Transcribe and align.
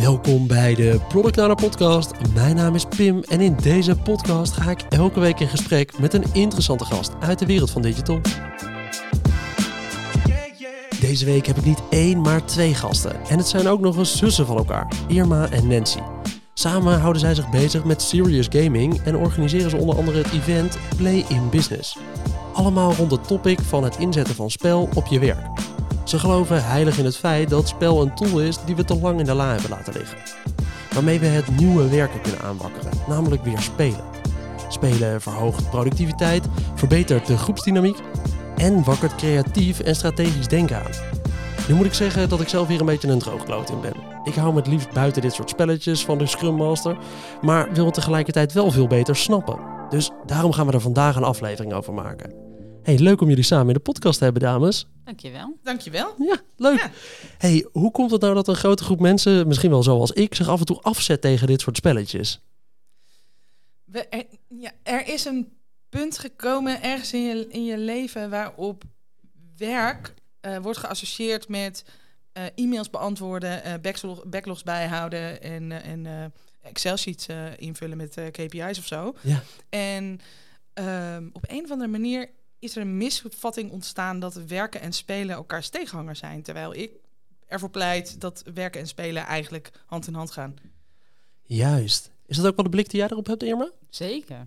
Welkom 0.00 0.46
bij 0.46 0.74
de 0.74 1.00
Product 1.08 1.56
Podcast. 1.56 2.10
Mijn 2.34 2.56
naam 2.56 2.74
is 2.74 2.84
Pim 2.84 3.22
en 3.28 3.40
in 3.40 3.56
deze 3.62 3.96
podcast 3.96 4.52
ga 4.52 4.70
ik 4.70 4.82
elke 4.88 5.20
week 5.20 5.40
in 5.40 5.48
gesprek 5.48 5.98
met 5.98 6.14
een 6.14 6.24
interessante 6.32 6.84
gast 6.84 7.12
uit 7.20 7.38
de 7.38 7.46
wereld 7.46 7.70
van 7.70 7.82
digital. 7.82 8.20
Deze 11.00 11.24
week 11.24 11.46
heb 11.46 11.56
ik 11.56 11.64
niet 11.64 11.82
één, 11.90 12.20
maar 12.20 12.44
twee 12.44 12.74
gasten. 12.74 13.24
En 13.28 13.38
het 13.38 13.48
zijn 13.48 13.68
ook 13.68 13.80
nog 13.80 13.96
eens 13.96 14.16
zussen 14.16 14.46
van 14.46 14.56
elkaar, 14.56 14.92
Irma 15.08 15.50
en 15.50 15.66
Nancy. 15.66 16.00
Samen 16.54 17.00
houden 17.00 17.20
zij 17.20 17.34
zich 17.34 17.50
bezig 17.50 17.84
met 17.84 18.02
serious 18.02 18.46
gaming 18.50 19.00
en 19.00 19.16
organiseren 19.16 19.70
ze 19.70 19.76
onder 19.76 19.96
andere 19.96 20.18
het 20.18 20.32
event 20.32 20.78
Play 20.96 21.24
in 21.28 21.50
Business. 21.50 21.98
Allemaal 22.52 22.92
rond 22.92 23.10
het 23.10 23.26
topic 23.26 23.60
van 23.60 23.84
het 23.84 23.96
inzetten 23.96 24.34
van 24.34 24.50
spel 24.50 24.88
op 24.94 25.06
je 25.06 25.18
werk. 25.18 25.48
Ze 26.10 26.18
geloven 26.18 26.64
heilig 26.64 26.98
in 26.98 27.04
het 27.04 27.16
feit 27.16 27.50
dat 27.50 27.68
spel 27.68 28.02
een 28.02 28.14
tool 28.14 28.40
is 28.40 28.58
die 28.64 28.76
we 28.76 28.84
te 28.84 28.98
lang 28.98 29.18
in 29.18 29.24
de 29.24 29.34
la 29.34 29.50
hebben 29.50 29.70
laten 29.70 29.92
liggen. 29.92 30.18
Waarmee 30.92 31.20
we 31.20 31.26
het 31.26 31.58
nieuwe 31.58 31.88
werken 31.88 32.20
kunnen 32.20 32.40
aanwakkeren, 32.40 32.90
namelijk 33.08 33.44
weer 33.44 33.60
spelen. 33.60 34.04
Spelen 34.68 35.20
verhoogt 35.20 35.70
productiviteit, 35.70 36.46
verbetert 36.74 37.26
de 37.26 37.36
groepsdynamiek 37.36 37.96
en 38.56 38.84
wakkert 38.84 39.14
creatief 39.14 39.80
en 39.80 39.96
strategisch 39.96 40.48
denken 40.48 40.76
aan. 40.76 40.92
Nu 41.68 41.74
moet 41.74 41.86
ik 41.86 41.94
zeggen 41.94 42.28
dat 42.28 42.40
ik 42.40 42.48
zelf 42.48 42.68
hier 42.68 42.80
een 42.80 42.86
beetje 42.86 43.08
een 43.08 43.18
droogkloot 43.18 43.70
in 43.70 43.80
ben. 43.80 43.94
Ik 44.24 44.34
hou 44.34 44.52
me 44.52 44.58
het 44.58 44.68
liefst 44.68 44.92
buiten 44.92 45.22
dit 45.22 45.32
soort 45.32 45.50
spelletjes 45.50 46.04
van 46.04 46.18
de 46.18 46.26
Scrum 46.26 46.54
Master, 46.54 46.96
maar 47.40 47.72
wil 47.72 47.84
het 47.84 47.94
tegelijkertijd 47.94 48.52
wel 48.52 48.70
veel 48.70 48.86
beter 48.86 49.16
snappen. 49.16 49.58
Dus 49.88 50.10
daarom 50.26 50.52
gaan 50.52 50.66
we 50.66 50.72
er 50.72 50.80
vandaag 50.80 51.16
een 51.16 51.24
aflevering 51.24 51.72
over 51.72 51.94
maken. 51.94 52.49
Hey, 52.82 52.98
leuk 52.98 53.20
om 53.20 53.28
jullie 53.28 53.44
samen 53.44 53.66
in 53.66 53.74
de 53.74 53.80
podcast 53.80 54.18
te 54.18 54.24
hebben, 54.24 54.42
dames. 54.42 54.86
Dankjewel. 55.04 55.58
Dankjewel. 55.62 56.14
Ja, 56.18 56.40
leuk. 56.56 56.78
Ja. 56.78 56.90
Hey, 57.38 57.66
hoe 57.72 57.90
komt 57.90 58.10
het 58.10 58.20
nou 58.20 58.34
dat 58.34 58.48
een 58.48 58.54
grote 58.54 58.84
groep 58.84 59.00
mensen, 59.00 59.46
misschien 59.46 59.70
wel 59.70 59.82
zoals 59.82 60.12
ik, 60.12 60.34
zich 60.34 60.48
af 60.48 60.60
en 60.60 60.66
toe 60.66 60.80
afzet 60.80 61.20
tegen 61.20 61.46
dit 61.46 61.60
soort 61.60 61.76
spelletjes? 61.76 62.40
We, 63.84 64.08
er, 64.08 64.24
ja, 64.48 64.70
er 64.82 65.08
is 65.08 65.24
een 65.24 65.52
punt 65.88 66.18
gekomen 66.18 66.82
ergens 66.82 67.12
in 67.12 67.22
je, 67.22 67.46
in 67.48 67.64
je 67.64 67.78
leven 67.78 68.30
waarop 68.30 68.84
werk 69.56 70.14
eh, 70.40 70.56
wordt 70.58 70.78
geassocieerd 70.78 71.48
met 71.48 71.84
eh, 72.32 72.44
e-mails 72.54 72.90
beantwoorden, 72.90 73.64
eh, 73.64 73.74
backlog, 73.82 74.24
backlogs 74.26 74.62
bijhouden 74.62 75.42
en, 75.42 75.82
en 75.82 76.06
eh, 76.06 76.24
Excel-sheets 76.62 77.26
eh, 77.26 77.46
invullen 77.56 77.96
met 77.96 78.16
eh, 78.16 78.26
KPI's 78.26 78.78
of 78.78 78.86
zo. 78.86 79.14
Ja. 79.20 79.42
En 79.68 80.20
ehm, 80.72 81.28
op 81.32 81.44
een 81.48 81.64
of 81.64 81.70
andere 81.70 81.90
manier 81.90 82.30
is 82.60 82.76
er 82.76 82.82
een 82.82 82.96
misvatting 82.96 83.70
ontstaan 83.70 84.20
dat 84.20 84.34
werken 84.34 84.80
en 84.80 84.92
spelen 84.92 85.34
elkaars 85.34 85.68
tegenhanger 85.68 86.16
zijn. 86.16 86.42
Terwijl 86.42 86.74
ik 86.74 86.90
ervoor 87.46 87.70
pleit 87.70 88.20
dat 88.20 88.42
werken 88.54 88.80
en 88.80 88.86
spelen 88.86 89.24
eigenlijk 89.24 89.70
hand 89.86 90.06
in 90.06 90.14
hand 90.14 90.30
gaan. 90.30 90.54
Juist. 91.42 92.10
Is 92.26 92.36
dat 92.36 92.46
ook 92.46 92.56
wel 92.56 92.64
de 92.64 92.70
blik 92.70 92.90
die 92.90 93.00
jij 93.00 93.08
erop 93.08 93.26
hebt, 93.26 93.42
Irma? 93.42 93.70
Zeker. 93.88 94.46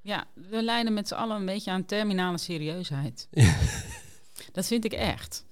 Ja, 0.00 0.26
we 0.34 0.62
lijden 0.62 0.92
met 0.92 1.08
z'n 1.08 1.14
allen 1.14 1.36
een 1.36 1.46
beetje 1.46 1.70
aan 1.70 1.84
terminale 1.84 2.38
serieusheid. 2.38 3.28
Dat 4.52 4.66
vind 4.66 4.84
ik 4.84 4.92
echt. 4.92 5.44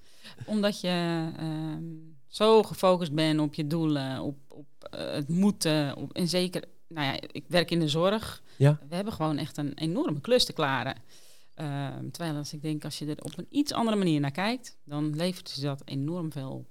Omdat 0.44 0.80
je 0.80 1.28
ehm, 1.36 1.84
zo 2.26 2.62
gefocust 2.62 3.12
bent 3.12 3.40
op 3.40 3.54
je 3.54 3.66
doelen, 3.66 4.20
op, 4.20 4.36
op 4.48 4.66
eh, 4.90 5.12
het 5.12 5.28
moeten. 5.28 5.96
Op, 5.96 6.12
en 6.12 6.28
zeker, 6.28 6.64
nou 6.88 7.06
ja, 7.06 7.20
ik 7.32 7.44
werk 7.48 7.70
in 7.70 7.80
de 7.80 7.88
zorg. 7.88 8.42
Ja. 8.56 8.78
We 8.88 8.94
hebben 8.94 9.12
gewoon 9.12 9.38
echt 9.38 9.56
een 9.56 9.74
enorme 9.74 10.20
klus 10.20 10.44
te 10.44 10.52
klaren. 10.52 10.96
Ehm, 11.54 12.10
terwijl 12.10 12.36
als 12.36 12.52
ik 12.52 12.62
denk, 12.62 12.84
als 12.84 12.98
je 12.98 13.06
er 13.06 13.24
op 13.24 13.32
een 13.36 13.46
iets 13.50 13.72
andere 13.72 13.96
manier 13.96 14.20
naar 14.20 14.30
kijkt, 14.30 14.76
dan 14.84 15.16
levert 15.16 15.52
je 15.54 15.60
dat 15.60 15.82
enorm 15.84 16.32
veel 16.32 16.50
op. 16.50 16.66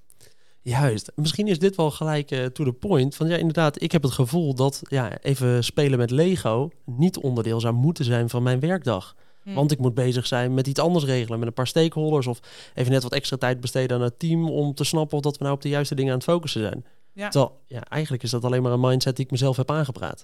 Juist. 0.64 1.12
Misschien 1.16 1.48
is 1.48 1.60
dit 1.60 1.76
wel 1.76 1.92
gelijk 1.92 2.32
eh, 2.32 2.46
to 2.46 2.64
the 2.64 2.74
point. 2.74 3.16
Van 3.16 3.28
ja, 3.28 3.36
inderdaad, 3.36 3.82
ik 3.82 3.92
heb 3.92 4.02
het 4.02 4.12
gevoel 4.12 4.56
dat 4.56 4.82
ja, 4.84 5.18
even 5.18 5.64
spelen 5.64 5.98
met 5.98 6.12
Lego 6.12 6.70
niet 6.86 7.18
onderdeel 7.18 7.60
zou 7.60 7.74
moeten 7.74 8.06
zijn 8.06 8.30
van 8.30 8.44
mijn 8.44 8.60
werkdag. 8.60 9.16
Hm. 9.44 9.54
Want 9.54 9.72
ik 9.72 9.80
moet 9.80 9.94
bezig 9.94 10.28
zijn 10.28 10.54
met 10.54 10.68
iets 10.68 10.80
anders 10.80 11.06
regelen, 11.06 11.40
met 11.40 11.48
een 11.48 11.54
paar 11.54 11.68
stakeholders 11.68 12.28
of 12.28 12.40
even 12.74 12.92
net 12.92 13.04
wat 13.04 13.14
extra 13.14 13.38
tijd 13.38 13.62
besteden 13.62 13.98
aan 13.98 14.04
het 14.04 14.20
team 14.20 14.50
om 14.50 14.74
te 14.74 14.84
snappen 14.84 15.18
of 15.18 15.24
dat 15.24 15.38
we 15.38 15.44
nou 15.44 15.56
op 15.56 15.62
de 15.62 15.70
juiste 15.70 15.96
dingen 15.96 16.12
aan 16.12 16.18
het 16.18 16.28
focussen 16.28 16.62
zijn. 16.62 16.86
Ja. 17.14 17.30
Terwijl, 17.30 17.62
ja, 17.68 17.84
eigenlijk 17.84 18.24
is 18.24 18.30
dat 18.30 18.44
alleen 18.44 18.62
maar 18.62 18.72
een 18.72 18.80
mindset 18.80 19.16
die 19.16 19.26
ik 19.26 19.32
mezelf 19.32 19.58
heb 19.58 19.72
aangepraat. 19.72 20.24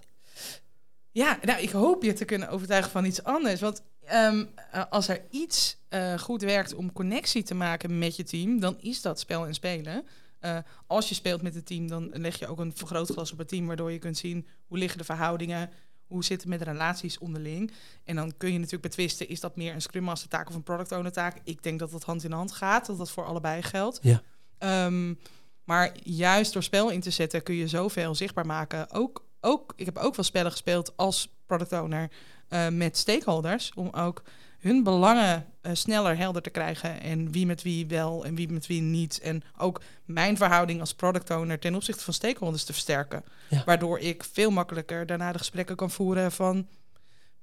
Ja, 1.12 1.40
nou, 1.42 1.62
ik 1.62 1.70
hoop 1.70 2.04
je 2.04 2.14
te 2.14 2.26
kunnen 2.26 2.50
overtuigen 2.50 2.92
van 2.92 3.06
iets 3.06 3.24
anders. 3.24 3.62
Want 3.62 3.82
ehm, 4.08 4.46
eh, 4.72 4.84
als 4.90 5.08
er 5.08 5.22
iets 5.30 5.78
eh, 5.90 6.18
goed 6.18 6.42
werkt 6.42 6.74
om 6.74 6.94
connectie 6.94 7.44
te 7.44 7.56
maken 7.56 7.98
met 7.98 8.16
je 8.16 8.24
team, 8.24 8.60
dan 8.60 8.78
is 8.80 9.02
dat 9.02 9.20
spel 9.20 9.46
en 9.46 9.54
spelen. 9.54 10.06
Eh, 10.40 10.58
als 10.88 11.10
je 11.10 11.16
speelt 11.16 11.42
met 11.42 11.56
het 11.56 11.66
team, 11.66 11.88
dan 11.88 12.10
leg 12.14 12.40
je 12.40 12.48
ook 12.48 12.60
een 12.60 12.76
vergrootglas 12.76 13.32
op 13.32 13.38
het 13.38 13.48
team, 13.48 13.68
waardoor 13.68 13.92
je 13.92 14.00
kunt 14.00 14.18
zien 14.18 14.48
hoe 14.68 14.78
liggen 14.78 14.98
de 14.98 15.04
verhoudingen, 15.04 15.70
hoe 16.08 16.24
zit 16.24 16.40
het 16.40 16.50
met 16.50 16.60
de 16.60 16.66
relaties 16.66 17.18
onderling. 17.18 17.72
En 18.04 18.16
dan 18.16 18.34
kun 18.38 18.48
je 18.48 18.56
natuurlijk 18.56 18.84
betwisten, 18.84 19.30
is 19.30 19.40
dat 19.40 19.56
meer 19.56 19.74
een 19.74 19.82
Scrum 19.82 20.04
Master 20.04 20.30
taak 20.30 20.50
of 20.50 20.56
een 20.56 20.64
Product 20.64 20.92
Owner 20.92 21.12
taak? 21.12 21.38
Ik 21.44 21.64
denk 21.64 21.80
dat 21.80 21.92
dat 21.92 22.04
hand 22.04 22.24
in 22.24 22.32
hand 22.32 22.52
gaat, 22.52 22.86
dat 22.86 22.98
dat 22.98 23.12
voor 23.12 23.26
allebei 23.26 23.62
geldt. 23.62 24.00
Ja. 24.02 24.22
Ehm, 24.58 25.14
maar 25.64 25.92
juist 26.04 26.54
door 26.54 26.64
spel 26.64 26.90
in 26.90 27.02
te 27.02 27.10
zetten 27.10 27.44
kun 27.44 27.56
je 27.56 27.68
zoveel 27.68 28.16
zichtbaar 28.16 28.46
maken. 28.46 28.92
Ook, 28.92 29.26
ook, 29.42 29.74
ik 29.76 29.86
heb 29.86 29.98
ook 29.98 30.16
wel 30.16 30.26
spellen 30.26 30.52
gespeeld 30.52 30.98
als 30.98 31.36
product 31.46 31.72
owner 31.72 32.12
eh, 32.48 32.68
met 32.68 32.98
stakeholders. 32.98 33.72
Om 33.76 33.90
ook 33.90 34.24
hun 34.60 34.84
belangen 34.84 35.46
eh, 35.62 35.72
sneller 35.74 36.18
helder 36.18 36.42
te 36.42 36.50
krijgen. 36.50 37.02
En 37.02 37.32
wie 37.32 37.46
met 37.46 37.62
wie 37.62 37.88
wel 37.88 38.26
en 38.26 38.36
wie 38.36 38.52
met 38.52 38.68
wie 38.68 38.82
niet. 38.82 39.20
En 39.20 39.44
ook 39.58 39.82
mijn 40.06 40.38
verhouding 40.38 40.80
als 40.80 40.94
product 40.94 41.30
owner 41.30 41.60
ten 41.60 41.76
opzichte 41.76 42.04
van 42.04 42.14
stakeholders 42.14 42.64
te 42.64 42.74
versterken. 42.74 43.24
Ja. 43.48 43.64
Waardoor 43.66 44.00
ik 44.00 44.24
veel 44.32 44.52
makkelijker 44.52 45.06
daarna 45.06 45.32
de 45.32 45.38
gesprekken 45.38 45.76
kan 45.76 45.92
voeren 45.92 46.32
van... 46.32 46.68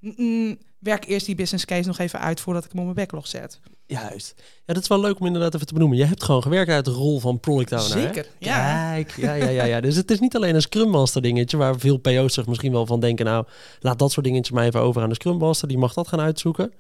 "Mm, 0.05 0.15
mm, 0.17 0.59
werk 0.79 1.05
eerst 1.07 1.27
die 1.27 1.35
business 1.35 1.65
case 1.65 1.89
nog 1.89 1.99
even 1.99 2.21
uit 2.21 2.41
voordat 2.41 2.65
ik 2.65 2.71
hem 2.71 2.79
op 2.79 2.85
mijn 2.85 2.97
backlog 2.97 3.27
zet. 3.27 3.61
Juist. 3.87 4.35
Ja, 4.37 4.75
dat 4.75 4.83
is 4.83 4.89
wel 4.89 5.01
leuk 5.01 5.21
om 5.21 5.27
inderdaad 5.27 5.55
even 5.55 5.67
te 5.67 5.73
benoemen. 5.73 5.99
Je 5.99 6.05
hebt 6.05 6.25
gewoon 6.25 6.43
gewerkt 6.43 6.71
uit 6.71 6.85
de 6.85 6.91
rol 6.91 7.21
van 7.21 7.41
product 7.41 7.73
owner. 7.73 7.97
hè? 7.97 8.03
Zeker, 8.03 8.27
ja. 8.39 8.93
Kijk, 8.93 9.17
ja, 9.17 9.35
ja, 9.35 9.49
ja, 9.49 9.65
ja. 9.65 9.81
Dus 9.81 9.97
het 9.97 10.11
is 10.11 10.21
niet 10.21 10.37
alleen 10.37 10.55
een 10.55 10.63
Scrum 10.63 10.91
Master 10.91 11.23
dingetje 11.23 11.57
waar 11.57 11.79
veel 11.79 11.97
PO's 11.97 12.35
zich 12.35 12.47
misschien 12.47 12.73
wel 12.73 12.87
van 12.87 13.01
denken. 13.01 13.25
Nou, 13.25 13.47
laat 13.81 13.99
dat 13.99 14.13
soort 14.13 14.27
dingetjes 14.27 14.55
maar 14.55 14.65
even 14.65 14.81
over 14.81 15.03
aan 15.03 15.09
de 15.09 15.15
Scrum 15.15 15.37
Master. 15.37 15.69
Die 15.69 15.79
mag 15.79 15.95
dat 15.95 16.09
gaan 16.09 16.21
uitzoeken. 16.21 16.73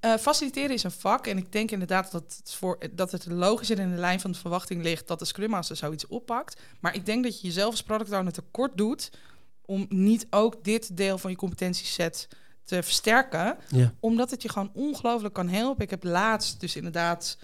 Eh, 0.00 0.14
faciliteren 0.14 0.70
is 0.70 0.82
een 0.82 0.90
vak 0.90 1.26
en 1.26 1.38
ik 1.38 1.52
denk 1.52 1.70
inderdaad 1.70 2.12
dat 2.12 2.34
het, 2.38 2.54
voor, 2.54 2.78
dat 2.92 3.12
het 3.12 3.26
logisch 3.26 3.70
en 3.70 3.78
in 3.78 3.90
de 3.90 3.96
lijn 3.96 4.20
van 4.20 4.32
de 4.32 4.38
verwachting 4.38 4.82
ligt 4.82 5.08
dat 5.08 5.18
de 5.18 5.24
Scrum 5.24 5.50
Master 5.50 5.76
zoiets 5.76 6.06
oppakt. 6.06 6.60
Maar 6.80 6.94
ik 6.94 7.06
denk 7.06 7.24
dat 7.24 7.40
je 7.40 7.46
jezelf 7.46 7.70
als 7.70 7.82
product 7.82 8.12
owner 8.12 8.32
tekort 8.32 8.76
doet 8.76 9.10
om 9.64 9.86
niet 9.88 10.26
ook 10.30 10.64
dit 10.64 10.96
deel 10.96 11.18
van 11.18 11.30
je 11.30 11.36
competentieset 11.36 12.28
te 12.64 12.82
versterken, 12.82 13.56
Ja. 13.68 13.94
omdat 14.00 14.30
het 14.30 14.42
je 14.42 14.48
gewoon 14.48 14.70
ongelooflijk 14.74 15.34
kan 15.34 15.48
helpen. 15.48 15.84
Ik 15.84 15.90
heb 15.90 16.04
laatst 16.04 16.60
dus 16.60 16.76
inderdaad, 16.76 17.38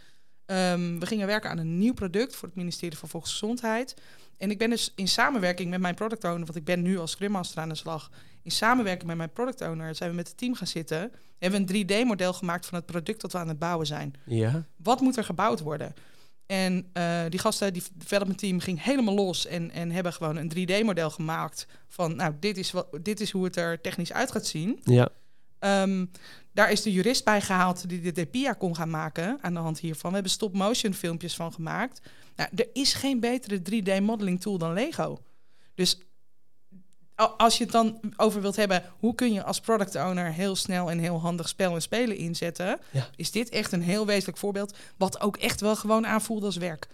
ehm, 0.46 0.98
we 0.98 1.06
gingen 1.06 1.26
werken 1.26 1.50
aan 1.50 1.58
een 1.58 1.78
nieuw 1.78 1.94
product 1.94 2.36
voor 2.36 2.48
het 2.48 2.56
ministerie 2.56 2.98
van 2.98 3.08
Volksgezondheid. 3.08 3.94
En 4.36 4.50
ik 4.50 4.58
ben 4.58 4.70
dus 4.70 4.92
in 4.96 5.08
samenwerking 5.08 5.70
met 5.70 5.80
mijn 5.80 5.94
product 5.94 6.24
owner, 6.24 6.44
want 6.44 6.56
ik 6.56 6.64
ben 6.64 6.82
nu 6.82 6.98
als 6.98 7.10
Scrum 7.10 7.30
Master 7.30 7.62
aan 7.62 7.68
de 7.68 7.74
slag. 7.74 8.10
In 8.42 8.50
samenwerking 8.50 9.06
met 9.06 9.16
mijn 9.16 9.32
product 9.32 9.60
owner 9.60 9.94
zijn 9.94 10.10
we 10.10 10.16
met 10.16 10.28
het 10.28 10.36
team 10.36 10.54
gaan 10.54 10.66
zitten. 10.66 11.12
Hebben 11.38 11.66
we 11.66 11.74
een 11.78 11.86
3D-model 11.86 12.32
gemaakt 12.32 12.66
van 12.66 12.78
het 12.78 12.86
product 12.86 13.20
dat 13.20 13.32
we 13.32 13.38
aan 13.38 13.48
het 13.48 13.58
bouwen 13.58 13.86
zijn. 13.86 14.14
Ja. 14.26 14.64
Wat 14.76 15.00
moet 15.00 15.16
er 15.16 15.24
gebouwd 15.24 15.60
worden? 15.60 15.94
En 16.50 16.90
eh, 16.92 17.22
die 17.28 17.38
gasten, 17.38 17.72
die 17.72 17.82
development 17.94 18.38
team, 18.38 18.60
ging 18.60 18.82
helemaal 18.82 19.14
los 19.14 19.46
en, 19.46 19.70
en 19.70 19.90
hebben 19.90 20.12
gewoon 20.12 20.36
een 20.36 20.52
3D-model 20.56 21.10
gemaakt 21.10 21.66
van, 21.88 22.16
nou, 22.16 22.34
dit 22.40 22.56
is, 22.56 22.70
wat, 22.70 22.98
dit 23.02 23.20
is 23.20 23.30
hoe 23.30 23.44
het 23.44 23.56
er 23.56 23.80
technisch 23.80 24.12
uit 24.12 24.30
gaat 24.30 24.46
zien. 24.46 24.80
Ja. 24.84 25.08
Ehm, 25.58 26.06
daar 26.52 26.70
is 26.70 26.82
de 26.82 26.92
jurist 26.92 27.24
bij 27.24 27.40
gehaald 27.40 27.88
die 27.88 28.12
de 28.12 28.22
DPIA 28.22 28.52
kon 28.52 28.76
gaan 28.76 28.90
maken 28.90 29.38
aan 29.40 29.54
de 29.54 29.60
hand 29.60 29.78
hiervan. 29.78 30.08
We 30.08 30.14
hebben 30.14 30.32
stop-motion 30.32 30.94
filmpjes 30.94 31.36
van 31.36 31.52
gemaakt. 31.52 32.00
Nou, 32.36 32.50
er 32.54 32.68
is 32.72 32.94
geen 32.94 33.20
betere 33.20 33.60
3D-modeling 33.62 34.40
tool 34.40 34.58
dan 34.58 34.72
Lego. 34.72 35.22
Dus 35.74 35.98
als 37.28 37.58
je 37.58 37.62
het 37.64 37.72
dan 37.72 38.00
over 38.16 38.40
wilt 38.40 38.56
hebben, 38.56 38.82
hoe 38.98 39.14
kun 39.14 39.32
je 39.32 39.42
als 39.44 39.60
product 39.60 39.96
owner 39.96 40.32
heel 40.32 40.56
snel 40.56 40.90
en 40.90 40.98
heel 40.98 41.20
handig 41.20 41.48
spel 41.48 41.74
en 41.74 41.82
spelen 41.82 42.16
inzetten, 42.16 42.78
Ja. 42.90 43.08
is 43.16 43.30
dit 43.30 43.48
echt 43.48 43.72
een 43.72 43.82
heel 43.82 44.06
wezenlijk 44.06 44.38
voorbeeld, 44.38 44.76
wat 44.96 45.20
ook 45.20 45.36
echt 45.36 45.60
wel 45.60 45.76
gewoon 45.76 46.06
aanvoelt 46.06 46.44
als 46.44 46.56
werk. 46.56 46.88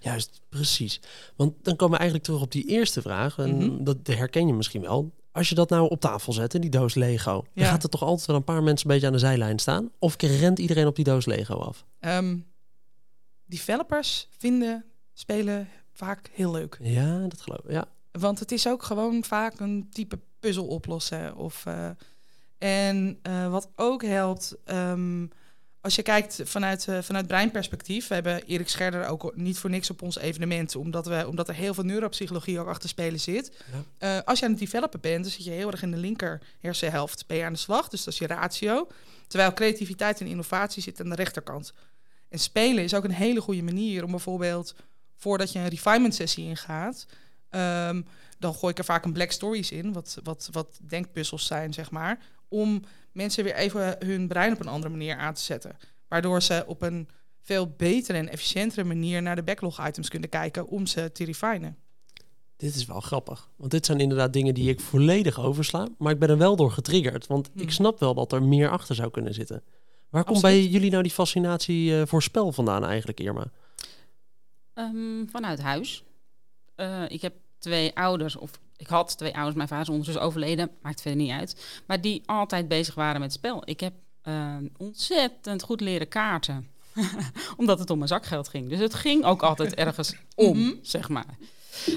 Juist, 0.00 0.40
precies. 0.48 1.00
Want 1.36 1.52
dan 1.62 1.76
komen 1.76 1.92
we 1.94 1.98
eigenlijk 1.98 2.24
terug 2.28 2.42
op 2.42 2.52
die 2.52 2.66
eerste 2.68 3.02
vraag. 3.02 3.38
En 3.38 3.56
Mhm. 3.56 3.84
dat 3.84 3.96
herken 4.04 4.46
je 4.46 4.52
misschien 4.52 4.80
wel. 4.80 5.12
Als 5.32 5.48
je 5.48 5.54
dat 5.54 5.68
nou 5.70 5.88
op 5.90 6.00
tafel 6.00 6.32
zet, 6.32 6.54
in 6.54 6.60
die 6.60 6.70
doos 6.70 6.94
Lego, 6.94 7.44
dan 7.54 7.64
gaat 7.66 7.82
er 7.82 7.88
toch 7.88 8.02
altijd 8.02 8.26
wel 8.26 8.36
een 8.36 8.44
paar 8.44 8.62
mensen 8.62 8.86
een 8.86 8.92
beetje 8.92 9.06
aan 9.06 9.12
de 9.12 9.18
zijlijn 9.18 9.58
staan? 9.58 9.90
Of 9.98 10.14
rent 10.18 10.58
iedereen 10.58 10.86
op 10.86 10.96
die 10.96 11.04
doos 11.04 11.26
Lego 11.26 11.54
af? 11.54 11.84
Ehm, 12.00 12.36
developers 13.46 14.28
vinden 14.38 14.84
spelen 15.12 15.68
vaak 15.92 16.30
heel 16.32 16.50
leuk. 16.50 16.78
Ja, 16.82 17.18
dat 17.28 17.40
geloof 17.40 17.60
ik. 17.64 17.70
Ja. 17.70 17.84
Want 18.20 18.38
het 18.38 18.52
is 18.52 18.68
ook 18.68 18.82
gewoon 18.82 19.24
vaak 19.24 19.60
een 19.60 19.88
type 19.90 20.18
puzzel 20.40 20.66
oplossen. 20.66 21.36
Of, 21.36 21.66
eh, 21.66 21.88
en 22.58 23.18
eh, 23.22 23.50
wat 23.50 23.68
ook 23.76 24.02
helpt, 24.02 24.56
ehm, 24.64 25.26
als 25.80 25.94
je 25.94 26.02
kijkt 26.02 26.40
vanuit, 26.44 26.86
uh, 26.86 26.98
vanuit 27.02 27.26
breinperspectief, 27.26 28.08
we 28.08 28.14
hebben 28.14 28.42
Erik 28.46 28.68
Scherder 28.68 29.06
ook 29.06 29.36
niet 29.36 29.58
voor 29.58 29.70
niks 29.70 29.90
op 29.90 30.02
ons 30.02 30.18
evenement, 30.18 30.76
omdat, 30.76 31.06
we, 31.06 31.28
omdat 31.28 31.48
er 31.48 31.54
heel 31.54 31.74
veel 31.74 31.84
neuropsychologie 31.84 32.60
ook 32.60 32.66
achter 32.66 32.88
spelen 32.88 33.20
zit. 33.20 33.52
Ja. 33.98 34.18
Als 34.18 34.38
je 34.38 34.44
aan 34.44 34.50
het 34.50 34.60
developen 34.60 35.00
bent, 35.00 35.22
dan 35.22 35.32
zit 35.32 35.44
je 35.44 35.50
heel 35.50 35.70
erg 35.70 35.82
in 35.82 35.90
de 35.90 35.96
linker 35.96 36.40
hersenhelft. 36.60 37.26
Ben 37.26 37.36
je 37.36 37.44
aan 37.44 37.52
de 37.52 37.58
slag, 37.58 37.88
dus 37.88 38.04
dat 38.04 38.12
is 38.12 38.18
je 38.18 38.26
ratio. 38.26 38.88
Terwijl 39.26 39.52
creativiteit 39.52 40.20
en 40.20 40.26
innovatie 40.26 40.82
zit 40.82 41.00
aan 41.00 41.08
de 41.08 41.14
rechterkant. 41.14 41.72
En 42.28 42.38
spelen 42.38 42.84
is 42.84 42.94
ook 42.94 43.04
een 43.04 43.10
hele 43.10 43.40
goede 43.40 43.62
manier 43.62 44.04
om 44.04 44.10
bijvoorbeeld, 44.10 44.74
voordat 45.16 45.52
je 45.52 45.58
een 45.58 45.68
refinement 45.68 46.14
sessie 46.14 46.44
ingaat, 46.44 47.06
um, 47.54 48.06
dan 48.38 48.54
gooi 48.54 48.72
ik 48.72 48.78
er 48.78 48.84
vaak 48.84 49.04
een 49.04 49.12
black 49.12 49.30
stories 49.30 49.70
in, 49.70 49.92
wat, 49.92 50.18
wat, 50.22 50.48
wat 50.52 50.78
denkpuzzels 50.82 51.46
zijn, 51.46 51.72
zeg 51.72 51.90
maar, 51.90 52.18
om 52.48 52.82
mensen 53.12 53.44
weer 53.44 53.54
even 53.54 53.96
hun 53.98 54.28
brein 54.28 54.52
op 54.52 54.60
een 54.60 54.68
andere 54.68 54.92
manier 54.92 55.16
aan 55.16 55.34
te 55.34 55.40
zetten. 55.40 55.76
Waardoor 56.08 56.42
ze 56.42 56.64
op 56.66 56.82
een 56.82 57.08
veel 57.42 57.74
betere 57.76 58.18
en 58.18 58.28
efficiëntere 58.28 58.84
manier 58.84 59.22
naar 59.22 59.36
de 59.36 59.42
backlog 59.42 59.86
items 59.86 60.08
kunnen 60.08 60.28
kijken 60.28 60.66
om 60.66 60.86
ze 60.86 61.12
te 61.12 61.24
refinen. 61.24 61.76
Dit 62.56 62.74
is 62.74 62.84
wel 62.84 63.00
grappig. 63.00 63.48
Want 63.56 63.70
dit 63.70 63.86
zijn 63.86 64.00
inderdaad 64.00 64.32
dingen 64.32 64.54
die 64.54 64.68
ik 64.68 64.80
volledig 64.80 65.40
oversla. 65.40 65.88
Maar 65.98 66.12
ik 66.12 66.18
ben 66.18 66.28
er 66.28 66.38
wel 66.38 66.56
door 66.56 66.70
getriggerd. 66.70 67.26
Want 67.26 67.46
ik 67.54 67.60
hmm. 67.60 67.70
snap 67.70 68.00
wel 68.00 68.14
dat 68.14 68.32
er 68.32 68.42
meer 68.42 68.70
achter 68.70 68.94
zou 68.94 69.10
kunnen 69.10 69.34
zitten. 69.34 69.62
Waar 70.08 70.24
komt 70.24 70.40
bij 70.40 70.66
jullie 70.66 70.90
nou 70.90 71.02
die 71.02 71.12
fascinatie 71.12 71.90
uh, 71.90 72.02
voor 72.06 72.22
spel 72.22 72.52
vandaan 72.52 72.84
eigenlijk, 72.84 73.20
Irma? 73.20 73.50
Um, 74.74 75.28
vanuit 75.30 75.60
huis. 75.60 76.04
Uh, 76.76 77.02
ik 77.08 77.22
heb 77.22 77.34
twee 77.64 77.96
ouders, 77.96 78.36
of 78.36 78.50
ik 78.76 78.86
had 78.86 79.18
twee 79.18 79.34
ouders, 79.34 79.56
mijn 79.56 79.68
vader 79.68 79.84
is 79.84 79.90
ondertussen 79.90 80.22
overleden, 80.22 80.70
maakt 80.82 81.00
verder 81.00 81.20
niet 81.20 81.30
uit. 81.30 81.82
Maar 81.86 82.00
die 82.00 82.22
altijd 82.26 82.68
bezig 82.68 82.94
waren 82.94 83.20
met 83.20 83.32
spel. 83.32 83.62
Ik 83.64 83.80
heb 83.80 83.92
uh, 84.24 84.56
ontzettend 84.76 85.62
goed 85.62 85.80
leren 85.80 86.08
kaarten. 86.08 86.68
Omdat 87.56 87.78
het 87.78 87.90
om 87.90 87.96
mijn 87.96 88.08
zakgeld 88.08 88.48
ging. 88.48 88.68
Dus 88.68 88.78
het 88.78 88.94
ging 88.94 89.24
ook 89.24 89.42
altijd 89.42 89.74
ergens 89.84 90.14
om, 90.34 90.58
mhm. 90.58 90.74
zeg 90.82 91.08
maar. 91.08 91.36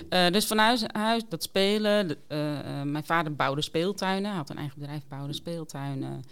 Uh, 0.10 0.28
dus 0.28 0.48
vanuit 0.48 0.86
huis, 0.92 1.24
dat 1.30 1.44
spelen. 1.44 2.08
De, 2.08 2.18
uh, 2.28 2.92
mijn 2.92 3.06
vader 3.06 3.36
bouwde 3.36 3.62
speeltuinen, 3.62 4.32
had 4.32 4.50
een 4.50 4.58
eigen 4.58 4.80
bedrijf, 4.80 5.02
bouwde 5.08 5.34
speeltuinen. 5.34 6.24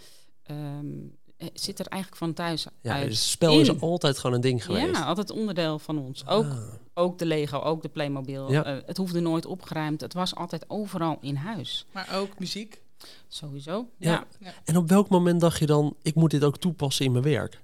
Um, 0.50 1.16
zit 1.52 1.78
er 1.78 1.86
eigenlijk 1.86 2.22
van 2.22 2.32
thuis 2.32 2.66
ja, 2.80 2.92
uit. 2.92 3.08
Dus 3.08 3.30
spel 3.30 3.60
is 3.60 3.80
altijd 3.80 4.18
gewoon 4.18 4.36
een 4.36 4.42
ding 4.42 4.64
geweest. 4.64 4.96
Ja, 4.96 5.04
altijd 5.04 5.30
onderdeel 5.30 5.78
van 5.78 5.98
ons. 5.98 6.26
Ook, 6.26 6.44
ah. 6.44 6.58
Ook 6.96 7.18
de 7.18 7.26
Lego, 7.26 7.58
ook 7.58 7.82
de 7.82 7.88
Playmobil. 7.88 8.52
Ja. 8.52 8.74
Uh, 8.74 8.82
het 8.86 8.96
hoefde 8.96 9.20
nooit 9.20 9.46
opgeruimd. 9.46 10.00
Het 10.00 10.12
was 10.12 10.34
altijd 10.34 10.64
overal 10.68 11.18
in 11.20 11.36
huis. 11.36 11.86
Maar 11.92 12.08
ook 12.14 12.38
muziek? 12.38 12.80
Sowieso, 13.28 13.88
ja. 13.98 14.24
ja. 14.38 14.52
En 14.64 14.76
op 14.76 14.88
welk 14.88 15.08
moment 15.08 15.40
dacht 15.40 15.58
je 15.58 15.66
dan, 15.66 15.96
ik 16.02 16.14
moet 16.14 16.30
dit 16.30 16.44
ook 16.44 16.58
toepassen 16.58 17.04
in 17.04 17.12
mijn 17.12 17.24
werk? 17.24 17.60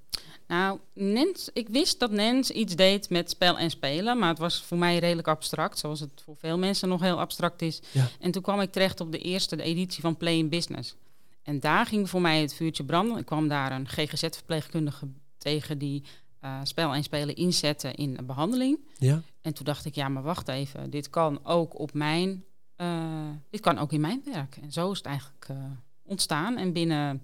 Nou, 0.47 0.79
Nens, 0.95 1.51
ik 1.53 1.69
wist 1.69 2.01
dat 2.01 2.11
Nens 2.11 2.51
iets 2.51 2.77
deed 2.77 3.11
met 3.11 3.31
spel 3.31 3.59
en 3.59 3.71
spelen, 3.71 4.19
maar 4.19 4.29
het 4.29 4.39
was 4.39 4.63
voor 4.63 4.79
mij 4.79 4.99
redelijk 4.99 5.29
abstract, 5.29 5.79
zoals 5.79 6.01
het 6.01 6.23
voor 6.25 6.37
veel 6.37 6.59
mensen 6.59 6.89
nog 6.89 7.01
heel 7.01 7.21
abstract 7.21 7.63
is. 7.63 7.81
Ja. 7.91 8.09
En 8.21 8.31
toen 8.31 8.43
kwam 8.43 8.61
ik 8.61 8.73
terecht 8.73 9.01
op 9.01 9.13
de 9.13 9.19
eerste 9.19 9.57
de 9.57 9.63
editie 9.63 10.01
van 10.01 10.17
Play 10.17 10.37
in 10.37 10.49
Business. 10.49 10.95
En 11.43 11.61
daar 11.61 11.87
ging 11.87 12.11
voor 12.11 12.21
mij 12.21 12.41
het 12.41 12.55
vuurtje 12.55 12.85
branden. 12.85 13.19
Ik 13.19 13.27
kwam 13.27 13.49
daar 13.49 13.73
een 13.73 13.89
GGZ-verpleegkundige 13.89 15.07
tegen 15.39 15.79
die 15.79 16.03
uh, 16.45 16.61
spel 16.63 16.95
en 16.95 17.03
spelen 17.03 17.37
inzette 17.37 17.93
in 17.93 18.17
een 18.19 18.27
behandeling. 18.27 18.79
Ja. 18.99 19.23
En 19.41 19.55
toen 19.55 19.65
dacht 19.65 19.85
ik, 19.85 19.95
ja, 19.95 20.09
maar 20.09 20.23
wacht 20.23 20.49
even, 20.49 20.91
dit 20.91 21.11
kan 21.11 21.45
ook 21.45 21.79
op 21.79 21.95
mijn, 21.95 22.45
uh, 22.77 23.29
dit 23.51 23.61
kan 23.61 23.79
ook 23.79 23.93
in 23.93 24.01
mijn 24.01 24.23
werk. 24.25 24.57
En 24.63 24.73
zo 24.73 24.91
is 24.91 24.97
het 24.97 25.07
eigenlijk 25.07 25.49
uh, 25.51 25.57
ontstaan. 26.03 26.57
En 26.57 26.73
binnen 26.73 27.23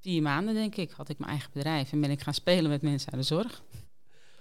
vier 0.00 0.22
maanden, 0.22 0.54
denk 0.54 0.76
ik, 0.76 0.90
had 0.90 1.08
ik 1.08 1.18
mijn 1.18 1.30
eigen 1.30 1.50
bedrijf 1.52 1.92
en 1.92 2.00
ben 2.00 2.10
ik 2.10 2.20
gaan 2.20 2.34
spelen 2.34 2.70
met 2.70 2.82
mensen 2.82 3.12
uit 3.12 3.20
de 3.20 3.26
zorg. 3.26 3.62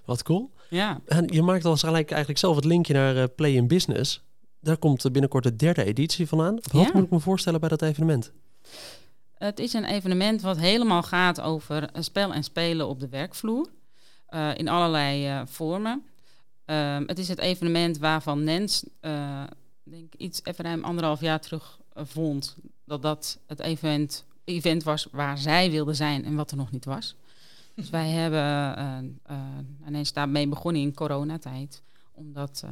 Wat 0.05 0.23
cool. 0.23 0.51
Ja. 0.69 1.01
En 1.05 1.27
je 1.27 1.41
maakt 1.41 1.65
al 1.65 1.77
gelijk 1.77 2.09
eigenlijk 2.09 2.39
zelf 2.39 2.55
het 2.55 2.65
linkje 2.65 2.93
naar 2.93 3.29
Play 3.29 3.51
in 3.51 3.67
Business. 3.67 4.23
Daar 4.61 4.77
komt 4.77 5.11
binnenkort 5.11 5.43
de 5.43 5.55
derde 5.55 5.83
editie 5.83 6.27
van 6.27 6.41
aan. 6.41 6.55
Wat 6.55 6.85
ja. 6.85 6.89
moet 6.93 7.03
ik 7.03 7.09
me 7.09 7.19
voorstellen 7.19 7.59
bij 7.59 7.69
dat 7.69 7.81
evenement? 7.81 8.31
Het 9.39 9.59
is 9.59 9.73
een 9.73 9.85
evenement 9.85 10.41
wat 10.41 10.57
helemaal 10.57 11.03
gaat 11.03 11.41
over 11.41 11.89
spel 11.99 12.33
en 12.33 12.43
spelen 12.43 12.87
op 12.87 12.99
de 12.99 13.09
werkvloer. 13.09 13.69
Uh, 14.29 14.57
in 14.57 14.67
allerlei 14.67 15.27
uh, 15.27 15.41
vormen. 15.45 16.03
Uh, 16.65 16.97
het 17.05 17.19
is 17.19 17.27
het 17.27 17.39
evenement 17.39 17.97
waarvan 17.97 18.43
Nens, 18.43 18.85
uh, 19.01 19.43
denk 19.83 20.13
iets 20.15 20.41
even 20.43 20.65
ruim 20.65 20.83
anderhalf 20.83 21.21
jaar 21.21 21.39
terug 21.39 21.79
vond 21.93 22.57
dat 22.85 23.01
dat 23.01 23.39
het 23.47 23.59
event, 23.59 24.25
event 24.43 24.83
was 24.83 25.07
waar 25.11 25.37
zij 25.37 25.71
wilde 25.71 25.93
zijn 25.93 26.25
en 26.25 26.35
wat 26.35 26.51
er 26.51 26.57
nog 26.57 26.71
niet 26.71 26.85
was. 26.85 27.15
Dus 27.75 27.89
wij 27.89 28.09
hebben 28.19 29.19
Nens 29.85 30.13
daarmee 30.13 30.47
begonnen 30.47 30.81
in 30.81 30.93
coronatijd 30.93 31.81
om 32.11 32.33
dat 32.33 32.63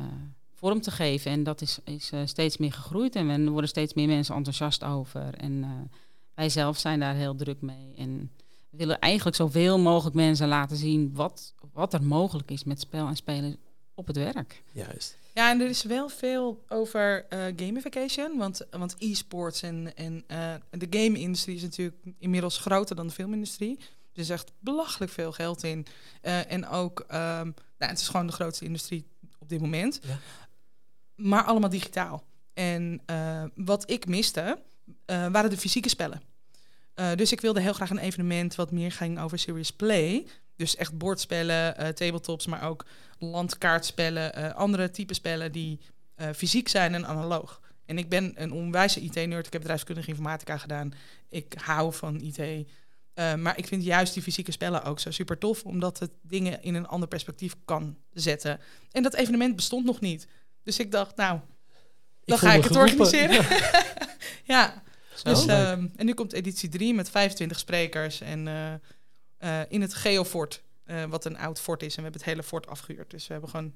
vorm 0.53 0.81
te 0.81 0.91
geven. 0.91 1.31
En 1.31 1.43
dat 1.43 1.61
is, 1.61 1.79
is 1.83 2.11
steeds 2.25 2.57
meer 2.57 2.73
gegroeid 2.73 3.15
en 3.15 3.29
er 3.29 3.49
worden 3.49 3.69
steeds 3.69 3.93
meer 3.93 4.07
mensen 4.07 4.35
enthousiast 4.35 4.83
over. 4.83 5.33
En 5.33 5.65
wij 6.37 6.49
zelf 6.49 6.77
zijn 6.77 6.99
daar 6.99 7.15
heel 7.15 7.35
druk 7.35 7.61
mee. 7.61 7.93
En 7.95 8.31
we 8.69 8.77
willen 8.77 8.99
eigenlijk 8.99 9.35
zoveel 9.35 9.79
mogelijk 9.79 10.15
mensen 10.15 10.47
laten 10.47 10.77
zien 10.77 11.13
wat, 11.13 11.53
wat 11.73 11.93
er 11.93 12.03
mogelijk 12.03 12.51
is 12.51 12.63
met 12.63 12.79
spel 12.79 13.07
en 13.07 13.15
spelen 13.15 13.57
op 13.93 14.07
het 14.07 14.15
werk. 14.15 14.63
Juist. 14.71 15.17
Ja, 15.33 15.49
en 15.49 15.61
er 15.61 15.69
is 15.69 15.83
wel 15.83 16.09
veel 16.09 16.63
over 16.67 17.25
uh, 17.29 17.45
gamification. 17.55 18.37
Want, 18.37 18.65
want 18.71 18.95
e-sports 18.97 19.61
en, 19.61 19.95
en 19.95 20.23
uh, 20.31 20.53
de 20.69 20.87
game-industrie 20.89 21.55
is 21.55 21.61
natuurlijk 21.61 21.97
inmiddels 22.19 22.57
groter 22.57 22.95
dan 22.95 23.07
de 23.07 23.13
filmindustrie. 23.13 23.79
Er 24.13 24.19
is 24.19 24.29
echt 24.29 24.51
belachelijk 24.59 25.11
veel 25.11 25.31
geld 25.31 25.63
in. 25.63 25.85
Uh, 26.23 26.51
en 26.51 26.67
ook, 26.67 26.99
um, 26.99 27.07
nou, 27.07 27.53
het 27.77 27.99
is 27.99 28.07
gewoon 28.07 28.27
de 28.27 28.33
grootste 28.33 28.65
industrie 28.65 29.05
op 29.39 29.49
dit 29.49 29.61
moment. 29.61 29.99
Ja. 30.03 30.19
Maar 31.15 31.43
allemaal 31.43 31.69
digitaal. 31.69 32.23
En 32.53 33.01
wat 33.55 33.89
ik 33.89 34.07
miste, 34.07 34.59
uh, 34.87 35.27
waren 35.27 35.49
de 35.49 35.57
fysieke 35.57 35.89
spellen. 35.89 36.21
Uh, 36.95 37.11
dus 37.15 37.31
ik 37.31 37.41
wilde 37.41 37.61
heel 37.61 37.73
graag 37.73 37.89
een 37.89 37.97
evenement 37.97 38.55
wat 38.55 38.71
meer 38.71 38.91
ging 38.91 39.19
over 39.19 39.39
serious 39.39 39.71
play. 39.71 40.27
Dus 40.55 40.75
echt 40.75 40.97
bordspellen, 40.97 41.75
uh, 41.79 41.87
tabletops, 41.87 42.45
maar 42.45 42.63
ook 42.63 42.85
landkaartspellen, 43.19 44.55
andere 44.55 44.91
type 44.91 45.13
spellen 45.13 45.51
die 45.51 45.79
fysiek 46.35 46.67
zijn 46.67 46.93
en 46.93 47.07
analoog. 47.07 47.61
En 47.85 47.97
ik 47.97 48.09
ben 48.09 48.33
een 48.35 48.51
onwijze 48.51 49.01
IT-nerd. 49.01 49.45
Ik 49.45 49.51
heb 49.51 49.61
bedrijfskundige 49.61 50.09
informatica 50.09 50.57
gedaan. 50.57 50.93
Ik 51.29 51.53
hou 51.63 51.93
van 51.93 52.21
IT. 52.21 52.67
maar 53.15 53.57
ik 53.57 53.67
vind 53.67 53.83
juist 53.83 54.13
die 54.13 54.23
fysieke 54.23 54.51
spellen 54.51 54.83
ook 54.83 54.99
zo 54.99 55.11
super 55.11 55.37
tof, 55.37 55.63
omdat 55.63 55.99
het 55.99 56.11
dingen 56.21 56.63
in 56.63 56.75
een 56.75 56.87
ander 56.87 57.07
perspectief 57.07 57.55
kan 57.65 57.97
zetten. 58.13 58.59
En 58.91 59.03
dat 59.03 59.13
evenement 59.13 59.55
bestond 59.55 59.85
nog 59.85 59.99
niet. 59.99 60.27
Dus 60.63 60.79
ik 60.79 60.91
dacht, 60.91 61.15
nou, 61.15 61.39
dan 62.25 62.37
ga 62.37 62.53
ik 62.53 62.63
het 62.63 62.75
organiseren. 62.75 63.33
Ja, 63.33 63.83
dus, 65.23 65.45
ehm, 65.45 65.87
en 65.95 66.05
nu 66.05 66.13
komt 66.13 66.33
editie 66.33 66.69
3 66.69 66.93
met 66.93 67.09
25 67.09 67.59
sprekers. 67.59 68.21
En 68.21 68.47
uh, 68.47 68.73
uh, 69.39 69.61
in 69.69 69.81
het 69.81 69.93
Geofort, 69.93 70.61
uh, 70.85 71.03
wat 71.03 71.25
een 71.25 71.37
oud 71.37 71.59
fort 71.59 71.83
is. 71.83 71.89
En 71.89 71.95
we 71.95 72.01
hebben 72.01 72.21
het 72.21 72.29
hele 72.29 72.43
fort 72.43 72.67
afgehuurd. 72.67 73.09
Dus 73.09 73.27
we 73.27 73.31
hebben 73.31 73.49
gewoon 73.49 73.73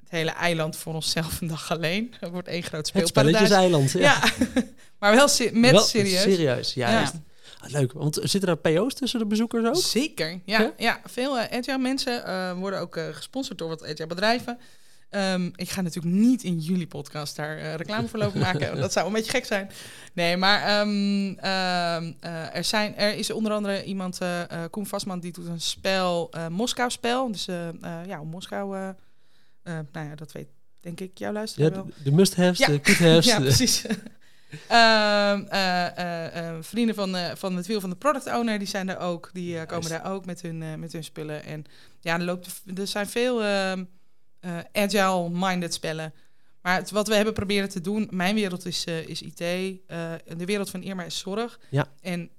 het 0.00 0.10
hele 0.10 0.30
eiland 0.30 0.76
voor 0.76 0.94
onszelf 0.94 1.40
een 1.40 1.48
dag 1.48 1.70
alleen. 1.70 2.14
Het 2.20 2.30
wordt 2.36 2.48
één 2.48 2.62
groot 2.62 2.86
speelparadijs. 2.86 3.42
Het 3.42 3.52
eiland. 3.52 3.90
Ja, 3.90 4.00
ja. 4.00 4.46
maar 4.98 5.14
wel 5.14 5.28
met 5.52 5.70
wel 5.70 5.80
serieus. 5.80 6.22
Serieus, 6.22 6.74
ja. 6.74 6.90
ja. 6.90 7.12
Ah, 7.60 7.70
leuk, 7.70 7.92
want 7.92 8.18
zitten 8.22 8.46
daar 8.46 8.56
PO's 8.56 8.94
tussen 8.94 9.18
de 9.18 9.26
bezoekers 9.26 9.66
ook? 9.66 9.76
Zeker, 9.76 10.40
ja. 10.44 10.72
ja? 10.76 11.00
veel 11.04 11.38
uh, 11.38 11.76
mensen 11.76 12.56
worden 12.58 12.80
ook 12.80 13.00
gesponsord 13.12 13.58
door 13.58 13.68
wat 13.68 13.84
agile 13.84 14.06
bedrijven. 14.06 14.58
Um, 15.10 15.52
ik 15.54 15.70
ga 15.70 15.80
natuurlijk 15.80 16.14
niet 16.14 16.42
in 16.42 16.58
jullie 16.58 16.86
podcast 16.86 17.36
daar 17.36 17.58
uh, 17.58 17.74
reclame 17.74 18.08
voor 18.08 18.18
lopen 18.18 18.40
maken. 18.40 18.76
dat 18.80 18.92
zou 18.92 19.06
een 19.06 19.12
beetje 19.12 19.30
gek 19.30 19.44
zijn. 19.44 19.70
Nee, 20.12 20.36
maar 20.36 20.80
um, 20.80 21.28
uh, 21.38 22.56
er, 22.56 22.64
zijn, 22.64 22.96
er 22.96 23.14
is 23.14 23.30
onder 23.30 23.52
andere 23.52 23.84
iemand, 23.84 24.18
uh, 24.22 24.42
Koen 24.70 24.86
Vastman, 24.86 25.20
die 25.20 25.32
doet 25.32 25.46
een 25.46 25.60
spel, 25.60 26.30
Moskou-spel. 26.48 27.32
Dus 27.32 27.44
ja, 28.06 28.22
Moskou, 28.24 28.94
nou 29.62 29.86
ja, 29.92 30.14
dat 30.14 30.32
weet 30.32 30.48
denk 30.80 31.00
ik 31.00 31.18
jouw 31.18 31.32
luisteraar 31.32 31.74
ja, 31.74 31.84
De 32.02 32.12
must-haves, 32.12 32.58
de 32.58 32.80
could-haves. 32.80 33.26
ja, 33.32 33.40
precies. 33.40 33.84
vrienden 36.70 36.94
van, 36.94 37.16
van 37.36 37.56
het 37.56 37.66
wiel 37.66 37.80
van 37.80 37.90
de 37.90 37.96
product 37.96 38.26
owner, 38.26 38.58
die 38.58 38.68
zijn 38.68 38.86
daar 38.86 39.00
ook. 39.00 39.30
Die 39.32 39.66
komen 39.66 39.88
daar 39.88 40.12
ook 40.12 40.26
met 40.26 40.42
hun, 40.42 40.80
met 40.80 40.92
hun 40.92 41.04
spullen. 41.04 41.44
En 41.44 41.64
ja, 42.00 42.18
er, 42.18 42.24
loopt, 42.24 42.62
er 42.76 42.86
zijn 42.86 43.06
veel 43.06 43.42
uh, 44.40 44.58
agile-minded 44.72 45.74
spellen. 45.74 46.12
Maar 46.60 46.76
het, 46.76 46.90
wat 46.90 47.08
we 47.08 47.14
hebben 47.14 47.34
proberen 47.34 47.68
te 47.68 47.80
doen, 47.80 48.08
mijn 48.10 48.34
wereld 48.34 48.66
is, 48.66 48.86
uh, 48.86 49.08
is 49.08 49.22
IT, 49.22 49.40
uh, 49.40 49.74
eh, 50.14 50.20
de 50.36 50.44
wereld 50.44 50.70
van 50.70 50.82
Irma 50.82 51.02
is 51.02 51.18
zorg. 51.18 51.58
Ja. 51.68 51.88
En 52.00 52.30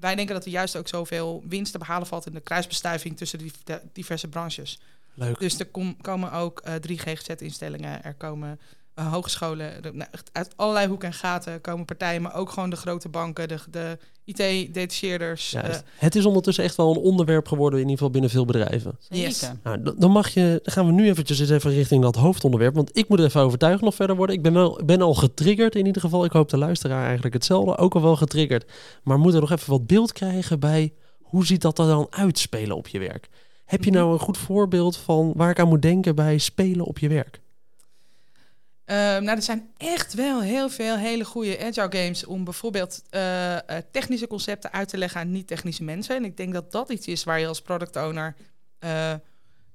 wij 0.00 0.14
denken 0.14 0.34
dat 0.34 0.44
er 0.44 0.50
juist 0.50 0.76
ook 0.76 0.88
zoveel 0.88 1.42
winst 1.48 1.72
te 1.72 1.78
behalen 1.78 2.06
valt 2.06 2.26
in 2.26 2.32
de 2.32 2.40
kruisbestuiving 2.40 3.16
tussen 3.16 3.38
die 3.38 3.52
diverse 3.92 4.28
branches. 4.28 4.80
Leuk. 5.14 5.38
Dus 5.38 5.58
er 5.58 5.66
kom, 5.66 5.96
komen 6.00 6.32
ook 6.32 6.62
drie 6.80 6.98
GGZ-instellingen, 6.98 8.04
er 8.04 8.14
komen 8.14 8.60
eh, 8.94 9.12
hogescholen, 9.12 9.82
de- 9.82 9.92
nou, 9.92 10.08
echt 10.12 10.30
uit 10.32 10.52
allerlei 10.56 10.86
hoeken 10.88 11.08
en 11.08 11.14
gaten 11.14 11.60
komen 11.60 11.84
partijen, 11.84 12.22
maar 12.22 12.34
ook 12.34 12.50
gewoon 12.50 12.70
de 12.70 12.76
grote 12.76 13.08
banken, 13.08 13.48
de, 13.48 13.58
de 13.70 13.98
IT-detacheerders. 14.24 15.50
Juist. 15.50 15.82
het 15.98 16.14
is 16.14 16.24
ondertussen 16.24 16.64
echt 16.64 16.76
wel 16.76 16.90
een 16.90 16.96
onderwerp 17.00 17.48
geworden, 17.48 17.78
in 17.78 17.84
ieder 17.84 17.96
geval 17.96 18.12
binnen 18.12 18.30
veel 18.30 18.44
bedrijven. 18.44 18.98
Yes. 19.08 19.50
Nou, 19.62 19.94
dan 19.98 20.10
mag 20.10 20.28
je, 20.28 20.60
dan 20.62 20.72
gaan 20.74 20.86
we 20.86 20.92
nu 20.92 21.08
eventjes 21.08 21.38
eens 21.40 21.50
even 21.50 21.70
richting 21.70 22.02
dat 22.02 22.14
hoofdonderwerp. 22.16 22.74
Want 22.74 22.96
ik 22.96 23.08
moet 23.08 23.18
er 23.18 23.24
even 23.24 23.40
overtuigd 23.40 23.82
nog 23.82 23.94
verder 23.94 24.16
worden. 24.16 24.36
Ik 24.36 24.42
ben, 24.42 24.52
wel, 24.52 24.80
ik 24.80 24.86
ben 24.86 25.02
al 25.02 25.14
getriggerd 25.14 25.74
in 25.74 25.86
ieder 25.86 26.00
geval. 26.02 26.24
Ik 26.24 26.32
hoop 26.32 26.48
de 26.48 26.58
luisteraar 26.58 27.04
eigenlijk 27.04 27.34
hetzelfde. 27.34 27.76
Ook 27.76 27.94
al 27.94 28.02
wel 28.02 28.16
getriggerd. 28.16 28.70
Maar 29.02 29.18
moet 29.18 29.34
er 29.34 29.40
nog 29.40 29.50
even 29.52 29.70
wat 29.70 29.86
beeld 29.86 30.12
krijgen 30.12 30.60
bij 30.60 30.92
hoe 31.20 31.46
ziet 31.46 31.62
dat 31.62 31.78
er 31.78 31.86
dan 31.86 32.06
uitspelen 32.10 32.76
op 32.76 32.88
je 32.88 32.98
werk? 32.98 33.28
Heb 33.64 33.84
je 33.84 33.90
Mhm. 33.90 33.98
nou 34.00 34.12
een 34.12 34.18
goed 34.18 34.38
voorbeeld 34.38 34.96
van 34.96 35.32
waar 35.36 35.50
ik 35.50 35.58
aan 35.58 35.68
moet 35.68 35.82
denken 35.82 36.14
bij 36.14 36.38
spelen 36.38 36.84
op 36.86 36.98
je 36.98 37.08
werk? 37.08 37.40
Ehm, 38.84 39.22
nou, 39.22 39.36
er 39.36 39.42
zijn 39.42 39.70
echt 39.76 40.14
wel 40.14 40.42
heel 40.42 40.70
veel 40.70 40.96
hele 40.96 41.24
goede 41.24 41.58
agile 41.58 42.02
games 42.02 42.24
om 42.24 42.44
bijvoorbeeld 42.44 43.02
eh, 43.10 43.56
eh, 43.56 43.84
technische 43.90 44.26
concepten 44.26 44.72
uit 44.72 44.88
te 44.88 44.98
leggen 44.98 45.20
aan 45.20 45.30
niet-technische 45.30 45.84
mensen. 45.84 46.16
En 46.16 46.24
ik 46.24 46.36
denk 46.36 46.52
dat 46.52 46.72
dat 46.72 46.90
iets 46.90 47.06
is 47.06 47.24
waar 47.24 47.40
je 47.40 47.46
als 47.46 47.60
product 47.60 47.96
owner 47.96 48.34
eh, 48.78 49.12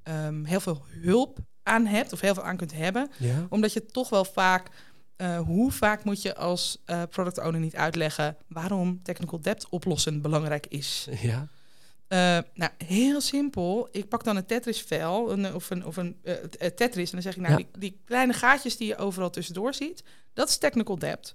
ehm, 0.04 0.44
heel 0.44 0.60
veel 0.60 0.86
hulp 1.02 1.38
aan 1.64 1.86
hebt 1.86 2.14
of 2.14 2.22
heel 2.22 2.34
veel 2.34 2.44
aan 2.44 2.58
kunt 2.58 2.74
hebben. 2.74 3.10
Ja. 3.18 3.46
Omdat 3.50 3.74
je 3.74 3.86
toch 3.86 4.10
wel 4.10 4.26
vaak, 4.26 4.68
hoe 5.46 5.72
vaak 5.72 6.04
moet 6.04 6.22
je 6.22 6.36
als 6.36 6.84
product 7.10 7.40
owner 7.40 7.60
niet 7.60 7.76
uitleggen 7.76 8.38
waarom 8.48 9.04
technical 9.04 9.42
debt 9.42 9.70
oplossen 9.70 10.22
belangrijk 10.22 10.68
is. 10.68 11.08
Ja. 11.22 11.48
Eh, 12.10 12.38
nou, 12.54 12.72
heel 12.86 13.22
simpel. 13.22 13.88
Ik 13.92 14.08
pak 14.08 14.24
dan 14.24 14.36
een 14.36 14.46
Tetris-vel 14.46 15.32
een, 15.32 15.54
of 15.54 15.70
een, 15.70 15.86
of 15.86 15.98
een 15.98 16.18
eh, 16.24 16.34
eh, 16.34 16.74
Tetris 16.76 17.06
en 17.06 17.12
dan 17.12 17.22
zeg 17.22 17.36
ik, 17.36 17.42
nou, 17.42 17.52
Ja. 17.52 17.58
die, 17.58 17.68
die 17.80 18.02
kleine 18.06 18.34
gaatjes 18.34 18.78
die 18.78 18.88
je 18.88 18.98
overal 18.98 19.30
tussendoor 19.30 19.74
ziet, 19.74 20.04
dat 20.34 20.50
is 20.50 20.58
technical 20.58 21.00
debt. 21.00 21.34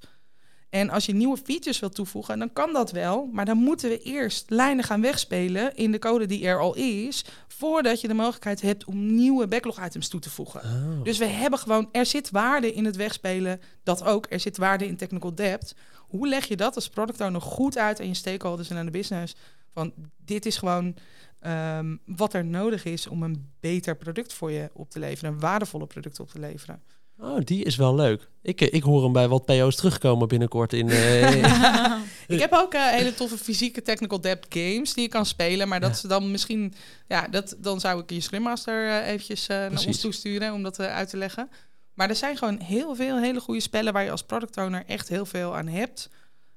En 0.70 0.90
als 0.90 1.06
je 1.06 1.14
nieuwe 1.14 1.36
features 1.36 1.78
wil 1.78 1.88
toevoegen, 1.88 2.38
dan 2.38 2.52
kan 2.52 2.72
dat 2.72 2.90
wel. 2.90 3.28
Maar 3.32 3.44
dan 3.44 3.56
moeten 3.56 3.88
we 3.88 4.02
eerst 4.02 4.50
lijnen 4.50 4.84
gaan 4.84 5.00
wegspelen 5.00 5.76
in 5.76 5.92
de 5.92 5.98
code 5.98 6.26
die 6.26 6.46
er 6.46 6.60
al 6.60 6.74
is, 6.74 7.24
voordat 7.48 8.00
je 8.00 8.08
de 8.08 8.14
mogelijkheid 8.14 8.60
hebt 8.60 8.84
om 8.84 9.14
nieuwe 9.14 9.46
backlog-items 9.48 10.08
toe 10.08 10.20
te 10.20 10.30
voegen. 10.30 10.60
Oh. 10.60 11.04
Dus 11.04 11.18
we 11.18 11.26
hebben 11.26 11.58
gewoon, 11.58 11.88
er 11.92 12.06
zit 12.06 12.30
waarde 12.30 12.72
in 12.72 12.84
het 12.84 12.96
wegspelen, 12.96 13.60
dat 13.82 14.04
ook. 14.04 14.26
Er 14.30 14.40
zit 14.40 14.56
waarde 14.56 14.86
in 14.86 14.96
technical 14.96 15.34
debt. 15.34 15.74
Hoe 15.98 16.28
leg 16.28 16.46
je 16.46 16.56
dat 16.56 16.74
als 16.74 16.88
product 16.88 17.20
owner 17.20 17.40
goed 17.40 17.78
uit 17.78 18.00
aan 18.00 18.08
je 18.08 18.14
stakeholders 18.14 18.70
en 18.70 18.76
aan 18.76 18.84
de 18.84 18.90
business? 18.90 19.34
Van 19.74 19.92
dit 20.24 20.46
is 20.46 20.56
gewoon 20.56 20.96
ehm, 21.40 21.96
wat 22.06 22.34
er 22.34 22.44
nodig 22.44 22.84
is 22.84 23.06
om 23.06 23.22
een 23.22 23.50
beter 23.60 23.96
product 23.96 24.32
voor 24.32 24.50
je 24.50 24.70
op 24.72 24.90
te 24.90 24.98
leveren, 24.98 25.32
een 25.32 25.40
waardevolle 25.40 25.86
product 25.86 26.20
op 26.20 26.30
te 26.30 26.38
leveren. 26.38 26.82
Oh, 27.18 27.38
die 27.44 27.64
is 27.64 27.76
wel 27.76 27.94
leuk. 27.94 28.28
Ik, 28.42 28.60
eh, 28.60 28.68
ik 28.72 28.82
hoor 28.82 29.02
hem 29.02 29.12
bij 29.12 29.28
wat 29.28 29.44
PO's 29.44 29.76
terugkomen 29.76 30.28
binnenkort 30.28 30.72
in. 30.72 30.88
eh, 30.88 31.96
Ik 32.26 32.40
heb 32.40 32.52
ook 32.52 32.74
eh, 32.74 32.86
hele 32.86 33.14
toffe 33.14 33.38
fysieke 33.38 33.82
technical 33.82 34.20
debt 34.20 34.46
games 34.48 34.94
die 34.94 35.02
je 35.02 35.08
kan 35.08 35.26
spelen, 35.26 35.68
maar 35.68 35.80
dat 35.80 35.90
Ja. 35.90 35.96
is 35.96 36.02
dan 36.02 36.30
misschien, 36.30 36.74
ja, 37.08 37.28
dat, 37.28 37.56
dan 37.58 37.80
zou 37.80 38.00
ik 38.02 38.10
je 38.10 38.20
Scrum 38.20 38.42
Master 38.42 38.88
eh, 38.88 39.08
eventjes 39.08 39.46
eh, 39.46 39.56
naar 39.56 39.84
ons 39.86 40.00
toesturen 40.00 40.52
om 40.52 40.62
dat 40.62 40.80
uit 40.80 41.08
te 41.08 41.16
leggen. 41.16 41.50
Maar 41.94 42.08
er 42.08 42.16
zijn 42.16 42.36
gewoon 42.36 42.58
heel 42.60 42.94
veel 42.94 43.18
hele 43.20 43.40
goede 43.40 43.60
spellen 43.60 43.92
waar 43.92 44.04
je 44.04 44.10
als 44.10 44.22
product 44.24 44.56
owner 44.56 44.84
echt 44.86 45.08
heel 45.08 45.26
veel 45.26 45.56
aan 45.56 45.66
hebt. 45.68 46.08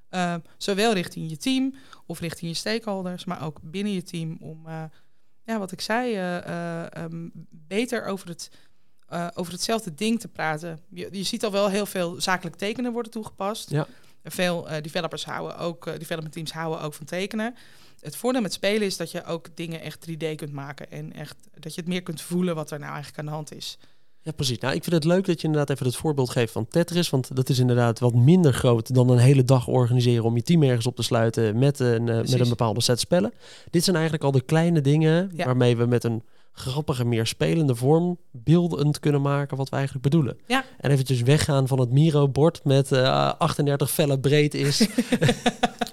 Eh, 0.10 0.36
zowel 0.58 0.94
richting 0.94 1.30
je 1.30 1.38
team 1.38 1.74
of 2.06 2.20
richting 2.20 2.52
je 2.52 2.58
stakeholders, 2.58 3.26
maar 3.26 3.44
ook 3.44 3.60
binnen 3.62 3.94
je 3.94 4.04
team 4.04 4.38
om, 4.40 4.68
eh, 4.68 4.84
ja, 5.44 5.60
wat 5.60 5.72
ik 5.72 5.82
zei, 5.82 6.14
eh, 6.14 6.38
eh, 6.38 6.96
ehm, 6.96 7.30
beter 7.50 8.06
over, 8.06 8.28
het, 8.28 8.50
over 9.34 9.54
hetzelfde 9.54 9.94
ding 9.94 10.20
te 10.20 10.28
praten. 10.28 10.80
Je, 10.90 11.08
je 11.12 11.24
ziet 11.24 11.46
al 11.46 11.52
wel 11.52 11.70
heel 11.70 11.86
veel 11.86 12.22
zakelijk 12.22 12.56
tekenen 12.56 12.92
worden 12.92 13.12
toegepast. 13.12 13.70
Ja. 13.70 13.88
Veel 14.24 14.68
developers 14.82 15.26
houden 15.26 15.58
ook, 15.58 15.86
development 15.86 16.34
teams 16.34 16.52
houden 16.52 16.82
ook 16.82 16.94
van 16.94 17.06
tekenen. 17.06 17.56
Het 18.00 18.16
voordeel 18.16 18.42
met 18.42 18.54
spelen 18.54 18.88
is 18.88 18.98
dat 18.98 19.12
je 19.12 19.24
ook 19.24 19.56
dingen 19.56 19.82
echt 19.82 20.08
3D 20.10 20.36
kunt 20.36 20.52
maken 20.52 20.92
en 20.92 21.14
echt 21.14 21.38
dat 21.54 21.76
je 21.76 21.82
het 21.82 21.90
meer 21.90 22.04
kunt 22.04 22.22
voelen 22.22 22.56
wat 22.56 22.72
er 22.72 22.80
nou 22.80 22.92
eigenlijk 22.92 23.20
aan 23.20 23.26
de 23.26 23.32
hand 23.32 23.54
is. 23.54 23.78
Ja, 24.22 24.32
precies. 24.34 24.58
Nou, 24.60 24.76
ik 24.76 24.84
vind 24.84 24.96
het 24.96 25.04
leuk 25.04 25.26
dat 25.26 25.42
je 25.42 25.48
inderdaad 25.48 25.70
even 25.70 25.86
het 25.86 25.96
voorbeeld 25.96 26.30
geeft 26.30 26.52
van 26.52 26.68
Tetris. 26.68 27.10
Want 27.10 27.36
dat 27.36 27.50
is 27.50 27.60
inderdaad 27.60 28.00
wat 28.00 28.14
minder 28.14 28.54
groot 28.54 28.94
dan 28.94 29.10
een 29.10 29.18
hele 29.18 29.44
dag 29.44 29.68
organiseren 29.68 30.24
om 30.24 30.36
je 30.36 30.42
team 30.44 30.64
ergens 30.64 30.88
op 30.88 30.96
te 30.96 31.04
sluiten 31.04 31.58
met 31.60 31.80
een, 31.80 32.10
eh, 32.10 32.16
met 32.18 32.40
een 32.40 32.50
bepaalde 32.50 32.82
set 32.82 33.00
spellen. 33.00 33.34
Dit 33.70 33.84
zijn 33.84 33.96
eigenlijk 33.96 34.26
al 34.26 34.32
de 34.32 34.42
kleine 34.42 34.82
dingen 34.82 35.32
Ja. 35.36 35.46
waarmee 35.46 35.78
we 35.78 35.86
met 35.86 36.04
een 36.04 36.24
grappige, 36.52 37.06
meer 37.06 37.26
spelende 37.28 37.76
vorm 37.76 38.18
beeldend 38.32 39.00
kunnen 39.00 39.22
maken 39.22 39.58
wat 39.58 39.70
we 39.70 39.76
eigenlijk 39.76 40.04
bedoelen. 40.04 40.38
Ja. 40.48 40.64
En 40.78 40.92
eventjes 40.92 41.22
weggaan 41.22 41.68
van 41.68 41.80
het 41.80 41.92
Miro-bord 41.92 42.62
met 42.64 42.92
eh 42.92 43.32
38 43.38 43.92
vellen 43.92 44.20
breed 44.20 44.54
is. 44.54 44.88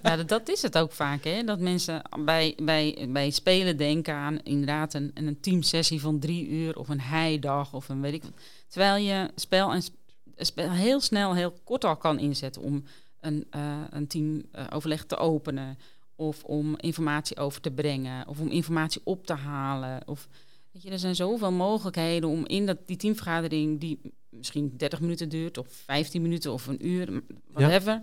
Ja, 0.05 0.17
dat, 0.17 0.29
dat 0.29 0.49
is 0.49 0.63
het 0.63 0.79
ook 0.79 0.93
vaak, 0.93 1.25
hè? 1.25 1.45
Dat 1.45 1.61
mensen 1.61 2.03
bij, 2.25 2.57
bij, 2.63 3.07
bij 3.09 3.31
spelen 3.31 3.77
denken 3.77 4.15
aan 4.15 4.39
inderdaad 4.43 4.95
een, 4.95 5.11
een 5.15 5.41
teamsessie 5.41 6.01
van 6.01 6.19
drie 6.19 6.49
uur 6.49 6.79
of 6.79 6.89
een 6.89 7.01
heidag 7.01 7.73
of 7.75 7.89
een 7.89 8.01
weet 8.01 8.13
ik 8.13 8.23
wat. 8.23 8.33
Terwijl 8.69 9.05
je 9.05 9.31
spel 9.35 9.73
en 9.73 9.83
sp- 9.83 9.97
spel 10.37 10.71
heel 10.71 11.01
snel, 11.01 11.35
heel 11.35 11.55
kort 11.65 11.85
al 11.85 11.97
kan 11.97 12.19
inzetten 12.19 12.63
om 12.63 12.85
een, 13.21 13.47
eh 13.51 13.81
een 13.91 14.07
teamoverleg 14.07 15.05
te 15.05 15.17
openen 15.17 15.79
of 16.17 16.45
om 16.45 16.77
informatie 16.77 17.37
over 17.37 17.61
te 17.61 17.71
brengen 17.71 18.29
of 18.29 18.41
om 18.41 18.49
informatie 18.49 19.01
op 19.05 19.27
te 19.27 19.35
halen. 19.35 20.09
Of, 20.09 20.29
weet 20.73 20.83
je, 20.83 20.91
er 20.91 20.99
zijn 20.99 21.15
zoveel 21.17 21.53
mogelijkheden 21.53 22.29
om 22.29 22.47
in 22.47 22.67
dat, 22.67 22.79
die 22.87 22.97
teamvergadering 22.97 23.81
die 23.81 24.01
misschien 24.29 24.73
30 24.77 25.01
minuten 25.01 25.29
duurt 25.29 25.59
of 25.59 25.67
15 25.69 26.23
minuten 26.23 26.53
of 26.53 26.67
een 26.67 26.87
uur, 26.87 27.23
whatever 27.53 28.01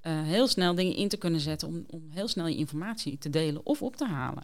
eh, 0.00 0.22
heel 0.22 0.48
snel 0.48 0.74
dingen 0.74 0.96
in 0.96 1.08
te 1.08 1.16
kunnen 1.16 1.40
zetten 1.40 1.68
om, 1.68 1.84
om 1.88 2.02
heel 2.10 2.28
snel 2.28 2.46
je 2.46 2.56
informatie 2.56 3.18
te 3.18 3.30
delen 3.30 3.66
of 3.66 3.82
op 3.82 3.96
te 3.96 4.06
halen. 4.06 4.42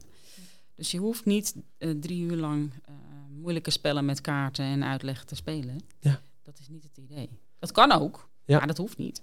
Dus 0.75 0.90
je 0.90 0.98
hoeft 0.98 1.25
niet 1.25 1.54
eh, 1.78 1.90
drie 2.00 2.20
uur 2.22 2.36
lang 2.36 2.70
eh, 2.84 2.94
moeilijke 3.40 3.70
spellen 3.70 4.04
met 4.04 4.20
kaarten 4.20 4.64
en 4.64 4.84
uitleg 4.84 5.25
te 5.25 5.34
spelen. 5.34 5.78
Ja. 6.00 6.20
Dat 6.42 6.58
is 6.58 6.68
niet 6.68 6.82
het 6.84 6.96
idee. 6.96 7.28
Dat 7.58 7.72
kan 7.72 7.92
ook, 7.92 8.28
Ja. 8.44 8.58
maar 8.58 8.66
dat 8.66 8.76
hoeft 8.76 8.98
niet. 8.98 9.22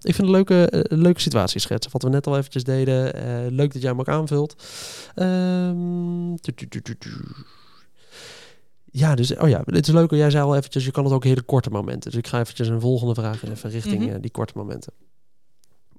Ik 0.00 0.14
vind 0.14 0.18
een 0.18 0.30
leuke, 0.30 0.84
leuke 0.88 1.20
situatie 1.20 1.60
schetsen. 1.60 1.92
Wat 1.92 2.02
we 2.02 2.08
net 2.08 2.26
al 2.26 2.36
eventjes 2.36 2.64
deden. 2.64 3.04
Leuk 3.54 3.72
dat 3.72 3.82
jij 3.82 3.90
hem 3.90 4.00
ook 4.00 4.08
aanvult. 4.08 4.62
Ehm, 5.14 6.34
tu, 6.36 6.52
tu, 6.54 6.68
tu, 6.68 6.82
tu, 6.82 6.98
tu. 6.98 7.10
Ja, 8.90 9.14
dus 9.14 9.36
oh 9.36 9.48
ja, 9.48 9.62
het 9.64 9.86
is 9.88 9.92
leuk. 9.94 10.10
Jij 10.10 10.30
zei 10.30 10.44
al 10.44 10.56
eventjes, 10.56 10.84
je 10.84 10.90
kan 10.90 11.04
het 11.04 11.12
ook 11.12 11.24
hele 11.24 11.42
korte 11.42 11.70
momenten. 11.70 12.10
Dus 12.10 12.18
ik 12.18 12.26
ga 12.26 12.40
eventjes 12.40 12.68
een 12.68 12.80
volgende 12.80 13.14
vraag 13.14 13.44
even 13.44 13.70
richting 13.70 14.06
Mhm. 14.06 14.20
die 14.20 14.30
korte 14.30 14.52
momenten. 14.56 14.92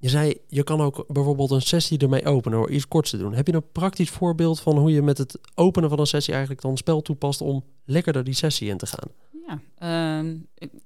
Je 0.05 0.11
zei, 0.11 0.37
je 0.47 0.63
kan 0.63 0.81
ook 0.81 1.05
bijvoorbeeld 1.07 1.51
een 1.51 1.61
sessie 1.61 1.97
ermee 1.97 2.25
openen 2.25 2.57
door 2.59 2.69
iets 2.69 2.87
korts 2.87 3.09
te 3.09 3.17
doen. 3.17 3.33
Heb 3.33 3.47
je 3.47 3.53
een 3.53 3.71
praktisch 3.71 4.09
voorbeeld 4.09 4.59
van 4.59 4.77
hoe 4.77 4.91
je 4.91 5.01
met 5.01 5.17
het 5.17 5.39
openen 5.55 5.89
van 5.89 5.99
een 5.99 6.05
sessie 6.07 6.33
eigenlijk 6.33 6.61
dan 6.63 6.77
spel 6.77 7.01
toepast 7.01 7.41
om 7.41 7.63
lekkerder 7.85 8.23
die 8.23 8.33
sessie 8.33 8.69
in 8.69 8.77
te 8.77 8.85
gaan? 8.85 9.09
Ja, 9.47 9.59
ehm, 9.77 10.35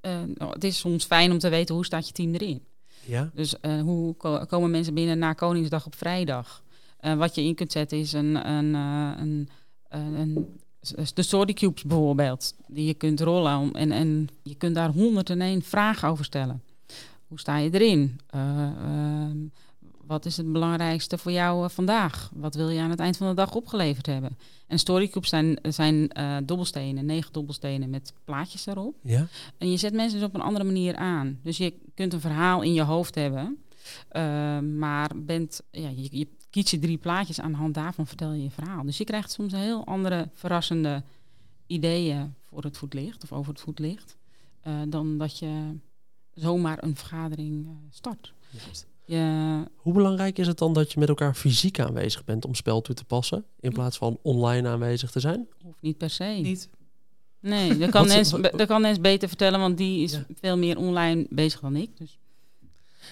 eh, 0.01 0.11
nou, 0.35 0.51
het 0.53 0.63
is 0.63 0.77
soms 0.79 1.05
fijn 1.05 1.31
om 1.31 1.37
te 1.39 1.49
weten 1.49 1.75
hoe 1.75 1.85
staat 1.85 2.07
je 2.07 2.13
team 2.13 2.33
erin. 2.33 2.61
Ja? 3.05 3.29
Dus 3.33 3.59
eh, 3.59 3.81
hoe 3.81 4.15
ko- 4.15 4.45
komen 4.45 4.71
mensen 4.71 4.93
binnen 4.93 5.17
na 5.19 5.33
Koningsdag 5.33 5.85
op 5.85 5.95
vrijdag? 5.95 6.63
Eh, 6.99 7.15
wat 7.15 7.35
je 7.35 7.43
in 7.43 7.55
kunt 7.55 7.71
zetten 7.71 7.97
is 7.99 8.13
een, 8.13 8.49
een, 8.49 8.73
een, 8.73 9.49
een, 9.89 10.47
de 11.13 11.21
story 11.21 11.53
cubes 11.53 11.83
bijvoorbeeld, 11.83 12.55
die 12.67 12.85
je 12.85 12.93
kunt 12.93 13.19
rollen. 13.19 13.57
Om, 13.57 13.71
en, 13.75 13.91
en 13.91 14.27
je 14.43 14.55
kunt 14.55 14.75
daar 14.75 14.89
101 14.91 15.61
vragen 15.61 16.09
over 16.09 16.25
stellen. 16.25 16.61
Hoe 17.29 17.39
sta 17.39 17.57
je 17.57 17.69
erin? 17.73 18.19
Eh, 18.27 18.61
ehm, 18.61 19.37
wat 20.05 20.25
is 20.25 20.37
het 20.37 20.51
belangrijkste 20.51 21.17
voor 21.17 21.31
jou 21.31 21.63
eh, 21.63 21.69
vandaag? 21.69 22.31
Wat 22.33 22.55
wil 22.55 22.69
je 22.69 22.81
aan 22.81 22.89
het 22.89 22.99
eind 22.99 23.17
van 23.17 23.27
de 23.27 23.33
dag 23.33 23.53
opgeleverd 23.53 24.05
hebben? 24.05 24.37
En 24.67 24.79
storycubes 24.79 25.29
zijn, 25.29 25.59
zijn 25.61 26.09
eh, 26.09 26.37
dobbelstenen, 26.43 27.05
negen 27.05 27.33
dobbelstenen 27.33 27.89
met 27.89 28.13
plaatjes 28.23 28.65
erop. 28.65 28.95
Ja? 29.03 29.27
En 29.57 29.71
je 29.71 29.77
zet 29.77 29.93
mensen 29.93 30.19
dus 30.19 30.27
op 30.27 30.33
een 30.35 30.41
andere 30.41 30.65
manier 30.65 30.95
aan. 30.95 31.39
Dus 31.43 31.57
je 31.57 31.73
kunt 31.93 32.13
een 32.13 32.19
verhaal 32.19 32.61
in 32.61 32.73
je 32.73 32.81
hoofd 32.81 33.15
hebben, 33.15 33.57
maar 34.79 35.11
bent, 35.15 35.61
ja, 35.71 35.89
je, 35.89 36.07
je 36.11 36.27
kiest 36.49 36.69
je 36.69 36.79
drie 36.79 36.97
plaatjes 36.97 37.39
aan 37.39 37.51
de 37.51 37.57
hand 37.57 37.73
daarvan 37.73 38.07
vertel 38.07 38.31
je 38.31 38.43
je 38.43 38.51
verhaal. 38.51 38.83
Dus 38.83 38.97
je 38.97 39.03
krijgt 39.03 39.31
soms 39.31 39.53
heel 39.53 39.85
andere 39.85 40.29
verrassende 40.33 41.03
ideeën 41.67 42.33
voor 42.45 42.63
het 42.63 42.77
voetlicht 42.77 43.23
of 43.23 43.31
over 43.31 43.51
het 43.51 43.61
voetlicht, 43.61 44.17
dan 44.87 45.17
dat 45.17 45.39
je 45.39 45.77
zomaar 46.39 46.83
een 46.83 46.95
vergadering 46.95 47.65
eh, 47.67 47.71
start. 47.91 48.33
Je, 49.05 49.63
Hoe 49.75 49.93
belangrijk 49.93 50.37
is 50.37 50.47
het 50.47 50.57
dan 50.57 50.73
dat 50.73 50.91
je 50.91 50.99
met 50.99 51.09
elkaar 51.09 51.35
fysiek 51.35 51.79
aanwezig 51.79 52.23
bent 52.25 52.45
om 52.45 52.55
spel 52.55 52.81
toe 52.81 52.95
te 52.95 53.03
passen, 53.05 53.45
in 53.59 53.71
plaats 53.71 53.97
van 53.97 54.17
online 54.21 54.67
aanwezig 54.69 55.11
te 55.11 55.19
zijn? 55.19 55.47
hoeft 55.63 55.81
niet 55.81 55.97
per 55.97 56.09
se. 56.09 56.23
Niet. 56.23 56.69
Nee, 57.39 57.77
dat 57.77 57.89
kan, 57.95 58.07
Nens, 58.07 58.29
dat 58.29 58.65
kan 58.65 58.81
Nens 58.81 58.99
beter 59.01 59.27
vertellen, 59.27 59.59
want 59.59 59.77
die 59.77 60.03
is 60.03 60.11
Ja. 60.11 60.25
veel 60.39 60.57
meer 60.57 60.77
online 60.77 61.25
bezig 61.29 61.59
dan 61.59 61.75
ik. 61.75 61.97
Dus. 61.97 62.17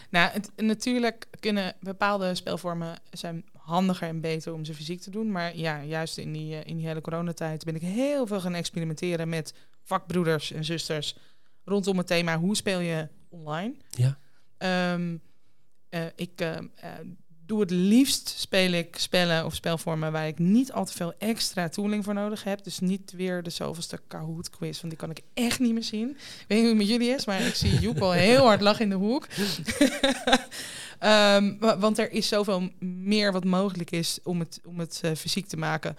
Nou, 0.09 0.31
het, 0.31 0.51
natuurlijk 0.55 1.27
kunnen 1.39 1.75
bepaalde 1.79 2.35
spelvormen 2.35 2.95
zijn 3.11 3.45
handiger 3.57 4.07
en 4.07 4.21
beter 4.21 4.53
om 4.53 4.65
ze 4.65 4.73
fysiek 4.73 5.01
te 5.01 5.09
doen. 5.09 5.31
Maar 5.31 5.57
ja, 5.57 5.83
juist 5.83 6.17
in 6.17 6.33
die, 6.33 6.55
eh, 6.55 6.69
in 6.69 6.77
die 6.77 6.87
hele 6.87 7.01
coronatijd 7.01 7.63
ben 7.63 7.75
ik 7.75 7.81
heel 7.81 8.27
veel 8.27 8.39
gaan 8.41 8.53
experimenteren 8.53 9.29
met 9.29 9.53
vakbroeders 9.83 10.51
en 10.51 10.65
zusters 10.65 11.15
rondom 11.65 11.97
het 11.97 12.07
thema 12.07 12.37
hoe 12.39 12.55
speel 12.55 12.79
je 12.79 13.07
online. 13.29 13.73
Ja. 13.89 14.17
Ehm, 14.57 15.15
eh, 15.89 16.05
ik 16.15 16.31
ehm, 16.35 16.65
eh, 16.75 16.89
doe 17.45 17.59
het 17.59 17.71
liefst 17.71 18.27
speel 18.37 18.71
ik 18.71 18.95
spellen 18.97 19.45
of 19.45 19.55
spelvormen 19.55 20.11
waar 20.11 20.27
ik 20.27 20.39
niet 20.39 20.71
al 20.71 20.85
te 20.85 20.93
veel 20.93 21.13
extra 21.17 21.69
tooling 21.69 22.03
voor 22.03 22.13
nodig 22.13 22.43
heb. 22.43 22.63
Dus 22.63 22.79
niet 22.79 23.11
weer 23.11 23.43
de 23.43 23.49
zoveelste 23.49 23.99
Kahoot 24.07 24.49
quiz, 24.49 24.77
want 24.81 24.89
die 24.93 25.01
kan 25.01 25.09
ik 25.09 25.21
echt 25.33 25.59
niet 25.59 25.73
meer 25.73 25.83
zien. 25.83 26.09
Ik 26.09 26.45
weet 26.47 26.47
niet 26.47 26.59
hoe 26.59 26.67
het 26.67 26.77
met 26.77 26.87
jullie 26.87 27.09
is, 27.15 27.25
maar 27.25 27.41
ik 27.41 27.55
zie 27.55 27.79
Joep 27.79 28.01
al 28.01 28.11
heel 28.11 28.45
hard 28.45 28.61
lachen 28.61 28.83
in 28.83 28.89
de 28.89 28.95
hoek. 28.95 29.27
Ehm, 30.99 31.57
wa- 31.59 31.77
want 31.79 31.97
er 31.97 32.11
is 32.11 32.27
zoveel 32.27 32.69
meer 32.79 33.31
wat 33.31 33.43
mogelijk 33.43 33.91
is 33.91 34.19
om 34.23 34.39
het, 34.39 34.61
om 34.65 34.79
het 34.79 34.99
eh, 35.03 35.11
fysiek 35.15 35.47
te 35.47 35.57
maken. 35.57 35.97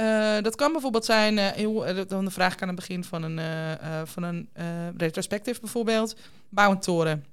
Eh, 0.00 0.42
dat 0.42 0.56
kan 0.56 0.72
bijvoorbeeld 0.72 1.04
zijn, 1.04 1.38
eh, 1.38 1.46
heel, 1.46 1.86
eh, 1.86 2.06
dan 2.08 2.24
de 2.24 2.30
vraag 2.30 2.52
ik 2.52 2.62
aan 2.62 2.68
het 2.68 2.76
begin 2.76 3.04
van 3.04 3.22
een, 3.22 3.38
eh, 3.38 3.72
eh, 3.72 4.06
van 4.06 4.22
een 4.22 4.48
eh, 4.52 4.64
retrospective 4.96 5.60
bijvoorbeeld. 5.60 6.16
Bouw 6.48 6.70
een 6.70 6.80
toren. 6.80 7.24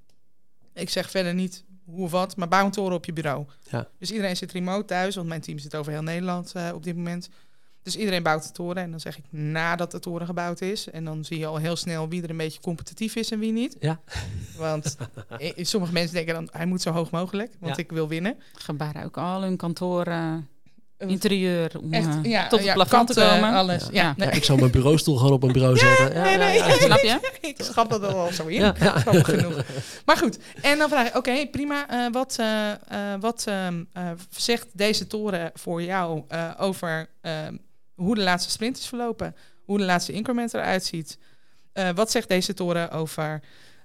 Ik 0.73 0.89
zeg 0.89 1.09
verder 1.09 1.33
niet 1.33 1.63
hoe 1.85 2.03
of 2.03 2.11
wat, 2.11 2.35
maar 2.35 2.47
bouw 2.47 2.65
een 2.65 2.71
toren 2.71 2.95
op 2.95 3.05
je 3.05 3.13
bureau. 3.13 3.45
Ja. 3.69 3.87
Dus 3.99 4.11
iedereen 4.11 4.37
zit 4.37 4.51
remote 4.51 4.85
thuis, 4.85 5.15
want 5.15 5.27
mijn 5.27 5.41
team 5.41 5.59
zit 5.59 5.75
over 5.75 5.91
heel 5.91 6.01
Nederland 6.03 6.51
eh, 6.51 6.69
op 6.73 6.83
dit 6.83 6.95
moment. 6.95 7.29
Dus 7.83 7.95
iedereen 7.95 8.23
bouwt 8.23 8.43
de 8.43 8.51
toren 8.51 8.83
en 8.83 8.91
dan 8.91 8.99
zeg 8.99 9.17
ik 9.17 9.23
nadat 9.29 9.91
de 9.91 9.99
toren 9.99 10.27
gebouwd 10.27 10.61
is. 10.61 10.89
En 10.89 11.05
dan 11.05 11.25
zie 11.25 11.39
je 11.39 11.45
al 11.45 11.57
heel 11.57 11.75
snel 11.75 12.09
wie 12.09 12.23
er 12.23 12.29
een 12.29 12.37
beetje 12.37 12.59
competitief 12.61 13.15
is 13.15 13.31
en 13.31 13.39
wie 13.39 13.51
niet. 13.51 13.75
Ja. 13.79 13.99
Want 14.57 14.97
sommige 15.55 15.93
mensen 15.93 16.15
denken 16.15 16.33
dan, 16.33 16.49
hij 16.51 16.65
moet 16.65 16.81
zo 16.81 16.91
hoog 16.91 17.11
mogelijk, 17.11 17.53
want 17.59 17.75
Ja. 17.75 17.83
ik 17.83 17.91
wil 17.91 18.07
winnen. 18.07 18.37
Gebaren 18.53 19.03
ook 19.03 19.17
al 19.17 19.41
hun 19.41 19.57
kantoor 19.57 20.05
eh, 20.05 20.33
interieur 20.97 21.71
om 21.81 21.93
Echt, 21.93 22.07
eh, 22.07 22.31
ja, 22.31 22.47
tot 22.47 22.59
het 22.59 22.67
ja, 22.67 22.73
plafond 22.73 23.07
te 23.07 23.13
komen. 23.13 23.53
alles. 23.53 23.83
Ja, 23.83 23.89
Ja, 23.91 24.13
nee, 24.17 24.29
ik 24.29 24.43
zal 24.43 24.57
mijn 24.57 24.71
bureaustoel 24.71 25.15
gewoon 25.17 25.31
op 25.33 25.43
een 25.43 25.51
bureau 25.51 25.77
zetten. 25.77 26.13
Ja, 26.13 26.23
nee, 26.23 26.31
ja, 26.31 26.37
nee. 26.37 26.57
ja. 26.57 26.69
Snap 26.85 26.99
je? 26.99 27.31
ik 27.47 27.55
schat 27.61 27.89
dat 27.89 28.03
al 28.13 28.31
zo 28.31 28.45
in. 28.45 28.59
Ja, 28.61 28.75
ja. 28.79 28.99
Grappig 28.99 29.25
genoeg. 29.29 29.63
Maar 30.05 30.17
goed, 30.17 30.37
en 30.61 30.77
dan 30.77 30.89
vraag 30.89 31.07
ik, 31.07 31.15
oké, 31.17 31.47
prima. 31.47 31.89
eh, 31.89 32.05
wat 32.11 32.35
eh, 32.39 32.71
eh, 32.71 32.77
wat 33.19 33.43
ehm, 33.47 33.83
eh, 33.93 34.09
zegt 34.29 34.67
deze 34.73 35.07
toren 35.07 35.51
voor 35.53 35.83
jou 35.83 36.23
eh, 36.27 36.49
over 36.57 37.09
ehm, 37.21 37.55
hoe 37.95 38.15
de 38.15 38.21
laatste 38.23 38.51
sprint 38.51 38.77
is 38.77 38.87
verlopen? 38.87 39.35
Hoe 39.65 39.77
de 39.77 39.83
laatste 39.85 40.11
increment 40.11 40.53
eruit 40.53 40.85
ziet? 40.85 41.17
Eh, 41.73 41.89
wat 41.95 42.11
zegt 42.11 42.27
deze 42.27 42.53
toren 42.53 42.91
over 42.91 43.41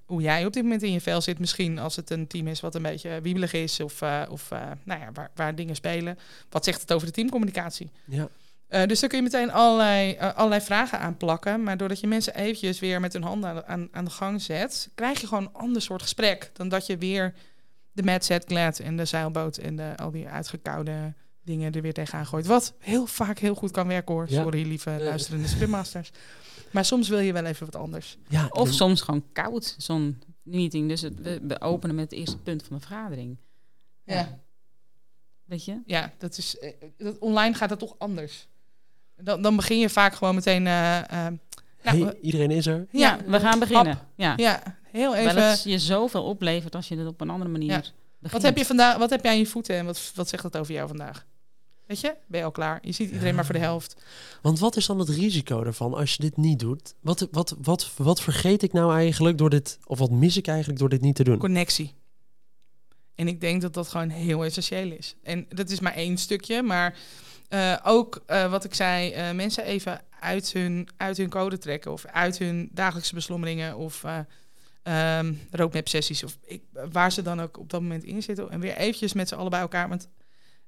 hoe 0.07 0.23
jij 0.23 0.47
op 0.47 0.53
dit 0.53 0.63
moment 0.63 0.83
in 0.83 0.93
je 0.93 1.01
vel 1.01 1.21
zit? 1.21 1.39
Misschien 1.39 1.79
als 1.79 1.97
het 1.97 2.11
een 2.11 2.27
team 2.27 2.47
is 2.47 2.61
wat 2.61 2.75
een 2.75 2.83
beetje 2.83 3.21
wiebelig 3.21 3.53
is 3.53 3.81
of, 3.81 4.03
eh, 4.03 4.23
of 4.31 4.51
eh, 4.51 4.71
nou 4.85 5.01
ja, 5.01 5.13
waar, 5.13 5.31
waar 5.35 5.55
dingen 5.55 5.75
spelen. 5.75 6.19
Wat 6.51 6.65
zegt 6.65 6.81
het 6.81 6.93
over 6.93 7.07
de 7.07 7.13
teamcommunicatie? 7.13 7.91
Ja. 8.05 8.29
Eh, 8.67 8.87
dus 8.87 9.01
daar 9.01 9.09
kun 9.09 9.19
je 9.19 9.25
meteen 9.25 9.53
allerlei, 9.53 10.19
allerlei 10.19 10.61
vragen 10.61 10.99
aan 10.99 11.17
plakken. 11.17 11.63
Maar 11.63 11.77
doordat 11.77 12.01
je 12.01 12.07
mensen 12.07 12.35
eventjes 12.35 12.81
weer 12.81 13.01
met 13.01 13.13
hun 13.13 13.23
handen 13.23 13.51
aan, 13.51 13.65
aan, 13.65 13.89
aan 13.93 14.05
de 14.05 14.11
gang 14.11 14.43
zet, 14.43 14.91
krijg 14.95 15.21
je 15.21 15.27
gewoon 15.27 15.45
een 15.45 15.53
ander 15.53 15.83
soort 15.83 16.03
gesprek. 16.03 16.51
Dan 16.53 16.69
dat 16.69 16.87
je 16.87 16.97
weer 16.97 17.35
de 17.93 18.03
Mad 18.03 18.25
Set 18.25 18.45
Glad 18.45 18.79
en 18.79 18.97
de 18.97 19.05
zeilboot 19.05 19.57
en 19.57 19.77
de, 19.77 19.93
al 19.97 20.11
die 20.11 20.29
uitgekoude 20.29 21.15
dingen 21.45 21.73
er 21.73 21.83
weer 21.83 21.93
tegenaan 21.93 22.27
gooit. 22.27 22.47
Wat 22.47 22.75
heel 22.79 23.07
vaak 23.07 23.39
heel 23.39 23.55
goed 23.55 23.71
kan 23.71 23.87
werken 23.87 24.15
hoor. 24.15 24.27
Ja. 24.29 24.43
Sorry 24.43 24.67
lieve 24.67 24.91
luisterende 25.01 25.49
Scrum 25.49 25.75
Maar 26.73 26.85
soms 26.85 27.09
wil 27.09 27.19
je 27.19 27.33
wel 27.33 27.45
even 27.45 27.67
wat 27.67 27.77
anders. 27.77 28.19
Ja, 28.29 28.47
Of 28.51 28.73
soms 28.73 29.01
gewoon 29.01 29.25
koud, 29.33 29.75
zo'n 29.79 30.23
meeting. 30.43 30.89
Dus 30.89 31.01
het, 31.01 31.21
we, 31.21 31.41
we 31.43 31.61
openen 31.61 31.95
met 31.97 32.11
het 32.11 32.19
eerste 32.19 32.39
punt 32.39 32.63
van 32.63 32.77
de 32.77 32.83
vergadering. 32.87 33.37
Ja, 34.05 34.15
Ja. 34.15 34.21
ja. 34.21 34.39
Weet 35.45 35.65
je? 35.65 35.81
dat 36.19 36.37
is, 36.39 36.59
eh, 36.59 36.71
dat, 36.99 37.19
online 37.19 37.55
gaat 37.55 37.69
dat 37.69 37.79
toch 37.79 37.95
anders. 37.99 38.49
Dan, 39.17 39.43
dan 39.43 39.57
begin 39.57 39.79
je 39.79 39.89
vaak 39.89 40.15
gewoon 40.15 40.35
meteen... 40.35 40.67
eh, 40.67 40.99
eh, 40.99 41.33
nou, 41.83 42.05
Hey, 42.05 42.19
iedereen 42.21 42.51
is 42.51 42.67
er. 42.67 42.87
Ja, 42.91 43.19
we 43.27 43.41
gaan 43.41 43.59
beginnen. 43.59 43.87
hap. 43.97 44.07
Ja. 44.17 44.35
ja, 44.37 44.63
heel 44.91 45.11
Wel 45.13 45.21
even... 45.27 45.49
het 45.51 45.63
je 45.63 45.79
zoveel 45.79 46.25
oplevert 46.25 46.75
als 46.75 46.89
je 46.89 46.97
het 46.97 47.07
op 47.07 47.21
een 47.21 47.31
andere 47.31 47.51
manier 47.51 47.71
Ja. 47.71 47.77
begint. 47.79 48.33
Wat 48.33 48.43
heb 48.43 48.57
je 48.57 48.65
vandaag? 48.65 48.97
Wat 48.97 49.11
heb 49.11 49.23
jij 49.23 49.33
aan 49.33 49.39
je 49.39 49.47
voeten 49.47 49.77
en 49.77 49.85
wat, 49.85 50.13
wat 50.15 50.29
zegt 50.29 50.43
dat 50.43 50.57
over 50.57 50.75
jou 50.75 50.89
vandaag? 50.89 51.27
Weet 51.93 52.01
je, 52.01 52.15
ben 52.27 52.39
je 52.39 52.45
al 52.45 52.53
klaar? 52.53 52.79
Je 52.83 52.93
ziet 52.93 53.07
iedereen 53.07 53.29
Ja. 53.29 53.35
maar 53.35 53.45
voor 53.45 53.55
de 53.55 53.61
helft. 53.61 53.97
Want 54.43 54.59
wat 54.59 54.77
is 54.77 54.87
dan 54.87 54.99
het 54.99 55.09
risico 55.09 55.63
ervan 55.63 55.95
als 55.95 56.15
je 56.15 56.23
dit 56.23 56.37
niet 56.37 56.59
doet? 56.59 56.95
Wat, 57.01 57.29
wat, 57.31 57.57
wat, 57.63 57.93
wat 57.97 58.21
vergeet 58.21 58.63
ik 58.63 58.73
nou 58.73 58.95
eigenlijk 58.95 59.39
door 59.39 59.51
dit, 59.51 59.79
of 59.87 59.99
wat 59.99 60.11
mis 60.11 60.37
ik 60.37 60.47
eigenlijk 60.47 60.79
door 60.79 60.89
dit 60.89 61.01
niet 61.01 61.15
te 61.15 61.25
doen? 61.25 61.39
Connectie. 61.39 61.95
En 63.15 63.29
ik 63.29 63.41
denk 63.41 63.63
dat 63.63 63.75
dat 63.75 63.89
gewoon 63.89 64.09
heel 64.09 64.45
essentieel 64.45 64.91
is. 64.91 65.17
En 65.23 65.47
dat 65.49 65.71
is 65.71 65.81
maar 65.81 65.95
één 65.95 66.19
stukje, 66.19 66.63
maar 66.63 66.99
eh, 67.49 67.77
ook 67.85 68.23
eh, 68.27 68.51
wat 68.51 68.65
ik 68.65 68.75
zei, 68.75 69.11
eh, 69.11 69.31
mensen 69.31 69.65
even 69.65 70.01
uit 70.21 70.53
hun, 70.53 70.89
uit 70.97 71.17
hun 71.17 71.29
code 71.29 71.59
trekken 71.59 71.93
of 71.93 72.07
uit 72.07 72.39
hun 72.39 72.69
dagelijkse 72.73 73.15
beslommeringen 73.15 73.77
of 73.77 74.05
ehm, 74.83 75.33
roadmap 75.51 75.89
sessies 75.89 76.25
of 76.25 76.39
ik, 76.45 76.63
waar 76.93 77.13
ze 77.13 77.23
dan 77.23 77.41
ook 77.41 77.59
op 77.59 77.71
dat 77.71 77.81
moment 77.81 78.05
in 78.05 78.23
zitten 78.23 78.51
en 78.51 78.61
weer 78.61 78.77
eventjes 78.77 79.13
met 79.13 79.29
z'n 79.29 79.35
allen 79.35 79.51
bij 79.51 79.61
elkaar. 79.61 79.89
Want 79.89 80.09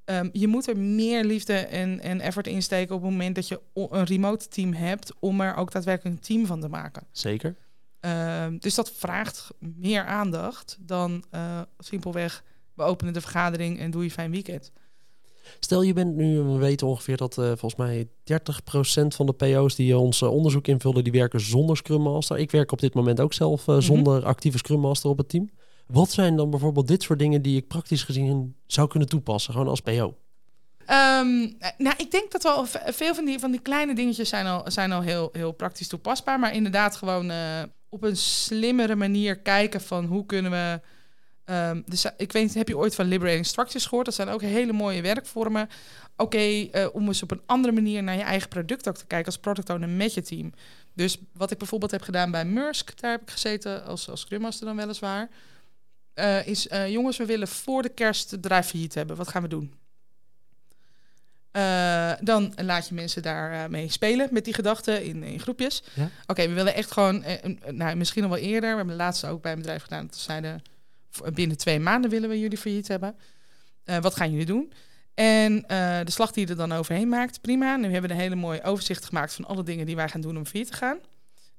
ehm, 0.05 0.29
je 0.33 0.47
moet 0.49 0.69
er 0.69 0.77
meer 0.79 1.25
liefde 1.25 1.55
en, 1.55 2.01
en 2.01 2.21
effort 2.21 2.47
in 2.47 2.63
steken 2.63 2.95
op 2.95 3.03
het 3.03 3.11
moment 3.11 3.35
dat 3.35 3.49
je 3.49 3.61
een 3.75 4.05
remote 4.05 4.49
team 4.49 4.73
hebt 4.73 5.13
om 5.19 5.41
er 5.41 5.57
ook 5.57 5.73
daadwerkelijk 5.73 6.17
een 6.17 6.23
team 6.23 6.47
van 6.47 6.61
te 6.61 6.69
maken. 6.69 7.07
Zeker. 7.13 7.57
Ehm, 8.01 8.57
dus 8.59 8.75
dat 8.75 8.91
vraagt 8.93 9.49
meer 9.59 10.05
aandacht 10.05 10.77
dan 10.81 11.25
eh, 11.31 11.61
simpelweg 11.79 12.45
we 12.75 12.83
openen 12.83 13.13
de 13.13 13.21
vergadering 13.21 13.79
en 13.79 13.91
doe 13.91 14.03
je 14.03 14.11
fijn 14.11 14.31
weekend. 14.31 14.73
Stel 15.61 15.83
je 15.83 15.93
bent 15.93 16.15
nu, 16.17 16.41
we 16.41 16.57
weten 16.57 16.87
ongeveer 16.87 17.17
dat 17.17 17.39
eh, 17.39 17.45
volgens 17.47 17.77
mij 17.77 18.09
30% 18.25 19.15
van 19.15 19.27
de 19.27 19.33
PO's 19.33 19.75
die 19.75 19.99
ons 19.99 20.23
eh, 20.23 20.31
onderzoek 20.31 20.67
invullen, 20.67 21.05
die 21.05 21.13
werken 21.13 21.41
zonder 21.41 21.77
Scrum 21.77 22.03
Master. 22.03 22.39
Ik 22.39 22.51
werk 22.51 22.73
op 22.73 22.81
dit 22.81 22.95
moment 22.95 23.21
ook 23.21 23.33
zelf 23.33 23.67
Mhm. 23.67 23.81
zonder 23.81 24.25
actieve 24.25 24.59
Scrum 24.59 24.81
Master 24.81 25.11
op 25.11 25.19
het 25.19 25.29
team. 25.29 25.51
Wat 25.87 26.11
zijn 26.11 26.37
dan 26.37 26.51
bijvoorbeeld 26.51 26.89
dit 26.89 27.03
soort 27.03 27.19
dingen 27.19 27.43
die 27.43 27.57
ik 27.57 27.69
praktisch 27.69 28.03
gezien 28.03 28.57
zou 28.67 28.89
kunnen 28.89 29.09
toepassen, 29.09 29.53
gewoon 29.53 29.69
als 29.69 29.81
PO? 29.81 30.15
Ehm, 30.87 31.49
nou, 31.79 31.95
ik 31.97 32.11
denk 32.11 32.33
dat 32.33 32.43
wel 32.43 32.67
veel 32.87 33.15
van 33.15 33.25
die, 33.25 33.39
van 33.39 33.51
die 33.51 33.61
kleine 33.61 33.95
dingetjes 33.95 34.29
zijn 34.29 34.47
al, 34.47 34.71
zijn 34.71 34.93
al 34.93 35.01
heel, 35.01 35.29
heel 35.33 35.53
praktisch 35.53 35.89
toepasbaar. 35.89 36.39
Maar 36.39 36.55
inderdaad 36.55 36.97
gewoon 36.97 37.31
eh, 37.31 37.63
op 37.89 38.03
een 38.03 38.17
slimmere 38.17 38.97
manier 38.97 39.39
kijken 39.39 39.81
van 39.81 40.05
hoe 40.05 40.27
kunnen 40.27 40.51
we... 40.51 40.81
ehm, 41.45 41.83
dus, 41.87 42.07
ik 42.17 42.33
weet 42.33 42.55
heb 42.55 42.69
je 42.69 42.79
ooit 42.79 42.95
van 42.95 43.07
Liberating 43.07 43.47
Structures 43.47 43.87
gehoord? 43.87 44.07
Dat 44.07 44.15
zijn 44.15 44.29
ook 44.29 44.43
hele 44.43 44.73
mooie 44.73 45.03
werkvormen. 45.03 45.69
Oké, 46.17 46.39
eh, 46.39 46.87
om 46.93 47.07
eens 47.07 47.23
op 47.23 47.31
een 47.31 47.43
andere 47.47 47.73
manier 47.73 48.03
naar 48.03 48.17
je 48.17 48.23
eigen 48.23 48.49
product 48.49 48.89
ook 48.89 48.97
te 48.97 49.07
kijken 49.07 49.27
als 49.27 49.39
product 49.39 49.71
owner 49.71 49.89
met 49.89 50.15
je 50.15 50.23
team. 50.23 50.53
Dus 50.95 51.19
wat 51.33 51.51
ik 51.51 51.59
bijvoorbeeld 51.59 51.91
heb 51.91 52.03
gedaan 52.03 52.31
bij 52.31 52.45
Mursk, 52.45 53.01
daar 53.01 53.11
heb 53.11 53.23
ik 53.23 53.31
gezeten 53.31 53.85
als, 53.85 54.11
als 54.11 54.21
Scrum 54.21 54.41
Master 54.41 54.67
dan 54.67 54.77
weliswaar. 54.77 55.29
Eh, 56.15 56.47
is, 56.47 56.69
eh, 56.69 56.89
jongens, 56.91 57.17
we 57.17 57.27
willen 57.27 57.49
voor 57.49 57.83
de 57.83 57.89
kerst 57.89 58.31
het 58.31 58.41
bedrijf 58.41 58.67
failliet 58.67 58.95
hebben. 58.95 59.17
Wat 59.17 59.29
gaan 59.29 59.43
we 59.43 59.49
doen? 59.49 59.75
Eh, 61.51 62.13
dan 62.21 62.53
laat 62.57 62.89
je 62.89 62.95
mensen 62.95 63.23
daar 63.23 63.53
eh, 63.53 63.71
mee 63.71 63.91
spelen 63.91 64.29
met 64.31 64.45
die 64.45 64.55
gedachten 64.55 65.05
in, 65.05 65.23
in 65.23 65.41
groepjes. 65.41 65.83
Ja. 65.95 66.11
Oké, 66.27 66.49
we 66.49 66.55
willen 66.55 66.75
echt 66.75 66.91
gewoon, 66.93 67.25
nou, 67.71 67.97
misschien 67.97 68.23
al 68.23 68.29
wel 68.29 68.39
eerder. 68.39 68.71
We 68.71 68.77
hebben 68.77 68.97
de 68.97 69.03
laatste 69.03 69.27
ook 69.27 69.43
bij 69.43 69.53
een 69.53 69.59
bedrijf 69.59 69.83
gedaan. 69.83 70.07
Dat 70.07 70.17
ze 70.17 70.23
zeiden, 70.23 70.63
binnen 71.35 71.57
twee 71.57 71.81
maanden 71.81 72.11
willen 72.11 72.29
we 72.29 72.39
jullie 72.39 72.59
failliet 72.59 72.89
hebben. 72.89 73.17
Wat 73.85 74.17
gaan 74.17 74.31
jullie 74.31 74.47
doen? 74.47 74.73
En 75.15 75.65
de 76.05 76.11
slag 76.11 76.33
die 76.33 76.45
je 76.45 76.51
er 76.51 76.57
dan 76.57 76.73
overheen 76.73 77.09
maakt, 77.09 77.41
prima. 77.41 77.77
Nu 77.77 77.83
hebben 77.83 78.11
we 78.11 78.17
een 78.17 78.23
hele 78.23 78.35
mooie 78.35 78.63
overzicht 78.63 79.05
gemaakt 79.05 79.35
van 79.35 79.45
alle 79.45 79.63
dingen 79.63 79.87
die 79.87 79.97
wij 79.97 80.09
gaan 80.09 80.21
doen 80.21 80.37
om 80.37 80.47
failliet 80.47 80.71
te 80.71 80.77
gaan. 80.77 80.99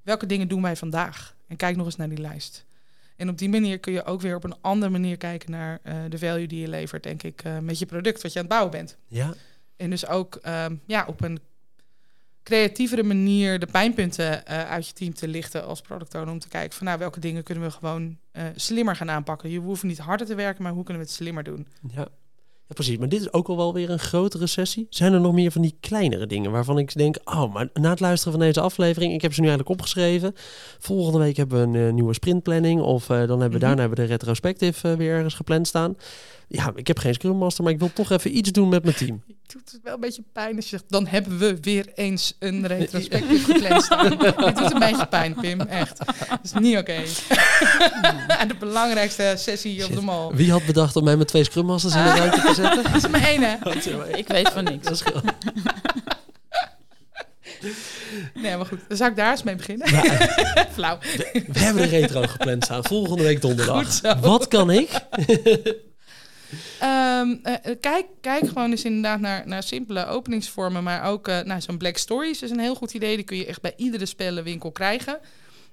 Welke 0.02 0.26
dingen 0.26 0.48
doen 0.48 0.62
wij 0.62 0.76
vandaag? 0.76 1.36
En 1.48 1.56
kijk 1.56 1.76
nog 1.76 1.86
eens 1.86 1.96
naar 1.96 2.10
die 2.10 2.22
lijst. 2.22 2.66
En 3.16 3.30
op 3.30 3.38
die 3.38 3.50
manier 3.50 3.80
kun 3.80 3.94
je 3.94 4.06
ook 4.06 4.22
weer 4.22 4.36
op 4.36 4.44
een 4.44 4.62
andere 4.62 4.92
manier 4.92 5.18
kijken 5.18 5.52
naar 5.52 5.80
eh, 5.84 5.96
de 6.10 6.18
value 6.18 6.48
die 6.48 6.62
je 6.62 6.68
levert, 6.68 7.04
denk 7.04 7.24
ik, 7.24 7.44
eh, 7.44 7.60
met 7.60 7.80
je 7.80 7.86
product 7.86 8.22
wat 8.22 8.34
je 8.34 8.40
aan 8.40 8.46
het 8.46 8.54
bouwen 8.54 8.72
bent. 8.72 8.98
Ja, 9.08 9.34
En 9.76 9.90
dus 9.90 10.08
ook 10.08 10.36
ehm, 10.36 10.76
ja, 10.86 11.06
op 11.08 11.22
een 11.22 11.40
creatievere 12.44 13.04
manier 13.04 13.60
de 13.60 13.66
pijnpunten 13.66 14.46
eh, 14.46 14.70
uit 14.70 14.88
je 14.88 14.94
team 14.94 15.14
te 15.14 15.28
lichten 15.28 15.66
als 15.66 15.82
product 15.82 16.16
owner. 16.16 16.32
Om 16.32 16.40
te 16.40 16.48
kijken 16.48 16.78
van 16.78 16.86
nou, 16.86 17.00
welke 17.00 17.20
dingen 17.20 17.44
kunnen 17.44 17.64
we 17.64 17.72
gewoon 17.72 18.18
slimmer 18.56 18.96
gaan 18.96 19.10
aanpakken. 19.10 19.50
Je 19.50 19.60
hoeft 19.60 19.84
niet 19.84 19.98
harder 19.98 20.28
te 20.28 20.36
werken, 20.36 20.64
maar 20.64 20.72
hoe 20.72 20.84
kunnen 20.84 21.04
we 21.04 21.08
het 21.08 21.18
slimmer 21.18 21.44
doen? 21.44 21.68
ja. 21.92 22.08
Ja, 22.68 22.74
precies. 22.74 22.98
Maar 22.98 23.10
dit 23.10 23.22
is 23.22 23.34
ook 23.34 23.48
al 23.48 23.58
wel 23.58 23.74
weer 23.74 23.90
een 23.90 24.00
grotere 24.00 24.48
sessie. 24.48 24.88
Zijn 24.90 25.14
er 25.14 25.20
nog 25.22 25.34
meer 25.34 25.52
van 25.52 25.62
die 25.62 25.78
kleinere 25.80 26.28
dingen 26.28 26.52
waarvan 26.52 26.78
ik 26.78 26.94
denk... 26.98 27.18
oh, 27.24 27.54
maar 27.54 27.70
na 27.74 27.90
het 27.90 28.00
luisteren 28.00 28.34
van 28.34 28.42
deze 28.42 28.62
aflevering... 28.62 29.14
ik 29.14 29.22
heb 29.22 29.34
ze 29.34 29.42
nu 29.42 29.48
eigenlijk 29.48 29.80
opgeschreven. 29.80 30.34
Volgende 30.80 31.20
week 31.20 31.38
hebben 31.38 31.72
we 31.72 31.78
een 31.80 31.88
eh, 31.88 31.94
nieuwe 31.94 32.14
sprintplanning... 32.14 32.82
of 32.82 33.10
eh, 33.10 33.18
dan 33.18 33.18
hebben 33.18 33.38
we 33.38 33.48
Mhm. 33.48 33.60
daarna 33.60 33.80
hebben 33.80 33.98
we 34.00 34.06
de 34.06 34.12
retrospective 34.12 34.90
eh, 34.90 34.96
weer 34.98 35.14
ergens 35.14 35.34
gepland 35.34 35.68
staan. 35.68 35.96
Ja, 36.48 36.72
ik 36.76 36.88
heb 36.88 37.00
geen 37.00 37.14
Scrum 37.14 37.38
Master... 37.38 37.64
maar 37.64 37.74
ik 37.74 37.80
wil 37.80 37.94
toch 37.94 38.12
even 38.12 38.38
iets 38.38 38.52
doen 38.52 38.70
met 38.70 38.84
mijn 38.84 38.96
team. 38.96 39.24
Het 39.28 39.54
doet 39.54 39.72
het 39.72 39.82
wel 39.84 39.94
een 39.94 40.00
beetje 40.00 40.24
pijn 40.34 40.56
als 40.56 40.64
je 40.64 40.70
zegt, 40.70 40.84
dan 40.88 41.08
hebben 41.08 41.38
we 41.38 41.58
weer 41.62 41.92
eens 41.96 42.36
een 42.40 42.68
retrospectief 42.68 43.46
gepland 43.46 43.84
staan. 43.84 44.10
Dit 44.18 44.58
doet 44.58 44.72
een 44.72 44.80
beetje 44.80 45.08
pijn, 45.08 45.36
Pim, 45.42 45.62
echt. 45.62 45.98
Dat 46.30 46.40
is 46.44 46.54
niet 46.54 46.78
oké. 46.78 46.96
En 48.40 48.48
de 48.48 48.56
belangrijkste 48.60 49.34
sessie 49.38 49.84
op 49.84 49.86
Shit. 49.88 49.96
de 49.96 50.02
mall. 50.02 50.32
Wie 50.34 50.52
had 50.52 50.66
bedacht 50.66 50.96
om 50.96 51.04
mij 51.04 51.18
met 51.18 51.28
twee 51.28 51.44
Scrum 51.44 51.66
Masters 51.66 51.96
in 51.96 52.04
de 52.04 52.10
ruimte 52.10 52.42
te 52.42 52.54
zetten? 52.54 52.84
Dat 52.92 52.96
is 52.96 53.08
maar 53.08 53.24
één, 53.24 53.42
hè? 53.42 53.56
Ik 54.18 54.28
weet 54.28 54.50
van 54.50 54.64
niks. 54.64 54.88
Dat 54.88 55.04
Nee, 58.34 58.58
maar 58.58 58.66
goed. 58.66 58.80
Dan 58.88 58.98
zou 58.98 59.10
ik 59.10 59.16
daar 59.16 59.32
eens 59.32 59.44
mee 59.44 59.56
beginnen. 59.56 59.92
Ja, 59.92 60.04
Flauw. 60.72 60.98
we 61.48 61.60
hebben 61.60 61.84
een 61.84 61.90
retro 61.90 62.22
gepland 62.22 62.64
staan. 62.64 62.84
Volgende 62.84 63.24
week 63.24 63.42
donderdag. 63.42 63.84
Goed 63.86 63.94
zo. 63.94 64.16
Wat 64.20 64.48
kan 64.48 64.72
ik? 64.72 64.90
Ehm, 66.80 67.36
eh, 67.44 67.54
eh, 67.72 67.80
kijk, 67.80 68.06
kijk 68.22 68.48
gewoon 68.48 68.72
eens 68.72 68.84
inderdaad 68.84 69.20
naar, 69.20 69.48
naar 69.48 69.64
simpele 69.64 70.06
openingsvormen. 70.06 70.84
Maar 70.84 71.04
ook 71.04 71.28
eh 71.28 71.42
nou, 71.42 71.62
zo'n 71.62 71.78
Black 71.78 71.98
Stories 71.98 72.42
is 72.42 72.52
een 72.52 72.60
heel 72.60 72.76
goed 72.76 72.94
idee. 72.94 73.16
Die 73.16 73.26
kun 73.26 73.38
je 73.38 73.46
echt 73.46 73.62
bij 73.62 73.74
iedere 73.76 74.06
spellenwinkel 74.06 74.72
krijgen. 74.72 75.20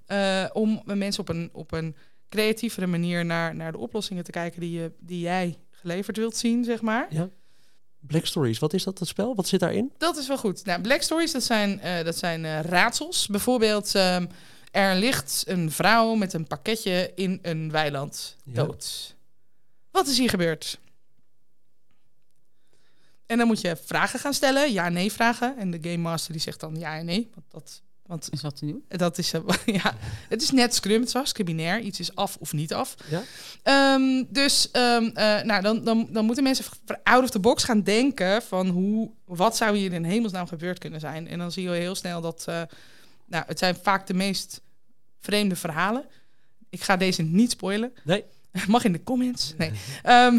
Eh, 0.07 0.45
om 0.53 0.83
mensen 0.85 1.21
op 1.21 1.29
een, 1.29 1.51
op 1.53 1.73
een 1.73 1.97
creatievere 2.29 2.87
manier 2.87 3.25
naar, 3.25 3.55
naar 3.55 3.73
de 3.73 3.79
oplossingen 3.79 4.25
te 4.25 4.31
kijken 4.31 4.61
die, 4.61 4.81
je, 4.81 4.92
die 4.99 5.21
jij 5.21 5.59
geleverd 5.71 6.16
wilt 6.16 6.37
zien, 6.37 6.64
zeg 6.64 6.81
maar. 6.81 7.07
Ja. 7.11 7.29
Black 8.01 8.27
Stories, 8.27 8.59
wat 8.59 8.73
is 8.73 8.85
dat, 8.85 8.99
dat 8.99 9.09
spel? 9.09 9.35
Wat 9.35 9.47
zit 9.47 9.61
daarin? 9.61 9.92
Dat 9.99 10.16
is 10.16 10.29
wel 10.29 10.38
goed. 10.38 10.64
Nou, 10.64 10.81
Black 10.81 11.03
Stories, 11.03 11.33
dat 11.33 11.42
zijn, 11.42 11.81
dat 12.05 12.16
zijn 12.16 12.62
raadsels. 12.62 13.27
Bijvoorbeeld, 13.27 13.95
ehm, 13.95 14.27
er 14.71 14.97
ligt 14.97 15.45
een 15.47 15.71
vrouw 15.71 16.14
met 16.14 16.33
een 16.33 16.47
pakketje 16.47 17.12
in 17.14 17.38
een 17.42 17.71
weiland 17.71 18.37
Ja. 18.45 18.66
Wat 19.92 20.07
is 20.07 20.18
hier 20.18 20.31
gebeurd? 20.31 20.78
En 23.26 23.38
dan 23.38 23.46
moet 23.46 23.61
je 23.61 23.76
vragen 23.85 24.18
gaan 24.18 24.35
stellen, 24.35 24.72
ja-nee 24.72 25.12
vragen. 25.12 25.57
En 25.57 25.70
de 25.70 25.78
Game 25.83 25.96
Master 25.96 26.33
die 26.33 26.40
zegt 26.40 26.61
dan 26.61 26.76
ja 26.78 26.96
en 26.98 27.05
nee. 27.05 27.31
Want 27.35 27.46
dat, 27.50 27.83
want 28.07 28.28
Is 28.31 28.42
wat 28.42 28.57
te 28.57 28.66
doen? 28.66 28.85
dat 28.88 29.18
is, 29.18 29.33
eh, 29.33 29.40
ja, 29.83 29.96
het 30.28 30.42
is 30.42 30.50
net 30.50 30.74
Scrum, 30.74 30.98
het 30.98 31.09
is 31.09 31.14
hartstikke 31.14 31.52
binair. 31.52 31.81
Iets 31.81 32.00
is 32.00 32.14
af 32.14 32.37
of 32.37 32.52
niet 32.52 32.74
af. 32.74 32.94
Ja. 33.09 33.22
Ehm, 33.62 34.24
dus 34.28 34.70
ehm, 34.70 35.05
eh, 35.05 35.42
nou, 35.42 35.62
dan, 35.62 35.85
dan, 35.85 36.09
dan 36.11 36.24
moeten 36.24 36.44
mensen 36.44 36.64
out 37.02 37.22
of 37.22 37.31
the 37.31 37.38
box 37.38 37.64
gaan 37.64 37.83
denken 37.83 38.42
van 38.42 38.68
hoe, 38.68 39.11
wat 39.24 39.57
zou 39.57 39.76
hier 39.76 39.92
in 39.92 40.05
hemelsnaam 40.05 40.46
gebeurd 40.46 40.78
kunnen 40.78 41.00
zijn. 41.00 41.28
En 41.28 41.38
dan 41.38 41.52
zie 41.52 41.62
je 41.62 41.70
heel 41.70 41.94
snel 41.94 42.20
dat, 42.20 42.44
eh, 42.48 42.62
nou, 43.26 43.44
het 43.46 43.59
zijn 43.59 43.76
vaak 43.83 44.07
de 44.07 44.14
meest 44.14 44.61
vreemde 45.20 45.57
verhalen. 45.57 46.05
Ik 46.68 46.83
ga 46.83 46.96
deze 46.96 47.22
niet 47.22 47.50
spoilen. 47.50 47.92
Nee. 48.05 48.24
Mag 48.69 48.85
in 48.85 48.93
de 48.93 49.03
comments. 49.03 49.55
Nee. 49.59 49.71
Ehm, 50.03 50.38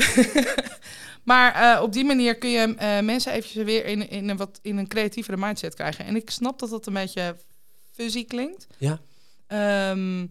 maar 1.31 1.53
eh, 1.53 1.81
op 1.81 1.93
die 1.93 2.03
manier 2.03 2.37
kun 2.37 2.49
je 2.49 2.75
eh, 2.75 2.99
mensen 2.99 3.31
eventjes 3.31 3.63
weer 3.63 3.85
in, 3.85 4.09
in, 4.09 4.29
een 4.29 4.37
wat, 4.37 4.59
in 4.61 4.77
een 4.77 4.87
creatievere 4.87 5.37
mindset 5.37 5.75
krijgen. 5.75 6.05
En 6.05 6.15
ik 6.15 6.29
snap 6.29 6.59
dat 6.59 6.69
dat 6.69 6.85
een 6.85 6.93
beetje 6.93 7.37
fuzzy 7.91 8.25
klinkt. 8.25 8.67
Ja. 8.77 8.99
Ehm, 9.47 10.27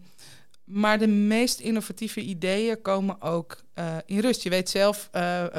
maar 0.63 0.99
de 0.99 1.07
meest 1.07 1.59
innovatieve 1.59 2.21
ideeën 2.21 2.81
komen 2.81 3.21
ook 3.21 3.63
eh, 3.73 3.97
in 4.05 4.19
rust. 4.19 4.43
Je 4.43 4.49
weet 4.49 4.69
zelf 4.69 5.09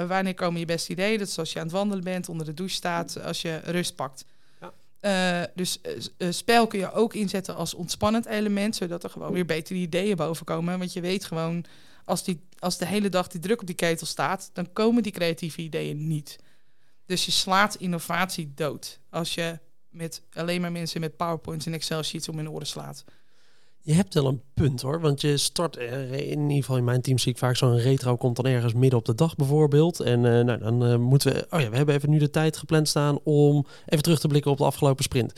wanneer 0.07 0.35
komen 0.35 0.61
je 0.61 0.67
beste 0.67 0.93
ideeën. 0.93 1.19
Dat 1.19 1.29
is 1.29 1.39
als 1.39 1.53
je 1.53 1.59
aan 1.59 1.65
het 1.65 1.75
wandelen 1.75 2.05
bent, 2.05 2.29
onder 2.29 2.47
de 2.47 2.55
douche 2.55 2.75
staat, 2.75 3.23
als 3.23 3.43
je 3.43 3.61
rust 3.65 3.95
pakt. 3.95 4.25
Ja. 4.61 4.73
Eh, 5.05 5.43
dus 5.55 5.81
eh, 6.17 6.31
spel 6.31 6.67
kun 6.67 6.79
je 6.79 6.93
ook 6.93 7.15
inzetten 7.15 7.57
als 7.57 7.75
ontspannend 7.75 8.27
element, 8.27 8.77
zodat 8.77 9.05
er 9.05 9.11
gewoon 9.11 9.33
weer 9.33 9.47
betere 9.47 9.79
ideeën 9.79 10.17
boven 10.17 10.47
komen. 10.47 10.79
Want 10.79 10.93
je 10.93 11.01
weet 11.01 11.25
gewoon, 11.25 11.65
als, 12.05 12.25
die, 12.25 12.41
als 12.59 12.79
de 12.79 12.87
hele 12.87 13.09
dag 13.09 13.29
die 13.29 13.41
druk 13.41 13.61
op 13.61 13.67
die 13.67 13.77
ketel 13.77 14.07
staat, 14.07 14.51
dan 14.53 14.73
komen 14.73 15.03
die 15.03 15.13
creatieve 15.13 15.63
ideeën 15.63 16.07
niet. 16.07 16.39
Dus 17.07 17.25
je 17.25 17.33
slaat 17.33 17.75
innovatie 17.75 18.53
dood 18.55 19.01
als 19.11 19.35
je 19.35 19.59
met 19.89 20.23
alleen 20.33 20.61
maar 20.61 20.73
mensen 20.73 21.01
met 21.01 21.17
PowerPoints 21.17 21.67
en 21.67 21.73
Excel 21.73 22.03
sheets 22.03 22.29
om 22.29 22.37
hun 22.37 22.51
oren 22.51 22.67
slaat. 22.67 23.05
Je 23.81 23.93
hebt 23.93 24.15
wel 24.15 24.27
een 24.27 24.43
punt 24.55 24.81
hoor, 24.81 25.01
want 25.01 25.21
je 25.21 25.37
start, 25.37 25.77
eh, 25.77 26.13
in 26.13 26.41
ieder 26.41 26.57
geval 26.57 26.77
in 26.77 26.85
mijn 26.85 27.01
team 27.01 27.19
zie 27.19 27.33
ik 27.33 27.39
vaak 27.39 27.57
zo'n 27.57 27.79
retro 27.79 28.17
komt 28.17 28.37
dan 28.37 28.47
ergens 28.47 28.73
midden 28.73 28.99
op 28.99 29.05
de 29.05 29.15
dag 29.15 29.37
bijvoorbeeld. 29.37 30.01
En 30.01 30.25
eh, 30.25 30.45
nou, 30.45 30.59
dan 30.59 30.85
eh, 30.85 30.97
moeten 30.97 31.33
we, 31.33 31.47
oh 31.51 31.61
ja, 31.61 31.71
we 31.71 31.77
hebben 31.77 31.95
even 31.95 32.11
nu 32.11 32.19
de 32.19 32.31
tijd 32.31 32.57
gepland 32.57 32.89
staan 32.89 33.19
om 33.23 33.67
even 33.87 34.03
terug 34.03 34.21
te 34.21 34.29
blikken 34.29 34.51
op 34.51 34.59
de 34.59 34.65
afgelopen 34.65 35.05
sprint. 35.05 35.33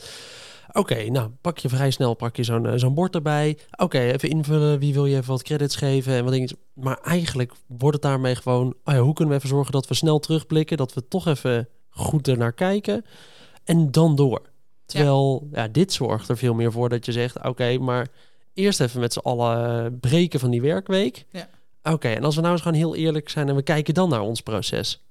Oké, 0.71 1.09
nou 1.09 1.29
pak 1.41 1.57
je 1.57 1.69
vrij 1.69 1.91
snel 1.91 2.13
pak 2.13 2.35
je 2.35 2.43
zo'n 2.43 2.65
eh, 2.65 2.73
zo'n 2.75 2.93
bord 2.93 3.15
erbij. 3.15 3.57
Oké, 3.75 3.99
even 3.99 4.29
invullen, 4.29 4.79
wie 4.79 4.93
wil 4.93 5.05
je 5.05 5.15
even 5.15 5.29
wat 5.29 5.43
credits 5.43 5.75
geven 5.75 6.13
en 6.13 6.23
wat 6.23 6.33
dingen. 6.33 6.57
Maar 6.73 6.97
eigenlijk 6.97 7.53
wordt 7.67 7.95
het 7.95 8.05
daarmee 8.05 8.35
gewoon, 8.35 8.75
oh 8.83 8.93
ja, 8.93 8.99
hoe 8.99 9.13
kunnen 9.13 9.33
we 9.33 9.39
even 9.39 9.55
zorgen 9.55 9.71
dat 9.71 9.87
we 9.87 9.93
snel 9.93 10.19
terugblikken, 10.19 10.77
dat 10.77 10.93
we 10.93 11.07
toch 11.07 11.27
even 11.27 11.69
goed 11.89 12.27
ernaar 12.27 12.53
kijken 12.53 13.05
en 13.63 13.91
dan 13.91 14.15
door. 14.15 14.41
Terwijl 14.85 15.47
ja. 15.51 15.67
dit 15.67 15.93
zorgt 15.93 16.29
er 16.29 16.37
veel 16.37 16.53
meer 16.53 16.71
voor 16.71 16.89
dat 16.89 17.05
je 17.05 17.11
zegt, 17.11 17.43
oké, 17.43 17.77
maar 17.77 18.07
eerst 18.53 18.79
even 18.79 18.99
met 18.99 19.13
z'n 19.13 19.19
allen 19.19 19.99
breken 19.99 20.39
van 20.39 20.49
die 20.49 20.61
werkweek. 20.61 21.25
Ja. 21.31 21.49
Oké, 21.83 22.07
en 22.07 22.23
als 22.23 22.35
we 22.35 22.41
nou 22.41 22.53
eens 22.53 22.61
gewoon 22.61 22.77
heel 22.77 22.95
eerlijk 22.95 23.29
zijn 23.29 23.49
en 23.49 23.55
we 23.55 23.61
kijken 23.61 23.93
dan 23.93 24.09
naar 24.09 24.21
ons 24.21 24.41
proces, 24.41 25.03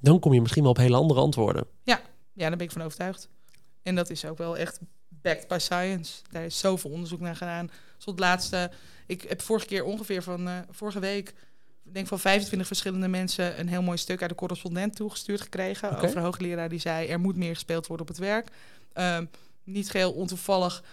dan 0.00 0.18
kom 0.18 0.32
je 0.32 0.40
misschien 0.40 0.62
wel 0.62 0.70
op 0.70 0.76
hele 0.76 0.96
andere 0.96 1.20
antwoorden. 1.20 1.66
Ja, 1.82 2.00
daar 2.34 2.50
ben 2.56 2.66
ik 2.66 2.72
van 2.72 2.82
overtuigd. 2.82 3.28
En 3.82 3.94
dat 3.94 4.10
is 4.10 4.24
ook 4.24 4.38
wel 4.38 4.56
echt 4.56 4.80
backed 5.22 5.48
by 5.48 5.58
science. 5.58 6.22
Daar 6.30 6.44
is 6.44 6.58
zoveel 6.58 6.90
onderzoek 6.90 7.20
naar 7.20 7.36
gedaan. 7.36 7.70
Tot 7.98 8.18
laatste, 8.18 8.70
ik 9.06 9.22
heb 9.22 9.42
vorige 9.42 9.66
keer 9.66 9.84
ongeveer 9.84 10.22
van 10.22 10.48
eh, 10.48 10.58
vorige 10.70 11.00
week, 11.00 11.28
ik 11.84 11.94
denk 11.94 12.06
van 12.06 12.18
25 12.18 12.66
verschillende 12.66 13.08
mensen 13.08 13.60
een 13.60 13.68
heel 13.68 13.82
mooi 13.82 13.98
stuk 13.98 14.20
uit 14.20 14.30
de 14.30 14.36
correspondent 14.36 14.96
toegestuurd 14.96 15.40
gekregen. 15.40 15.96
Over 15.96 16.16
een 16.16 16.22
hoogleraar 16.22 16.68
die 16.68 16.78
zei, 16.78 17.08
er 17.08 17.20
moet 17.20 17.36
meer 17.36 17.54
gespeeld 17.54 17.86
worden 17.86 18.06
op 18.06 18.12
het 18.12 18.24
werk. 18.24 18.48
Ehm, 18.92 19.24
niet 19.64 19.90
geheel 19.90 20.12
ontoevallig, 20.12 20.84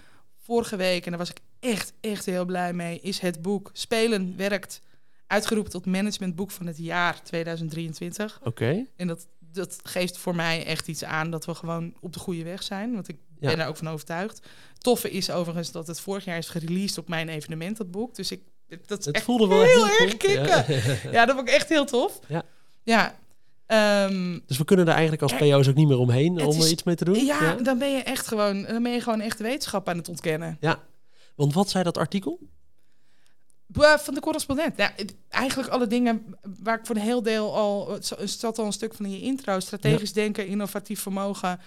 vorige 0.41 0.75
week, 0.75 1.03
en 1.03 1.09
daar 1.09 1.19
was 1.19 1.29
ik 1.29 1.39
echt, 1.59 1.93
echt 2.01 2.25
heel 2.25 2.45
blij 2.45 2.73
mee, 2.73 2.99
is 2.99 3.19
het 3.19 3.41
boek 3.41 3.69
Spelen 3.73 4.37
werkt 4.37 4.81
uitgeroepen 5.27 5.71
tot 5.71 5.85
managementboek 5.85 6.51
van 6.51 6.65
het 6.65 6.77
jaar 6.77 7.23
2023. 7.23 8.39
Oké, 8.43 8.85
En 8.95 9.07
dat, 9.07 9.27
dat 9.39 9.79
geeft 9.83 10.17
voor 10.17 10.35
mij 10.35 10.65
echt 10.65 10.87
iets 10.87 11.03
aan 11.03 11.31
dat 11.31 11.45
we 11.45 11.55
gewoon 11.55 11.93
op 11.99 12.13
de 12.13 12.19
goede 12.19 12.43
weg 12.43 12.63
zijn. 12.63 12.93
Want 12.93 13.07
ik 13.07 13.17
Ja. 13.39 13.47
ben 13.49 13.59
er 13.59 13.67
ook 13.67 13.77
van 13.77 13.87
overtuigd. 13.89 14.47
Toffe 14.77 15.11
is 15.11 15.29
overigens 15.31 15.71
dat 15.71 15.87
het 15.87 15.99
vorig 15.99 16.25
jaar 16.25 16.37
is 16.37 16.49
gereleased 16.49 16.97
op 16.97 17.07
mijn 17.07 17.29
evenement, 17.29 17.77
dat 17.77 17.91
boek. 17.91 18.15
Dus 18.15 18.31
ik, 18.31 18.41
dat 18.85 18.99
is 18.99 19.05
het 19.05 19.15
echt 19.15 19.23
voelde 19.25 19.47
wel 19.47 19.61
heel, 19.61 19.85
heel, 19.85 19.97
erg. 19.99 20.11
Ja. 20.11 20.61
kicken. 20.61 21.11
Ja. 21.11 21.25
dat 21.25 21.35
vond 21.35 21.47
ik 21.47 21.53
echt 21.53 21.69
heel 21.69 21.85
tof. 21.85 22.19
Ja. 22.27 22.43
Ja. 22.83 23.15
Ehm, 23.65 24.39
Dus 24.45 24.57
we 24.57 24.65
kunnen 24.65 24.85
er 24.87 24.91
eigenlijk 24.93 25.21
als 25.21 25.33
PO's 25.35 25.67
ook 25.67 25.75
niet 25.75 25.87
meer 25.87 25.97
omheen 25.97 26.31
om 26.31 26.37
er 26.37 26.57
is- 26.65 26.71
iets 26.71 26.83
mee 26.83 26.95
te 26.95 27.05
doen. 27.05 27.25
ja, 27.25 27.53
dan 27.55 27.77
ben 27.77 27.91
je 27.91 28.03
echt 28.03 28.27
gewoon, 28.27 28.63
dan 28.63 28.83
ben 28.83 28.91
je 28.91 29.01
gewoon 29.01 29.21
echt 29.21 29.37
de 29.37 29.43
wetenschap 29.43 29.89
aan 29.89 29.97
het 29.97 30.09
ontkennen. 30.09 30.57
Want 31.35 31.53
wat 31.53 31.69
zei 31.69 31.83
dat 31.83 31.97
artikel? 31.97 32.39
Van 33.73 34.13
de 34.13 34.19
correspondent. 34.19 34.77
Nou, 34.77 34.91
eigenlijk 35.29 35.69
alle 35.69 35.87
dingen 35.87 36.35
waar 36.63 36.79
ik 36.79 36.85
voor 36.85 36.95
een 36.95 37.01
heel 37.01 37.21
deel 37.23 37.55
al... 37.55 37.91
Het 37.91 38.15
zat 38.39 38.59
al 38.59 38.65
een 38.65 38.73
stuk 38.73 38.93
van 38.93 39.05
in 39.05 39.11
je 39.11 39.21
intro. 39.21 39.59
Strategisch 39.59 40.13
denken, 40.13 40.47
innovatief 40.47 41.01
vermogen. 41.01 41.59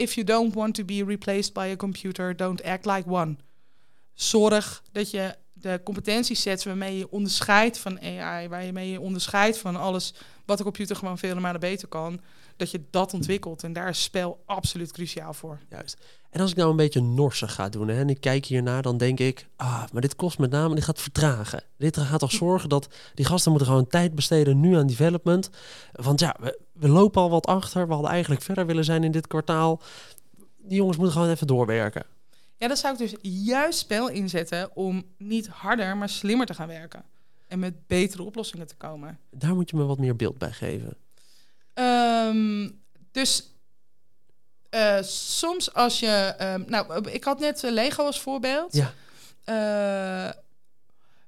If 0.00 0.14
you 0.14 0.26
don't 0.26 0.54
want 0.54 0.74
to 0.74 0.84
be 0.84 1.04
replaced 1.04 1.52
by 1.52 1.70
a 1.72 1.76
computer, 1.76 2.36
don't 2.36 2.64
act 2.64 2.86
like 2.86 3.08
one. 3.08 3.36
Zorg 4.14 4.82
dat 4.92 5.10
je 5.10 5.36
de 5.52 5.80
competentiesets 5.84 6.64
waarmee 6.64 6.98
je 6.98 7.10
onderscheidt 7.10 7.78
van 7.78 8.00
AI... 8.00 8.48
waarmee 8.48 8.90
je 8.90 9.00
onderscheidt 9.00 9.58
van 9.58 9.76
alles 9.76 10.14
wat 10.46 10.58
de 10.58 10.64
computer 10.64 10.96
gewoon 10.96 11.18
vele 11.18 11.40
malen 11.40 11.60
beter 11.60 11.88
kan... 11.88 12.20
dat 12.56 12.70
je 12.70 12.82
dat 12.90 13.14
ontwikkelt. 13.14 13.62
En 13.62 13.72
daar 13.72 13.88
is 13.88 14.02
spel 14.02 14.42
absoluut 14.46 14.92
cruciaal 14.92 15.34
voor. 15.34 15.58
Juist. 15.68 15.96
En 16.30 16.40
als 16.40 16.50
ik 16.50 16.56
nou 16.56 16.70
een 16.70 16.76
beetje 16.76 17.00
norsig 17.00 17.54
ga 17.54 17.68
doen 17.68 17.88
hè, 17.88 17.98
en 17.98 18.08
ik 18.08 18.20
kijk 18.20 18.44
hiernaar, 18.44 18.82
dan 18.82 18.96
denk 18.96 19.18
ik, 19.18 19.46
ah, 19.56 19.82
maar 19.92 20.02
dit 20.02 20.16
kost 20.16 20.38
met 20.38 20.50
name, 20.50 20.74
dit 20.74 20.84
gaat 20.84 21.00
vertragen. 21.00 21.62
Dit 21.76 21.96
gaat 21.96 22.20
toch 22.20 22.32
zorgen 22.32 22.68
dat 22.68 22.88
die 23.14 23.24
gasten 23.24 23.50
moeten 23.50 23.68
gewoon 23.68 23.86
tijd 23.86 24.14
besteden 24.14 24.60
nu 24.60 24.76
aan 24.76 24.86
development. 24.86 25.50
Want 25.92 26.20
ja, 26.20 26.36
we, 26.40 26.58
we 26.72 26.88
lopen 26.88 27.22
al 27.22 27.30
wat 27.30 27.46
achter. 27.46 27.86
We 27.86 27.92
hadden 27.92 28.10
eigenlijk 28.10 28.42
verder 28.42 28.66
willen 28.66 28.84
zijn 28.84 29.04
in 29.04 29.10
dit 29.10 29.26
kwartaal. 29.26 29.82
Die 30.56 30.76
jongens 30.76 30.96
moeten 30.96 31.16
gewoon 31.16 31.32
even 31.32 31.46
doorwerken. 31.46 32.04
Ja, 32.56 32.68
dan 32.68 32.76
zou 32.76 32.92
ik 32.92 32.98
dus 32.98 33.14
juist 33.44 33.78
spel 33.78 34.08
inzetten 34.08 34.76
om 34.76 35.04
niet 35.18 35.46
harder, 35.48 35.96
maar 35.96 36.08
slimmer 36.08 36.46
te 36.46 36.54
gaan 36.54 36.68
werken. 36.68 37.02
En 37.46 37.58
met 37.58 37.86
betere 37.86 38.22
oplossingen 38.22 38.66
te 38.66 38.76
komen. 38.76 39.18
Daar 39.30 39.54
moet 39.54 39.70
je 39.70 39.76
me 39.76 39.84
wat 39.84 39.98
meer 39.98 40.16
beeld 40.16 40.38
bij 40.38 40.52
geven. 40.52 40.96
Ehm, 41.74 42.68
dus 43.10 43.49
eh, 44.70 45.02
soms 45.02 45.74
als 45.74 46.00
je... 46.00 46.34
ehm, 46.38 46.62
nou, 46.66 47.10
ik 47.10 47.24
had 47.24 47.38
net 47.38 47.64
eh, 47.64 47.70
Lego 47.70 48.04
als 48.04 48.20
voorbeeld. 48.20 48.72
Ja. 48.72 48.92
Eh, 49.44 50.32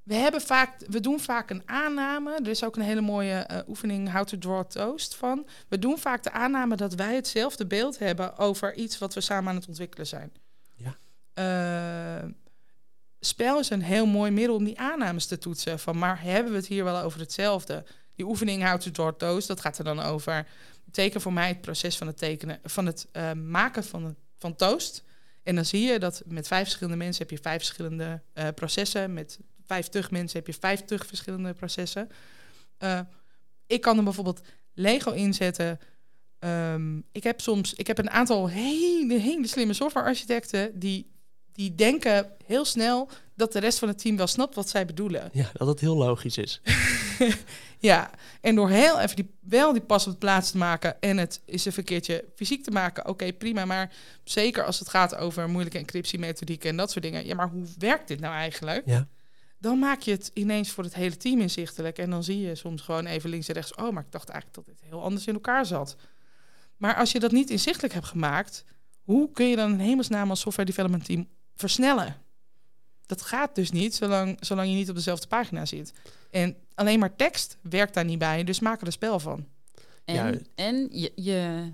we, 0.03 0.15
hebben 0.15 0.41
vaak, 0.41 0.71
we 0.89 1.01
doen 1.01 1.21
vaak 1.21 1.51
een 1.51 1.63
aanname. 1.67 2.35
Er 2.43 2.49
is 2.49 2.65
ook 2.65 2.77
een 2.77 2.83
hele 2.83 3.01
mooie 3.01 3.65
oefening 3.69 4.13
How 4.13 4.25
to 4.25 4.39
Draw 4.39 4.65
Toast 4.65 5.15
van. 5.15 5.47
We 5.69 5.79
doen 5.79 5.99
vaak 5.99 6.23
de 6.23 6.33
aanname 6.33 6.77
dat 6.77 6.95
wij 6.95 7.15
hetzelfde 7.15 7.67
beeld 7.67 7.99
hebben 7.99 8.39
over 8.39 8.75
iets 8.75 8.99
wat 8.99 9.15
we 9.15 9.21
samen 9.21 9.49
aan 9.49 9.57
het 9.57 9.69
ontwikkelen 9.69 10.07
zijn. 10.07 10.33
Ja. 10.75 10.97
Spel 13.21 13.59
is 13.59 13.71
een 13.71 13.83
heel 13.83 14.07
mooi 14.07 14.31
middel 14.31 14.57
om 14.57 14.65
die 14.65 14.81
aannames 14.81 15.27
te 15.27 15.39
toetsen. 15.39 15.79
Van, 15.79 15.99
maar 15.99 16.23
hebben 16.23 16.53
we 16.53 16.59
het 16.59 16.67
hier 16.67 16.85
wel 16.85 17.01
over 17.01 17.21
hetzelfde? 17.21 17.85
Die 18.15 18.27
oefening 18.27 18.69
How 18.69 18.81
to 18.81 18.91
Draw 18.91 19.15
Toast, 19.17 19.49
dat 19.49 19.61
gaat 19.61 19.79
er 19.79 19.85
dan 19.85 20.01
over. 20.01 20.47
Teken 20.93 21.21
voor 21.21 21.33
mij 21.33 21.49
het 21.49 21.61
proces 21.61 21.97
van 21.97 22.07
het 22.07 22.19
tekenen, 22.19 22.61
van 22.65 22.87
het 22.87 23.09
eh, 23.13 23.33
maken 23.33 23.85
van, 23.85 24.17
van 24.39 24.57
toast. 24.57 25.05
En 25.43 25.55
dan 25.55 25.65
zie 25.65 25.83
je 25.83 25.99
dat 25.99 26.23
met 26.27 26.47
vijf 26.47 26.63
verschillende 26.63 26.99
mensen 26.99 27.23
heb 27.23 27.37
je 27.37 27.43
vijf 27.43 27.57
verschillende 27.57 28.23
eh, 28.33 28.49
processen. 28.55 29.13
Met 29.13 29.39
vijftig 29.67 30.11
mensen 30.11 30.39
heb 30.39 30.47
je 30.47 30.61
vijftig 30.61 31.07
verschillende 31.07 31.53
processen. 31.53 32.09
Eh, 32.79 33.01
ik 33.67 33.81
kan 33.81 33.99
er 33.99 34.05
bijvoorbeeld 34.05 34.41
Lego 34.75 35.11
inzetten 35.11 35.79
ehm, 36.39 36.99
ik 37.13 37.23
heb 37.23 37.41
soms, 37.41 37.75
ik 37.75 37.87
heb 37.87 37.99
een 37.99 38.11
aantal 38.11 38.49
hele, 38.49 39.19
hele 39.19 39.47
slimme 39.47 39.73
softwarearchitecten 39.73 40.79
die, 40.79 41.12
die 41.53 41.75
denken 41.75 42.27
heel 42.47 42.65
snel 42.65 43.09
dat 43.35 43.53
de 43.53 43.59
rest 43.59 43.79
van 43.79 43.89
het 43.89 43.99
team 43.99 44.17
wel 44.17 44.27
snapt 44.27 44.55
wat 44.55 44.69
zij 44.69 44.87
bedoelen. 44.87 45.29
Ja, 45.33 45.51
dat 45.53 45.69
het 45.69 45.81
heel 45.81 45.97
logisch 45.97 46.39
is. 46.39 46.61
Ja, 47.83 48.11
en 48.41 48.55
door 48.55 48.71
heel 48.71 49.01
even 49.01 49.17
die, 49.17 49.31
wel 49.41 49.73
die 49.73 49.83
pas 49.83 50.07
op 50.07 50.13
de 50.13 50.19
plaats 50.19 50.51
te 50.51 50.59
maken 50.59 51.01
en 51.01 51.19
het 51.19 51.41
is 51.45 51.65
een 51.65 51.85
keertje 51.85 52.25
fysiek 52.35 52.65
te 52.65 52.71
maken, 52.71 53.09
oké, 53.09 53.33
prima. 53.33 53.65
Maar 53.65 53.93
zeker 54.25 54.65
als 54.65 54.79
het 54.79 54.89
gaat 54.89 55.15
over 55.15 55.49
moeilijke 55.49 55.79
encryptiemethodieken 55.79 56.71
en 56.71 56.77
dat 56.77 56.91
soort 56.91 57.05
dingen. 57.05 57.27
Ja, 57.27 57.35
maar 57.35 57.49
hoe 57.49 57.65
werkt 57.79 58.09
dit 58.09 58.21
nou 58.21 58.35
eigenlijk? 58.35 58.83
Ja. 58.87 59.09
Dan 59.59 59.79
maak 59.79 60.01
je 60.01 60.11
het 60.11 60.31
ineens 60.35 60.71
voor 60.71 60.85
het 60.85 60.95
hele 60.95 61.17
team 61.17 61.41
inzichtelijk. 61.41 61.99
En 61.99 62.11
dan 62.11 62.25
zie 62.25 62.41
je 62.41 62.55
soms 62.55 62.83
gewoon 62.83 63.07
even 63.07 63.31
links 63.31 63.49
en 63.49 63.55
rechts, 63.55 63.75
oh, 63.75 63.91
maar 63.91 64.03
ik 64.03 64.13
dacht 64.13 64.29
eigenlijk 64.29 64.67
dat 64.67 64.77
dit 64.77 64.89
heel 64.91 65.03
anders 65.03 65.27
in 65.27 65.35
elkaar 65.35 65.67
zat. 65.67 65.97
Maar 66.77 66.95
als 66.95 67.13
je 67.13 67.21
dat 67.21 67.33
niet 67.33 67.51
inzichtelijk 67.51 67.95
hebt 67.95 68.07
gemaakt, 68.07 68.65
hoe 69.01 69.31
kun 69.31 69.47
je 69.47 69.57
dan 69.57 69.73
in 69.73 69.79
hemelsnaam 69.79 70.31
als 70.31 70.41
software 70.41 70.69
development 70.69 71.05
team 71.05 71.29
versnellen? 71.55 72.17
Dat 73.07 73.23
gaat 73.23 73.55
dus 73.55 73.71
niet 73.71 73.95
zolang, 73.95 74.37
zolang 74.41 74.69
je 74.69 74.75
niet 74.75 74.89
op 74.89 74.95
dezelfde 74.95 75.27
pagina 75.27 75.67
zit. 75.67 75.93
En 76.31 76.57
alleen 76.75 76.99
maar 76.99 77.17
tekst 77.17 77.57
werkt 77.63 77.95
daar 77.95 78.05
niet 78.05 78.19
bij, 78.19 78.45
dus 78.45 78.61
maak 78.61 78.81
er 78.81 78.87
een 78.87 78.93
spel 78.93 79.21
van. 79.21 79.47
En, 80.05 80.15
Ja. 80.15 80.39
en 80.55 80.89
je, 80.91 81.13
je, 81.15 81.71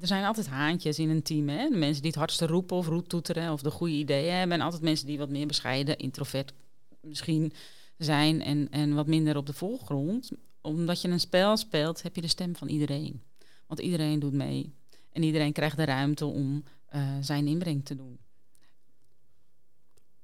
er 0.00 0.06
zijn 0.06 0.24
altijd 0.24 0.46
haantjes 0.46 0.98
in 0.98 1.10
een 1.10 1.22
team. 1.22 1.48
Hè? 1.48 1.68
De 1.68 1.76
mensen 1.76 2.02
die 2.02 2.10
het 2.10 2.18
hardste 2.18 2.46
roepen 2.46 2.76
of 2.76 2.86
roettoeteren 2.86 3.52
of 3.52 3.62
de 3.62 3.70
goede 3.70 3.94
ideeën 3.94 4.34
hebben. 4.34 4.56
En 4.56 4.64
altijd 4.64 4.82
mensen 4.82 5.06
die 5.06 5.18
wat 5.18 5.28
meer 5.30 5.46
bescheiden, 5.46 5.98
introvert 5.98 6.52
misschien 7.00 7.52
zijn 7.96 8.42
en, 8.42 8.68
en 8.70 8.94
wat 8.94 9.06
minder 9.06 9.36
op 9.36 9.46
de 9.46 9.52
voorgrond. 9.52 10.30
Omdat 10.60 11.00
je 11.00 11.08
een 11.08 11.20
spel 11.20 11.56
speelt, 11.56 12.02
heb 12.02 12.14
je 12.14 12.20
de 12.20 12.28
stem 12.28 12.56
van 12.56 12.68
iedereen. 12.68 13.22
Want 13.66 13.80
iedereen 13.80 14.18
doet 14.18 14.32
mee. 14.32 14.74
En 15.12 15.22
iedereen 15.22 15.52
krijgt 15.52 15.76
de 15.76 15.84
ruimte 15.84 16.26
om 16.26 16.64
eh, 16.86 17.02
zijn 17.20 17.46
inbreng 17.46 17.84
te 17.84 17.94
doen. 17.94 18.18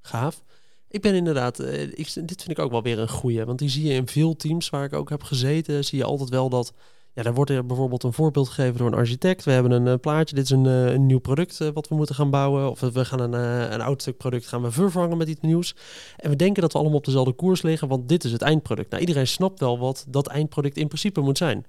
Gaaf. 0.02 0.42
Ik 0.90 1.00
ben 1.00 1.14
inderdaad, 1.14 1.58
eh, 1.58 1.82
ik, 1.82 2.14
dit 2.14 2.42
vind 2.42 2.50
ik 2.50 2.58
ook 2.58 2.70
wel 2.70 2.82
weer 2.82 2.98
een 2.98 3.08
goeie. 3.08 3.44
Want 3.44 3.58
die 3.58 3.68
zie 3.68 3.86
je 3.86 3.94
in 3.94 4.08
veel 4.08 4.36
teams 4.36 4.70
waar 4.70 4.84
ik 4.84 4.92
ook 4.92 5.08
heb 5.08 5.22
gezeten, 5.22 5.84
zie 5.84 5.98
je 5.98 6.04
altijd 6.04 6.30
wel 6.30 6.48
dat. 6.48 6.72
Ja, 7.14 7.24
daar 7.24 7.34
wordt 7.34 7.50
er 7.50 7.66
bijvoorbeeld 7.66 8.02
een 8.02 8.12
voorbeeld 8.12 8.48
gegeven 8.48 8.78
door 8.78 8.86
een 8.86 8.94
architect. 8.94 9.44
We 9.44 9.50
hebben 9.50 9.72
een 9.72 9.86
eh, 9.86 10.00
plaatje, 10.00 10.34
dit 10.34 10.44
is 10.44 10.50
een, 10.50 10.66
eh, 10.66 10.92
een 10.92 11.06
nieuw 11.06 11.18
product 11.18 11.58
wat 11.72 11.88
we 11.88 11.94
moeten 11.94 12.14
gaan 12.14 12.30
bouwen. 12.30 12.70
Of 12.70 12.80
we 12.80 13.04
gaan 13.04 13.20
een, 13.20 13.32
een 13.72 13.80
oud 13.80 14.00
stuk 14.00 14.16
product 14.16 14.46
gaan 14.46 14.62
we 14.62 14.70
vervangen 14.70 15.16
met 15.16 15.28
iets 15.28 15.40
nieuws. 15.40 15.74
En 16.16 16.30
we 16.30 16.36
denken 16.36 16.62
dat 16.62 16.72
we 16.72 16.78
allemaal 16.78 16.96
op 16.96 17.04
dezelfde 17.04 17.32
koers 17.32 17.62
liggen, 17.62 17.88
want 17.88 18.08
dit 18.08 18.24
is 18.24 18.32
het 18.32 18.42
eindproduct. 18.42 18.90
Nou, 18.90 19.00
iedereen 19.00 19.26
snapt 19.26 19.60
wel 19.60 19.78
wat 19.78 20.04
dat 20.08 20.26
eindproduct 20.26 20.76
in 20.76 20.86
principe 20.86 21.20
moet 21.20 21.38
zijn. 21.38 21.64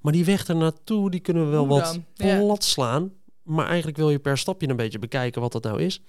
Maar 0.00 0.12
die 0.12 0.24
weg 0.24 0.48
ernaartoe, 0.48 1.10
die 1.10 1.20
kunnen 1.20 1.44
we 1.44 1.50
wel 1.50 1.66
Hoe 1.66 1.78
wat 1.78 2.00
plat 2.14 2.64
slaan. 2.64 3.12
Maar 3.42 3.66
eigenlijk 3.66 3.96
wil 3.96 4.10
je 4.10 4.18
per 4.18 4.38
stapje 4.38 4.68
een 4.68 4.76
beetje 4.76 4.98
bekijken 4.98 5.40
wat 5.40 5.52
dat 5.52 5.62
nou 5.62 5.82
is. 5.82 6.00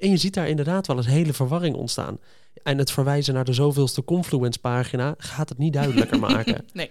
En 0.00 0.10
je 0.10 0.16
ziet 0.16 0.34
daar 0.34 0.48
inderdaad 0.48 0.86
wel 0.86 0.96
eens 0.96 1.06
hele 1.06 1.32
verwarring 1.32 1.76
ontstaan. 1.76 2.18
En 2.62 2.78
het 2.78 2.90
verwijzen 2.90 3.34
naar 3.34 3.44
de 3.44 3.52
zoveelste 3.52 4.04
Confluence 4.04 4.58
pagina 4.58 5.14
gaat 5.18 5.48
het 5.48 5.58
niet 5.58 5.72
duidelijker 5.72 6.18
maken. 6.28 6.64
Nee. 6.72 6.90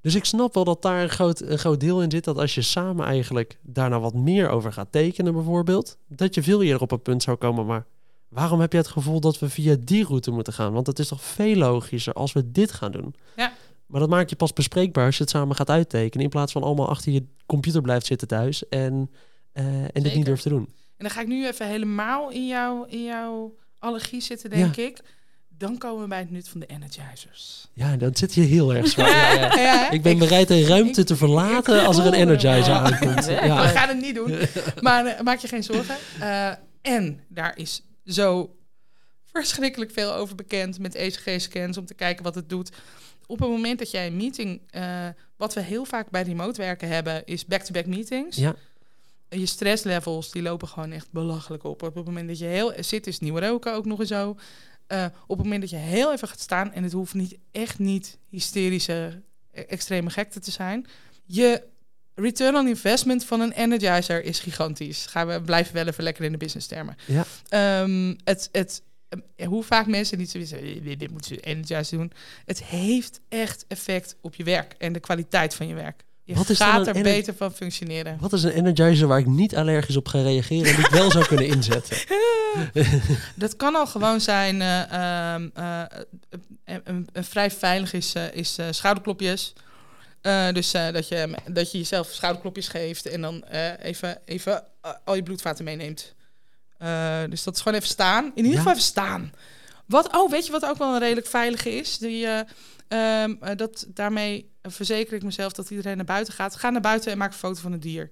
Dus 0.00 0.14
ik 0.14 0.24
snap 0.24 0.54
wel 0.54 0.64
dat 0.64 0.82
daar 0.82 1.02
een 1.02 1.08
groot, 1.08 1.40
een 1.40 1.58
groot 1.58 1.80
deel 1.80 2.02
in 2.02 2.10
zit. 2.10 2.24
Dat 2.24 2.38
als 2.38 2.54
je 2.54 2.62
samen 2.62 3.06
eigenlijk 3.06 3.58
daar 3.62 3.88
nou 3.88 4.02
wat 4.02 4.14
meer 4.14 4.48
over 4.48 4.72
gaat 4.72 4.92
tekenen 4.92 5.32
bijvoorbeeld. 5.32 5.96
Dat 6.06 6.34
je 6.34 6.42
veel 6.42 6.62
eerder 6.62 6.82
op 6.82 6.90
een 6.90 7.02
punt 7.02 7.22
zou 7.22 7.36
komen. 7.36 7.66
Maar 7.66 7.84
waarom 8.28 8.60
heb 8.60 8.72
je 8.72 8.78
het 8.78 8.88
gevoel 8.88 9.20
dat 9.20 9.38
we 9.38 9.48
via 9.48 9.76
die 9.80 10.04
route 10.04 10.30
moeten 10.30 10.52
gaan? 10.52 10.72
Want 10.72 10.86
het 10.86 10.98
is 10.98 11.08
toch 11.08 11.22
veel 11.22 11.56
logischer 11.56 12.12
als 12.12 12.32
we 12.32 12.50
dit 12.50 12.72
gaan 12.72 12.92
doen. 12.92 13.14
Ja. 13.36 13.52
Maar 13.86 14.00
dat 14.00 14.08
maak 14.08 14.28
je 14.28 14.36
pas 14.36 14.52
bespreekbaar 14.52 15.06
als 15.06 15.16
je 15.16 15.22
het 15.22 15.32
samen 15.32 15.56
gaat 15.56 15.70
uittekenen. 15.70 16.24
In 16.24 16.30
plaats 16.30 16.52
van 16.52 16.62
allemaal 16.62 16.88
achter 16.88 17.12
je 17.12 17.24
computer 17.46 17.82
blijft 17.82 18.06
zitten 18.06 18.28
thuis. 18.28 18.68
En, 18.68 19.10
eh, 19.52 19.82
en 19.82 20.02
dit 20.02 20.14
niet 20.14 20.24
durft 20.24 20.42
te 20.42 20.48
doen. 20.48 20.68
En 20.98 21.04
dan 21.04 21.10
ga 21.10 21.20
ik 21.20 21.26
nu 21.26 21.46
even 21.46 21.66
helemaal 21.66 22.30
in, 22.30 22.46
jou, 22.46 22.88
in 22.88 23.04
jouw 23.04 23.54
allergie 23.78 24.20
zitten, 24.20 24.50
denk 24.50 24.76
ik. 24.76 24.98
Dan 25.48 25.78
komen 25.78 26.02
we 26.02 26.08
bij 26.08 26.18
het 26.18 26.30
nut 26.30 26.48
van 26.48 26.60
de 26.60 26.66
energizers. 26.66 27.68
Ja, 27.72 27.96
dan 27.96 28.16
zit 28.16 28.34
je 28.34 28.40
heel 28.40 28.74
erg 28.74 28.86
zwaar. 28.88 29.08
Ja, 29.36 29.54
ja. 29.60 29.90
Ik 29.90 30.02
ben 30.02 30.18
bereid 30.18 30.50
een 30.50 30.66
ruimte 30.66 31.04
te 31.04 31.16
verlaten 31.16 31.86
als 31.86 31.98
er 31.98 32.06
een 32.06 32.14
energizer 32.14 32.72
Ja. 32.74 32.80
aankomt. 32.80 33.24
We 33.26 33.34
gaan 33.74 33.88
het 33.88 34.00
niet 34.00 34.14
doen. 34.14 34.38
Maar 34.80 35.06
eh, 35.06 35.20
maak 35.20 35.38
je 35.38 35.48
geen 35.48 35.62
zorgen. 35.64 35.96
Eh, 36.20 36.52
en 36.82 37.20
daar 37.28 37.52
is 37.56 37.82
zo 38.04 38.56
verschrikkelijk 39.24 39.90
veel 39.90 40.14
over 40.14 40.34
bekend 40.34 40.78
met 40.78 40.94
ECG-scans 40.94 41.76
om 41.78 41.86
te 41.86 41.94
kijken 41.94 42.24
wat 42.24 42.34
het 42.34 42.48
doet. 42.48 42.70
Op 43.26 43.38
het 43.38 43.48
moment 43.48 43.78
dat 43.78 43.90
jij 43.90 44.06
een 44.06 44.16
meeting, 44.16 44.60
eh, 44.70 45.06
wat 45.36 45.54
we 45.54 45.60
heel 45.60 45.84
vaak 45.84 46.10
bij 46.10 46.22
remote 46.22 46.60
werken 46.60 46.88
hebben, 46.88 47.24
is 47.24 47.44
back-to-back 47.46 47.86
meetings. 47.86 48.36
Ja. 48.36 48.54
Je 49.28 49.46
stresslevels 49.46 50.30
die 50.30 50.42
lopen 50.42 50.68
gewoon 50.68 50.92
echt 50.92 51.10
belachelijk 51.10 51.64
op. 51.64 51.82
Op 51.82 51.94
het 51.94 52.04
moment 52.04 52.28
dat 52.28 52.38
je 52.38 52.44
heel 52.44 52.72
zit, 52.80 53.06
is 53.06 53.18
nieuw 53.18 53.38
roken 53.38 53.74
ook 53.74 53.84
nog 53.84 54.00
eens 54.00 54.08
zo. 54.08 54.36
Eh, 54.86 55.04
op 55.26 55.36
het 55.36 55.46
moment 55.46 55.60
dat 55.60 55.70
je 55.70 55.76
heel 55.76 56.12
even 56.12 56.28
gaat 56.28 56.40
staan, 56.40 56.72
en 56.72 56.82
het 56.82 56.92
hoeft 56.92 57.14
niet 57.14 57.38
echt 57.52 57.78
niet 57.78 58.18
hysterische, 58.28 59.22
e- 59.52 59.60
extreme 59.60 60.10
gekte 60.10 60.40
te 60.40 60.50
zijn. 60.50 60.86
Je 61.24 61.62
return 62.14 62.56
on 62.56 62.68
investment 62.68 63.24
van 63.24 63.40
een 63.40 63.52
energizer 63.52 64.24
is 64.24 64.40
gigantisch. 64.40 65.06
Gaan 65.06 65.26
we 65.26 65.42
blijven 65.42 65.74
wel 65.74 65.86
even 65.86 66.04
lekker 66.04 66.24
in 66.24 66.32
de 66.32 66.38
business 66.38 66.66
termen. 66.66 66.96
Ja. 67.06 67.24
Ehm, 67.48 68.14
het, 68.24 68.48
het, 68.52 68.82
eh, 69.36 69.46
hoe 69.46 69.64
vaak 69.64 69.86
mensen 69.86 70.18
niet 70.18 70.30
zoiets 70.30 70.50
dit, 70.50 70.98
dit 70.98 71.10
moeten 71.10 71.34
ze 71.34 71.40
energizer 71.40 71.98
doen. 71.98 72.12
Het 72.44 72.64
heeft 72.64 73.20
echt 73.28 73.64
effect 73.68 74.16
op 74.20 74.34
je 74.34 74.44
werk 74.44 74.74
en 74.78 74.92
de 74.92 75.00
kwaliteit 75.00 75.54
van 75.54 75.66
je 75.68 75.74
werk. 75.74 76.04
Je 76.28 76.34
Wat 76.34 76.48
is 76.48 76.56
gaat 76.56 76.86
er 76.86 77.02
beter 77.02 77.34
van 77.34 77.52
functioneren. 77.54 78.16
Wat 78.20 78.32
is 78.32 78.42
een 78.42 78.50
energizer 78.50 79.08
waar 79.08 79.18
ik 79.18 79.26
niet 79.26 79.56
allergisch 79.56 79.96
op 79.96 80.08
ga 80.08 80.20
reageren 80.22 80.70
en 80.70 80.76
die 80.76 80.84
ik 80.84 80.90
wel 80.90 81.10
zou 81.10 81.26
kunnen 81.26 81.46
inzetten? 81.56 81.96
Dat 83.34 83.56
kan 83.56 83.74
al 83.74 83.86
gewoon 83.86 84.20
zijn. 84.20 84.62
eh, 84.62 85.32
ehm, 85.34 85.48
eh, 85.54 85.82
een, 86.64 87.08
een, 87.12 87.24
vrij 87.24 87.50
veilig 87.50 87.92
is, 87.92 88.14
eh, 88.14 88.32
is 88.34 88.58
schouderklopjes. 88.70 89.52
Dus 90.52 90.70
dat, 90.70 91.08
je, 91.08 91.34
dat 91.46 91.72
je 91.72 91.78
jezelf 91.78 92.08
schouderklopjes 92.12 92.68
geeft 92.68 93.06
en 93.06 93.20
dan 93.20 93.44
even, 93.82 94.18
even 94.24 94.64
al 95.04 95.14
je 95.14 95.22
bloedvaten 95.22 95.64
meeneemt. 95.64 96.14
Dus 97.28 97.42
dat 97.42 97.54
is 97.54 97.60
gewoon 97.62 97.78
even 97.78 97.90
staan. 97.90 98.24
In 98.24 98.30
ieder 98.36 98.50
Ja. 98.50 98.56
geval 98.56 98.72
even 98.72 98.84
staan. 98.84 99.32
Wat, 99.86 100.16
oh, 100.16 100.30
weet 100.30 100.46
je 100.46 100.52
wat 100.52 100.64
ook 100.64 100.78
wel 100.78 100.92
een 100.94 101.00
redelijk 101.00 101.26
veilige 101.26 101.70
is? 101.70 101.98
Die, 101.98 102.26
eh, 102.88 103.56
dat, 103.56 103.86
daarmee 103.88 104.52
verzeker 104.62 105.14
ik 105.16 105.22
mezelf 105.22 105.52
dat 105.52 105.70
iedereen 105.70 105.96
naar 105.96 106.04
buiten 106.04 106.34
gaat. 106.34 106.56
Ga 106.56 106.70
naar 106.70 106.80
buiten 106.80 107.12
en 107.12 107.18
maak 107.18 107.30
een 107.32 107.38
foto 107.38 107.60
van 107.60 107.72
het 107.72 107.82
dier. 107.82 108.10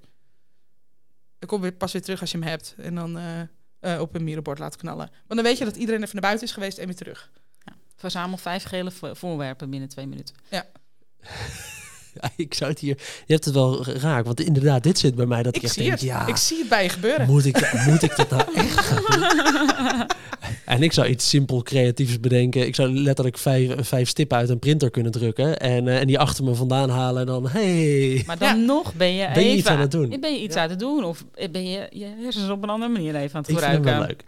Dan 1.39 1.49
kom 1.49 1.61
weer 1.61 1.73
pas 1.73 1.93
weer 1.93 2.03
terug 2.03 2.21
als 2.21 2.31
je 2.31 2.39
hem 2.39 2.47
hebt. 2.49 2.75
En 2.79 2.95
dan 2.95 3.19
eh, 3.19 3.41
eh, 3.81 4.01
op 4.01 4.15
een 4.15 4.25
mierenbord 4.25 4.59
laten 4.59 4.81
knallen. 4.81 5.07
Want 5.09 5.41
dan 5.41 5.43
weet 5.43 5.59
je 5.59 5.65
dat 5.65 5.77
iedereen 5.77 6.01
even 6.03 6.13
naar 6.15 6.23
buiten 6.23 6.47
is 6.47 6.53
geweest 6.53 6.79
en 6.79 6.87
weer 6.87 6.97
terug. 6.97 7.31
Verzamel 7.97 8.37
vijf 8.37 8.63
gele 8.65 8.91
vo- 8.91 9.15
voorwerpen 9.15 9.71
binnen 9.71 9.89
twee 9.89 10.07
minuten. 10.07 10.35
Ja, 10.51 10.67
ik 12.37 12.55
zou 12.55 12.71
het 12.71 12.79
hier... 12.79 12.97
Je 13.27 13.33
hebt 13.33 13.45
het 13.45 13.55
wel 13.55 13.85
raak, 13.85 14.25
want 14.25 14.41
inderdaad, 14.41 14.83
dit 14.83 14.99
zit 14.99 15.15
bij 15.15 15.27
mij 15.27 15.43
dat 15.43 15.57
ik, 15.57 15.63
Ik 15.63 15.63
echt 15.67 15.75
zie 15.75 15.83
denk, 15.83 15.95
het. 15.95 16.03
ja, 16.09 16.27
Ik 16.27 16.37
zie 16.37 16.59
het 16.59 16.69
bij 16.69 16.83
je 16.83 16.89
gebeuren. 16.89 17.27
moet 17.27 17.45
ik, 17.47 17.73
moet 17.87 18.03
ik 18.03 18.17
dat 18.17 18.31
nou 18.31 18.43
echt 18.55 18.79
gaan 18.81 19.03
doen? 19.21 20.07
En 20.65 20.83
ik 20.83 20.93
zou 20.93 21.07
iets 21.07 21.29
simpel 21.29 21.63
creatiefs 21.63 22.21
bedenken. 22.21 22.67
Ik 22.67 22.75
zou 22.75 22.91
letterlijk 22.99 23.39
vijf, 23.39 23.71
vijf 23.89 24.09
stippen 24.09 24.37
uit 24.37 24.49
een 24.49 24.59
printer 24.59 24.91
kunnen 24.91 25.13
drukken 25.13 25.59
en, 25.59 25.89
eh, 25.89 26.01
en 26.01 26.07
die 26.07 26.19
achter 26.19 26.45
me 26.45 26.55
vandaan 26.55 26.91
halen 26.91 27.21
en 27.21 27.27
dan, 27.27 27.49
hey... 27.49 28.23
Maar 28.27 28.39
dan 28.39 28.49
Ja. 28.59 28.65
nog 28.65 28.95
ben 28.95 29.13
je, 29.15 29.29
Ben 29.35 29.43
je 29.43 29.49
even 29.49 29.59
iets 29.59 29.67
aan 29.69 29.81
het 29.81 29.91
doen? 29.91 30.17
Ben 30.21 30.33
je 30.35 30.41
iets 30.43 30.55
Ja. 30.55 30.63
aan 30.63 30.71
het 30.71 30.79
doen? 30.79 31.05
Of 31.05 31.25
ben 31.51 31.69
je 31.71 31.87
je 31.91 32.07
hersens 32.23 32.51
op 32.51 32.63
een 32.63 32.69
andere 32.71 32.93
manier 32.93 33.15
even 33.15 33.35
aan 33.35 33.41
het 33.43 33.51
Ik 33.51 33.59
vind 33.59 33.73
gebruiken? 33.75 33.99
wel 33.99 34.07
leuk. 34.07 34.23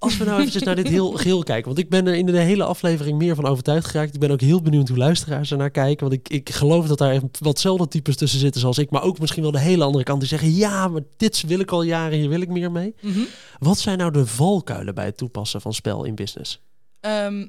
Als 0.00 0.16
we 0.16 0.24
nou 0.24 0.38
eventjes 0.38 0.62
naar 0.62 0.76
dit 0.76 0.88
heel 0.88 1.10
geheel 1.10 1.42
kijken. 1.42 1.66
Want 1.66 1.78
ik 1.78 1.88
ben 1.88 2.06
er 2.06 2.14
in 2.14 2.26
de 2.26 2.38
hele 2.38 2.64
aflevering 2.64 3.18
meer 3.18 3.34
van 3.34 3.46
overtuigd 3.46 3.86
geraakt. 3.86 4.14
Ik 4.14 4.20
ben 4.20 4.30
ook 4.30 4.40
heel 4.40 4.62
benieuwd 4.62 4.88
hoe 4.88 4.98
luisteraars 4.98 5.50
er 5.50 5.56
naar 5.56 5.70
kijken. 5.70 6.08
Want 6.08 6.20
ik, 6.20 6.28
ik 6.28 6.50
geloof 6.50 6.86
dat 6.86 6.98
daar 6.98 7.20
watzelfde 7.38 7.88
types 7.88 8.16
tussen 8.16 8.38
zitten 8.38 8.60
zoals 8.60 8.78
ik. 8.78 8.90
Maar 8.90 9.02
ook 9.02 9.18
misschien 9.18 9.42
wel 9.42 9.50
de 9.50 9.58
hele 9.58 9.84
andere 9.84 10.04
kant 10.04 10.20
die 10.20 10.28
zeggen... 10.28 10.54
Ja, 10.54 10.88
maar 10.88 11.02
dit 11.16 11.40
wil 11.46 11.60
ik 11.60 11.70
al 11.70 11.82
jaren, 11.82 12.18
hier 12.18 12.28
wil 12.28 12.40
ik 12.40 12.48
meer 12.48 12.72
mee. 12.72 12.94
Mhm. 13.00 13.20
Wat 13.58 13.78
zijn 13.78 13.98
nou 13.98 14.10
de 14.10 14.26
valkuilen 14.26 14.94
bij 14.94 15.04
het 15.04 15.16
toepassen 15.16 15.60
van 15.60 15.74
spel 15.74 16.04
in 16.04 16.14
business? 16.14 16.60
Ehm, 17.00 17.46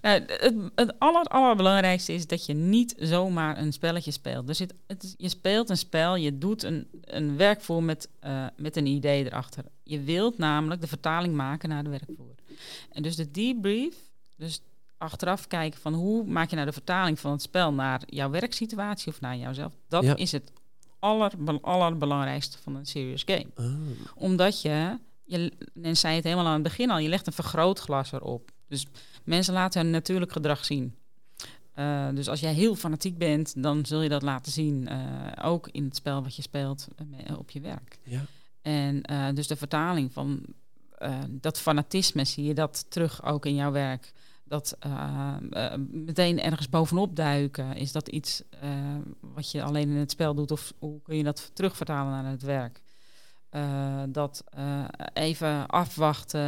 Nou, 0.00 0.22
het, 0.26 0.54
het 0.74 0.94
aller, 0.98 1.22
allerbelangrijkste 1.24 2.12
is 2.12 2.26
dat 2.26 2.46
je 2.46 2.54
niet 2.54 2.94
zomaar 2.98 3.58
een 3.58 3.72
spelletje 3.72 4.10
speelt. 4.10 4.46
Dus 4.46 4.58
het, 4.58 5.14
je 5.16 5.28
speelt 5.28 5.70
een 5.70 5.76
spel, 5.76 6.16
je 6.16 6.38
doet 6.38 6.62
een, 6.62 6.86
een 7.00 7.36
werkvoer 7.36 7.82
met, 7.82 8.08
eh, 8.20 8.46
met 8.56 8.76
een 8.76 8.86
idee 8.86 9.24
erachter. 9.24 9.64
Je 9.88 10.00
wilt 10.00 10.38
namelijk 10.38 10.80
de 10.80 10.86
vertaling 10.86 11.34
maken 11.34 11.68
naar 11.68 11.84
de 11.84 11.90
werkvoer. 11.90 12.34
En 12.92 13.02
dus 13.02 13.16
de 13.16 13.30
debrief, 13.30 13.94
dus 14.36 14.60
achteraf 14.98 15.46
kijken 15.46 15.80
van 15.80 15.94
hoe 15.94 16.24
maak 16.24 16.48
je 16.50 16.54
nou 16.54 16.66
de 16.66 16.72
vertaling 16.72 17.20
van 17.20 17.30
het 17.32 17.42
spel 17.42 17.72
naar 17.72 18.02
jouw 18.06 18.30
werksituatie 18.30 19.12
of 19.12 19.20
naar 19.20 19.36
jouzelf. 19.36 19.72
Dat 19.88 20.04
Ja. 20.04 20.16
is 20.16 20.32
het 20.32 20.52
aller, 20.98 21.32
allerbelangrijkste 21.60 22.58
van 22.58 22.76
een 22.76 22.86
serious 22.86 23.22
game 23.26 23.46
Ah, 23.54 23.74
omdat 24.14 24.62
je, 24.62 24.98
je, 25.24 25.52
en 25.82 25.96
zei 25.96 26.14
het 26.14 26.24
helemaal 26.24 26.46
aan 26.46 26.52
het 26.52 26.62
begin 26.62 26.90
al, 26.90 26.98
je 26.98 27.08
legt 27.08 27.26
een 27.26 27.32
vergrootglas 27.32 28.12
erop. 28.12 28.50
Dus 28.68 28.86
mensen 29.24 29.54
laten 29.54 29.80
hun 29.82 29.90
natuurlijk 29.90 30.32
gedrag 30.32 30.64
zien. 30.64 30.94
Eh, 31.72 32.08
dus 32.14 32.28
als 32.28 32.40
jij 32.40 32.52
heel 32.52 32.74
fanatiek 32.74 33.18
bent, 33.18 33.62
dan 33.62 33.86
zul 33.86 34.02
je 34.02 34.08
dat 34.08 34.22
laten 34.22 34.52
zien, 34.52 34.88
eh, 34.88 34.98
ook 35.42 35.68
in 35.72 35.84
het 35.84 35.96
spel 35.96 36.22
wat 36.22 36.36
je 36.36 36.42
speelt 36.42 36.88
eh, 37.26 37.38
op 37.38 37.50
je 37.50 37.60
werk. 37.60 37.98
Ja. 38.02 38.24
En 38.66 39.02
eh, 39.02 39.28
dus 39.34 39.46
de 39.46 39.56
vertaling 39.56 40.12
van 40.12 40.44
eh, 40.98 41.18
dat 41.30 41.58
fanatisme 41.58 42.24
zie 42.24 42.44
je 42.44 42.54
dat 42.54 42.86
terug 42.88 43.24
ook 43.24 43.46
in 43.46 43.54
jouw 43.54 43.72
werk. 43.72 44.12
Dat 44.44 44.76
eh, 44.80 45.34
meteen 45.90 46.40
ergens 46.40 46.68
bovenop 46.68 47.16
duiken, 47.16 47.76
is 47.76 47.92
dat 47.92 48.08
iets 48.08 48.42
wat 49.20 49.50
je 49.50 49.62
alleen 49.62 49.88
in 49.88 49.96
het 49.96 50.10
spel 50.10 50.34
doet 50.34 50.50
of 50.50 50.72
hoe 50.78 51.02
kun 51.02 51.16
je 51.16 51.22
dat 51.22 51.50
terugvertalen 51.54 52.22
naar 52.22 52.30
het 52.30 52.42
werk? 52.42 52.82
Dat 54.08 54.44
even 55.12 55.66
afwachten, 55.66 56.40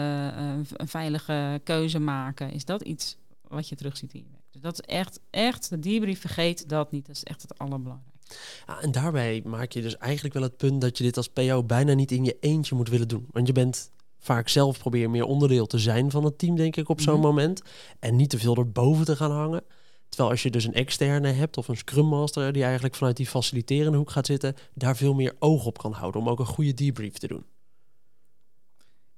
een 0.42 0.88
veilige 0.88 1.60
keuze 1.64 1.98
maken, 1.98 2.52
is 2.52 2.64
dat 2.64 2.82
iets 2.82 3.16
wat 3.42 3.68
je 3.68 3.76
terugziet 3.76 4.14
in 4.14 4.20
je 4.20 4.30
werk. 4.30 4.44
Dus 4.50 4.60
dat 4.60 4.72
is 4.72 4.80
echt, 4.80 5.20
echt, 5.30 5.70
de 5.70 5.78
debrief 5.78 6.20
vergeet 6.20 6.68
dat 6.68 6.92
niet. 6.92 7.06
Dat 7.06 7.16
is 7.16 7.24
echt 7.24 7.42
het 7.42 7.58
allerbelangrijkste. 7.58 8.17
Ja, 8.66 8.80
en 8.80 8.92
daarbij 8.92 9.42
maak 9.44 9.72
je 9.72 9.82
dus 9.82 9.96
eigenlijk 9.96 10.34
wel 10.34 10.42
het 10.42 10.56
punt 10.56 10.80
dat 10.80 10.98
je 10.98 11.04
dit 11.04 11.16
als 11.16 11.28
PO 11.28 11.62
bijna 11.62 11.92
niet 11.94 12.12
in 12.12 12.24
je 12.24 12.36
eentje 12.40 12.74
moet 12.74 12.88
willen 12.88 13.08
doen. 13.08 13.26
Want 13.30 13.46
je 13.46 13.52
bent 13.52 13.90
vaak 14.18 14.48
zelf 14.48 14.78
probeer 14.78 15.10
meer 15.10 15.24
onderdeel 15.24 15.66
te 15.66 15.78
zijn 15.78 16.10
van 16.10 16.24
het 16.24 16.38
team, 16.38 16.56
denk 16.56 16.76
ik, 16.76 16.88
op 16.88 17.00
zo'n 17.00 17.14
Mhm. 17.14 17.22
moment. 17.22 17.62
En 17.98 18.16
niet 18.16 18.30
te 18.30 18.38
veel 18.38 18.56
erboven 18.56 19.04
te 19.04 19.16
gaan 19.16 19.30
hangen. 19.30 19.62
Terwijl 20.08 20.30
als 20.30 20.42
je 20.42 20.50
dus 20.50 20.64
een 20.64 20.74
externe 20.74 21.30
hebt 21.32 21.56
of 21.56 21.68
een 21.68 21.76
scrum 21.76 22.06
master 22.06 22.52
die 22.52 22.62
eigenlijk 22.64 22.94
vanuit 22.94 23.16
die 23.16 23.26
faciliterende 23.26 23.98
hoek 23.98 24.10
gaat 24.10 24.26
zitten, 24.26 24.54
daar 24.74 24.96
veel 24.96 25.14
meer 25.14 25.34
oog 25.38 25.64
op 25.66 25.78
kan 25.78 25.92
houden 25.92 26.20
om 26.20 26.28
ook 26.28 26.38
een 26.38 26.46
goede 26.46 26.74
debrief 26.74 27.18
te 27.18 27.26
doen. 27.26 27.44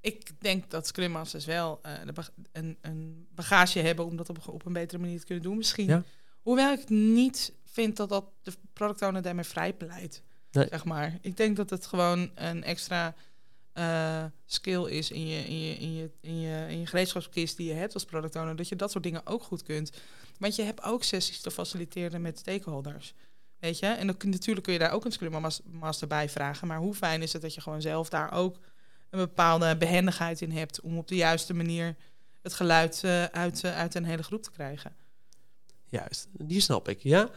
Ik 0.00 0.30
denk 0.38 0.70
dat 0.70 0.86
Scrum 0.86 1.10
Masters 1.10 1.44
wel 1.44 1.78
eh, 1.82 1.92
een, 2.52 2.76
een 2.80 3.26
bagage 3.34 3.78
hebben 3.78 4.04
om 4.04 4.16
dat 4.16 4.28
op, 4.28 4.38
op 4.48 4.66
een 4.66 4.72
betere 4.72 5.00
manier 5.00 5.18
te 5.20 5.26
kunnen 5.26 5.44
doen. 5.44 5.56
Misschien. 5.56 5.86
Ja. 5.86 6.04
Hoewel 6.42 6.72
ik 6.72 6.88
niet 6.88 7.52
vind 7.70 7.96
dat 7.96 8.08
dat 8.08 8.24
de 8.42 8.52
product 8.72 9.02
owner 9.02 9.22
daarmee 9.22 9.44
vrij 9.44 9.72
pleit. 9.72 10.22
Nee. 10.52 10.66
Zeg 10.70 10.84
maar. 10.84 11.18
Ik 11.20 11.36
denk 11.36 11.56
dat 11.56 11.70
het 11.70 11.86
gewoon 11.86 12.30
een 12.34 12.64
extra 12.64 13.14
eh, 13.72 14.24
skill 14.46 14.84
is 14.84 15.10
in 15.10 15.26
je, 15.26 15.44
in, 15.44 15.60
je, 15.60 15.74
in, 15.74 15.94
je, 15.94 16.10
in, 16.20 16.40
je, 16.40 16.66
in 16.68 16.78
je 16.78 16.86
gereedschapskist 16.86 17.56
die 17.56 17.68
je 17.68 17.74
hebt 17.74 17.94
als 17.94 18.04
product 18.04 18.36
owner. 18.36 18.56
Dat 18.56 18.68
je 18.68 18.76
dat 18.76 18.90
soort 18.90 19.04
dingen 19.04 19.26
ook 19.26 19.42
goed 19.42 19.62
kunt. 19.62 19.92
Want 20.38 20.56
je 20.56 20.62
hebt 20.62 20.82
ook 20.82 21.04
sessies 21.04 21.40
te 21.40 21.50
faciliteren 21.50 22.22
met 22.22 22.38
stakeholders. 22.38 23.14
Weet 23.58 23.78
je? 23.78 23.86
En 23.86 24.06
dan 24.06 24.16
kun, 24.16 24.30
natuurlijk 24.30 24.64
kun 24.64 24.72
je 24.72 24.78
daar 24.78 24.92
ook 24.92 25.04
een 25.04 25.12
Scrum 25.12 25.40
mas- 25.40 25.60
Master 25.64 26.08
bij 26.08 26.28
vragen. 26.28 26.68
Maar 26.68 26.78
hoe 26.78 26.94
fijn 26.94 27.22
is 27.22 27.32
het 27.32 27.42
dat 27.42 27.54
je 27.54 27.60
gewoon 27.60 27.82
zelf 27.82 28.08
daar 28.08 28.32
ook 28.32 28.58
een 29.10 29.18
bepaalde 29.18 29.76
behendigheid 29.76 30.40
in 30.40 30.50
hebt 30.50 30.80
om 30.80 30.98
op 30.98 31.08
de 31.08 31.16
juiste 31.16 31.54
manier 31.54 31.96
het 32.42 32.54
geluid 32.54 33.04
eh, 33.04 33.24
uit, 33.24 33.64
eh, 33.64 33.76
uit 33.76 33.94
een 33.94 34.04
hele 34.04 34.22
groep 34.22 34.42
te 34.42 34.50
krijgen. 34.50 34.96
Juist, 35.90 36.28
die 36.32 36.60
snap 36.60 36.88
ik, 36.88 37.02
ja. 37.02 37.30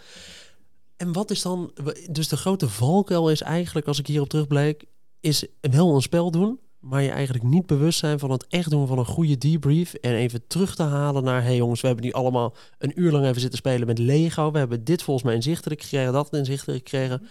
En 0.98 1.14
wat 1.14 1.32
is 1.32 1.42
dan, 1.42 1.72
dus 2.12 2.28
de 2.28 2.38
grote 2.38 2.70
valkuil 2.70 3.30
is 3.30 3.42
eigenlijk, 3.42 3.88
als 3.88 4.00
ik 4.00 4.08
hierop 4.08 4.30
terugbleek, 4.30 4.86
is 5.20 5.46
wel 5.62 5.96
een 5.96 6.02
spel 6.02 6.32
doen, 6.32 6.60
maar 6.80 7.02
je 7.02 7.10
eigenlijk 7.10 7.44
niet 7.44 7.66
bewust 7.66 8.00
zijn 8.00 8.20
van 8.20 8.32
het 8.32 8.48
echt 8.48 8.70
doen 8.70 8.88
van 8.88 8.98
een 8.98 9.06
goede 9.06 9.38
debrief 9.38 9.94
en 9.94 10.14
even 10.14 10.48
terug 10.48 10.76
te 10.76 10.84
halen 10.84 11.24
naar, 11.24 11.44
hey 11.44 11.56
jongens, 11.56 11.82
we 11.82 11.88
hebben 11.88 12.06
nu 12.06 12.12
allemaal 12.12 12.56
een 12.78 13.02
uur 13.02 13.12
lang 13.12 13.26
even 13.26 13.42
zitten 13.42 13.60
spelen 13.60 13.88
met 13.88 13.98
Lego, 13.98 14.52
we 14.52 14.58
hebben 14.58 14.84
dit 14.84 15.04
volgens 15.04 15.26
mij 15.26 15.36
inzichtelijk 15.36 15.82
gekregen, 15.82 16.14
dat 16.14 16.34
inzichtelijk 16.34 16.90
gekregen. 16.90 17.28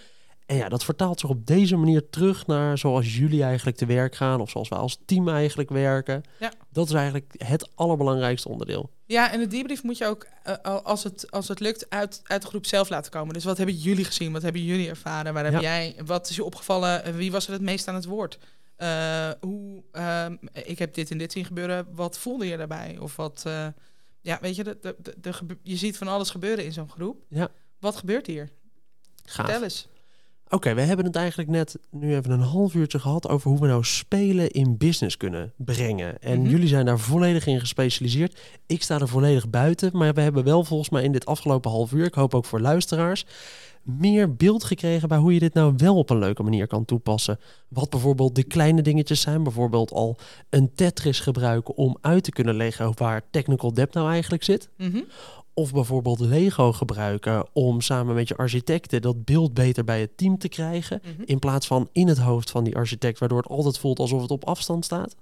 En 0.53 0.59
ja, 0.59 0.69
dat 0.69 0.85
vertaalt 0.85 1.21
zich 1.21 1.29
op 1.29 1.47
deze 1.47 1.77
manier 1.77 2.11
terug 2.11 2.47
naar 2.47 2.79
zoals 2.79 3.17
jullie 3.17 3.43
eigenlijk 3.43 3.77
te 3.77 3.87
werk 3.87 4.15
gaan, 4.15 4.41
of 4.41 4.51
zoals 4.51 4.69
wij 4.69 4.79
als 4.79 4.99
team 5.05 5.29
eigenlijk 5.29 5.71
werken. 5.71 6.23
Ja. 6.38 6.53
Dat 6.71 6.88
is 6.88 6.95
eigenlijk 6.95 7.35
het 7.37 7.71
allerbelangrijkste 7.75 8.49
onderdeel. 8.49 8.91
Ja, 9.07 9.33
en 9.33 9.38
de 9.38 9.47
debrief 9.47 9.83
moet 9.83 9.99
je 9.99 10.07
ook, 10.07 10.27
eh, 10.43 10.77
als, 10.83 11.05
het, 11.05 11.31
als 11.31 11.49
het 11.49 11.61
lukt, 11.61 11.91
uit, 11.91 12.21
uit 12.25 12.43
de 12.43 12.49
groep 12.49 12.67
zelf 12.67 12.88
laten 12.88 13.12
komen. 13.12 13.35
Dus 13.35 13.45
wat 13.45 13.57
hebben 13.57 13.75
jullie 13.75 14.05
gezien? 14.05 14.33
Wat 14.33 14.43
hebben 14.43 14.65
jullie 14.65 14.88
ervaren? 14.88 15.35
Waar 15.35 15.53
heb 15.53 15.61
jij, 15.61 15.97
wat 16.05 16.29
is 16.29 16.37
je 16.37 16.45
opgevallen? 16.45 17.05
Eh, 17.05 17.15
Wie 17.15 17.33
was 17.33 17.47
er 17.47 17.53
het 17.53 17.62
meest 17.62 17.88
aan 17.88 17.95
het 17.95 18.05
woord? 18.05 18.38
Eh, 18.77 19.31
hoe, 19.41 19.83
ehm, 19.93 20.37
ik 20.53 20.79
heb 20.79 20.95
dit 20.95 21.11
en 21.11 21.19
dit 21.19 21.33
zien 21.33 21.45
gebeuren. 21.45 21.87
Wat 21.91 22.19
voelde 22.19 22.47
je 22.47 22.57
daarbij? 22.57 22.99
Of 22.99 23.17
wat, 23.17 23.43
ja, 24.21 24.38
weet 24.41 24.57
je, 24.57 24.65
de, 24.65 24.97
de, 25.21 25.33
je 25.62 25.77
ziet 25.77 25.97
van 25.97 26.09
alles 26.09 26.31
gebeuren 26.31 26.65
in 26.65 26.73
zo'n 26.73 26.91
groep. 26.91 27.25
Ja. 27.29 27.51
Wat 27.79 27.97
gebeurt 27.97 28.27
hier? 28.27 28.51
Gaaf. 29.25 29.47
Vertel 29.47 29.62
eens. 29.62 29.88
Oké, 30.55 30.75
we 30.75 30.81
hebben 30.81 31.07
het 31.07 31.17
eigenlijk 31.17 31.49
net 31.51 31.79
nu 31.91 32.15
even 32.17 32.31
een 32.31 32.41
half 32.41 32.75
uurtje 32.75 32.99
gehad 32.99 33.29
over 33.29 33.51
hoe 33.51 33.61
we 33.61 33.67
nou 33.67 33.85
spelen 33.85 34.51
in 34.51 34.77
business 34.77 35.17
kunnen 35.17 35.53
brengen. 35.57 36.19
En 36.23 36.41
Mhm. 36.41 36.51
jullie 36.51 36.69
zijn 36.69 36.87
daar 36.87 36.99
volledig 36.99 37.47
in 37.47 37.61
gespecialiseerd. 37.61 38.41
Ik 38.67 38.83
sta 38.83 39.01
er 39.01 39.09
volledig 39.09 39.51
buiten, 39.51 39.91
maar 39.97 40.15
we 40.15 40.21
hebben 40.21 40.45
wel 40.45 40.65
volgens 40.65 40.91
mij 40.91 41.03
in 41.03 41.12
dit 41.12 41.27
afgelopen 41.27 41.71
half 41.71 41.93
uur, 41.93 42.05
ik 42.05 42.15
hoop 42.15 42.35
ook 42.35 42.45
voor 42.45 42.61
luisteraars, 42.61 43.27
meer 43.83 44.35
beeld 44.37 44.65
gekregen 44.65 45.09
bij 45.09 45.19
hoe 45.19 45.35
je 45.35 45.38
dit 45.38 45.55
nou 45.55 45.75
wel 45.77 45.97
op 45.97 46.11
een 46.11 46.19
leuke 46.19 46.43
manier 46.43 46.67
kan 46.67 46.85
toepassen. 46.85 47.38
Wat 47.69 47.91
bijvoorbeeld 47.91 48.35
de 48.35 48.43
kleine 48.45 48.83
dingetjes 48.83 49.21
zijn, 49.21 49.43
bijvoorbeeld 49.43 49.93
al 49.93 50.17
een 50.51 50.75
Tetris 50.75 51.21
gebruiken 51.21 51.77
om 51.77 51.97
uit 52.01 52.25
te 52.25 52.31
kunnen 52.33 52.55
leggen 52.57 52.93
waar 52.95 53.23
technical 53.31 53.73
debt 53.73 53.95
nou 53.95 54.11
eigenlijk 54.11 54.45
zit. 54.45 54.69
Mhm. 54.77 55.01
Of 55.55 55.73
bijvoorbeeld 55.73 56.21
Lego 56.21 56.73
gebruiken 56.73 57.47
om 57.53 57.81
samen 57.81 58.15
met 58.15 58.29
je 58.29 58.37
architecten 58.37 59.03
dat 59.03 59.25
beeld 59.25 59.55
beter 59.55 59.85
bij 59.85 60.01
het 60.01 60.17
team 60.17 60.38
te 60.38 60.49
krijgen. 60.49 61.01
Mhm. 61.03 61.23
In 61.25 61.38
plaats 61.38 61.67
van 61.67 61.88
in 61.93 62.09
het 62.09 62.19
hoofd 62.19 62.51
van 62.51 62.65
die 62.65 62.77
architect, 62.77 63.19
waardoor 63.19 63.38
het 63.38 63.49
altijd 63.49 63.79
voelt 63.79 63.99
alsof 63.99 64.23
het 64.23 64.31
op 64.31 64.45
afstand 64.45 64.85
staat. 64.85 65.17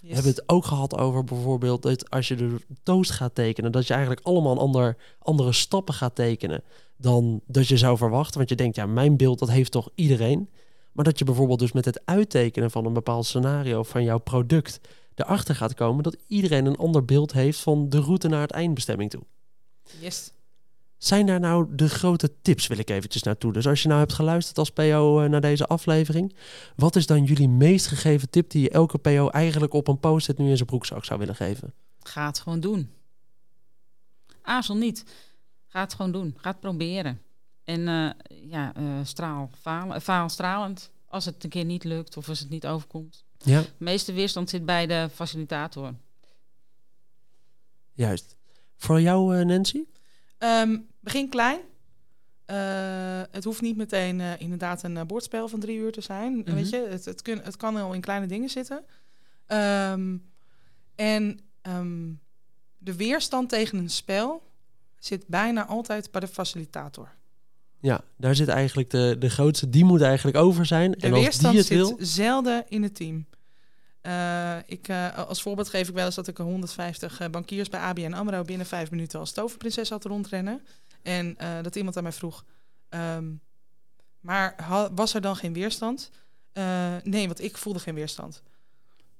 We 0.00 0.14
hebben 0.14 0.32
het 0.32 0.48
ook 0.48 0.64
gehad 0.64 0.98
over 0.98 1.24
bijvoorbeeld 1.24 1.82
dat 1.82 2.10
als 2.10 2.28
je 2.28 2.34
de 2.34 2.56
toast 2.82 3.10
gaat 3.10 3.34
tekenen, 3.34 3.72
dat 3.72 3.86
je 3.86 3.92
eigenlijk 3.92 4.26
allemaal 4.26 4.52
een 4.52 4.58
ander, 4.58 4.96
andere 5.18 5.52
stappen 5.52 5.94
gaat 5.94 6.14
tekenen 6.14 6.62
dan 6.96 7.40
dat 7.46 7.68
je 7.68 7.76
zou 7.76 7.96
verwachten. 7.96 8.36
Want 8.36 8.48
je 8.48 8.56
denkt, 8.56 8.76
ja, 8.76 8.86
mijn 8.86 9.16
beeld, 9.16 9.38
dat 9.38 9.50
heeft 9.50 9.72
toch 9.72 9.88
iedereen. 9.94 10.48
Maar 10.92 11.04
dat 11.04 11.18
je 11.18 11.24
bijvoorbeeld 11.24 11.58
dus 11.58 11.72
met 11.72 11.84
het 11.84 12.00
uittekenen 12.04 12.70
van 12.70 12.84
een 12.84 12.92
bepaald 12.92 13.26
scenario 13.26 13.82
van 13.82 14.04
jouw 14.04 14.18
product 14.18 14.80
erachter 15.14 15.54
gaat 15.54 15.74
komen 15.74 16.02
dat 16.02 16.16
iedereen 16.26 16.66
een 16.66 16.76
ander 16.76 17.04
beeld 17.04 17.32
heeft 17.32 17.60
van 17.60 17.88
de 17.88 18.00
route 18.00 18.28
naar 18.28 18.40
het 18.40 18.50
eindbestemming 18.50 19.10
toe. 19.10 19.22
Yes. 20.00 20.32
Zijn 20.96 21.26
daar 21.26 21.40
nou 21.40 21.74
de 21.74 21.88
grote 21.88 22.32
tips, 22.42 22.66
wil 22.66 22.78
ik 22.78 22.90
eventjes 22.90 23.22
naartoe. 23.22 23.52
Dus 23.52 23.66
als 23.66 23.82
je 23.82 23.88
nou 23.88 24.00
hebt 24.00 24.12
geluisterd 24.12 24.58
als 24.58 24.70
PO 24.70 25.20
eh, 25.20 25.28
naar 25.30 25.40
deze 25.40 25.66
aflevering, 25.66 26.34
wat 26.76 26.96
is 26.96 27.06
dan 27.06 27.24
jullie 27.24 27.48
meest 27.48 27.86
gegeven 27.86 28.30
tip 28.30 28.50
die 28.50 28.62
je 28.62 28.70
elke 28.70 28.98
PO 28.98 29.28
eigenlijk 29.28 29.72
op 29.72 29.88
een 29.88 29.98
post-it 30.00 30.38
nu 30.38 30.48
in 30.48 30.56
zijn 30.56 30.68
broekzak 30.68 31.04
zou 31.04 31.18
willen 31.18 31.34
geven? 31.36 31.72
Ga 32.00 32.26
het 32.26 32.38
gewoon 32.40 32.60
doen. 32.60 32.90
Aarzel 34.42 34.76
niet. 34.76 35.04
Ga 35.66 35.80
het 35.80 35.94
gewoon 35.94 36.12
doen. 36.12 36.34
Ga 36.36 36.50
het 36.50 36.60
proberen. 36.60 37.20
En 37.64 37.88
eh, 37.88 38.10
ja, 38.50 38.74
eh, 38.74 38.84
straal, 39.02 39.50
falen, 39.60 40.00
faal 40.02 40.28
stralend. 40.28 40.90
Als 41.08 41.24
het 41.24 41.44
een 41.44 41.50
keer 41.50 41.64
niet 41.64 41.84
lukt 41.84 42.16
of 42.16 42.28
als 42.28 42.38
het 42.40 42.48
niet 42.50 42.66
overkomt. 42.66 43.24
Ja, 43.38 43.60
De 43.60 43.68
meeste 43.78 44.12
weerstand 44.12 44.50
zit 44.50 44.64
bij 44.64 44.86
de 44.86 45.08
facilitator. 45.12 45.94
juist. 47.92 48.36
Voor 48.76 49.00
jou, 49.00 49.38
eh, 49.38 49.44
Nancy? 49.44 49.84
Ehm, 50.38 50.78
begin 51.00 51.28
klein. 51.28 51.60
Eh, 52.44 53.22
het 53.30 53.44
hoeft 53.44 53.60
niet 53.60 53.76
meteen 53.76 54.20
eh, 54.20 54.40
inderdaad 54.40 54.82
een 54.82 55.06
bordspel 55.06 55.48
van 55.48 55.60
drie 55.60 55.78
uur 55.78 55.92
te 55.92 56.00
zijn. 56.00 56.36
Mhm. 56.36 56.54
Weet 56.54 56.70
je, 56.70 56.86
het, 56.90 57.04
het, 57.04 57.22
kun, 57.22 57.40
het 57.42 57.56
kan 57.56 57.76
al 57.76 57.92
in 57.92 58.00
kleine 58.00 58.26
dingen 58.26 58.48
zitten. 58.48 58.84
Ehm, 59.46 60.16
en 60.94 61.40
ehm, 61.62 62.12
de 62.78 62.96
weerstand 62.96 63.48
tegen 63.48 63.78
een 63.78 63.90
spel 63.90 64.42
zit 64.98 65.26
bijna 65.26 65.66
altijd 65.66 66.10
bij 66.10 66.20
de 66.20 66.28
facilitator. 66.28 67.08
Ja, 67.80 68.00
daar 68.16 68.34
zit 68.34 68.48
eigenlijk 68.48 68.90
de, 68.90 69.16
de 69.18 69.30
grootste, 69.30 69.68
die 69.68 69.84
moet 69.84 70.00
eigenlijk 70.00 70.36
over 70.36 70.66
zijn. 70.66 70.90
De 70.90 70.96
en 70.96 71.12
als 71.12 71.20
weerstand 71.20 71.52
die 71.52 71.58
het 71.58 71.66
zit 71.66 71.76
wil, 71.76 71.96
zelden 71.98 72.64
in 72.68 72.82
het 72.82 72.94
team. 72.94 73.26
Eh, 74.04 74.56
ik, 74.66 74.88
eh, 74.88 75.18
als 75.18 75.42
voorbeeld 75.42 75.68
geef 75.68 75.88
ik 75.88 75.94
wel 75.94 76.04
eens 76.04 76.14
dat 76.14 76.28
ik 76.28 76.38
er 76.38 76.44
150 76.44 77.20
eh, 77.20 77.28
bankiers 77.28 77.68
bij 77.68 77.80
ABN 77.80 78.12
AMRO 78.12 78.42
binnen 78.42 78.66
vijf 78.66 78.90
minuten 78.90 79.18
als 79.18 79.32
toverprinses 79.32 79.90
had 79.90 80.04
rondrennen. 80.04 80.62
En 81.02 81.36
dat 81.62 81.76
iemand 81.76 81.96
aan 81.96 82.02
mij 82.02 82.12
vroeg, 82.12 82.44
ehm, 82.88 83.32
maar 84.20 84.56
was 84.94 85.14
er 85.14 85.20
dan 85.20 85.36
geen 85.36 85.52
weerstand? 85.52 86.10
Nee, 87.02 87.26
want 87.26 87.42
ik 87.42 87.56
voelde 87.56 87.78
geen 87.78 87.94
weerstand. 87.94 88.42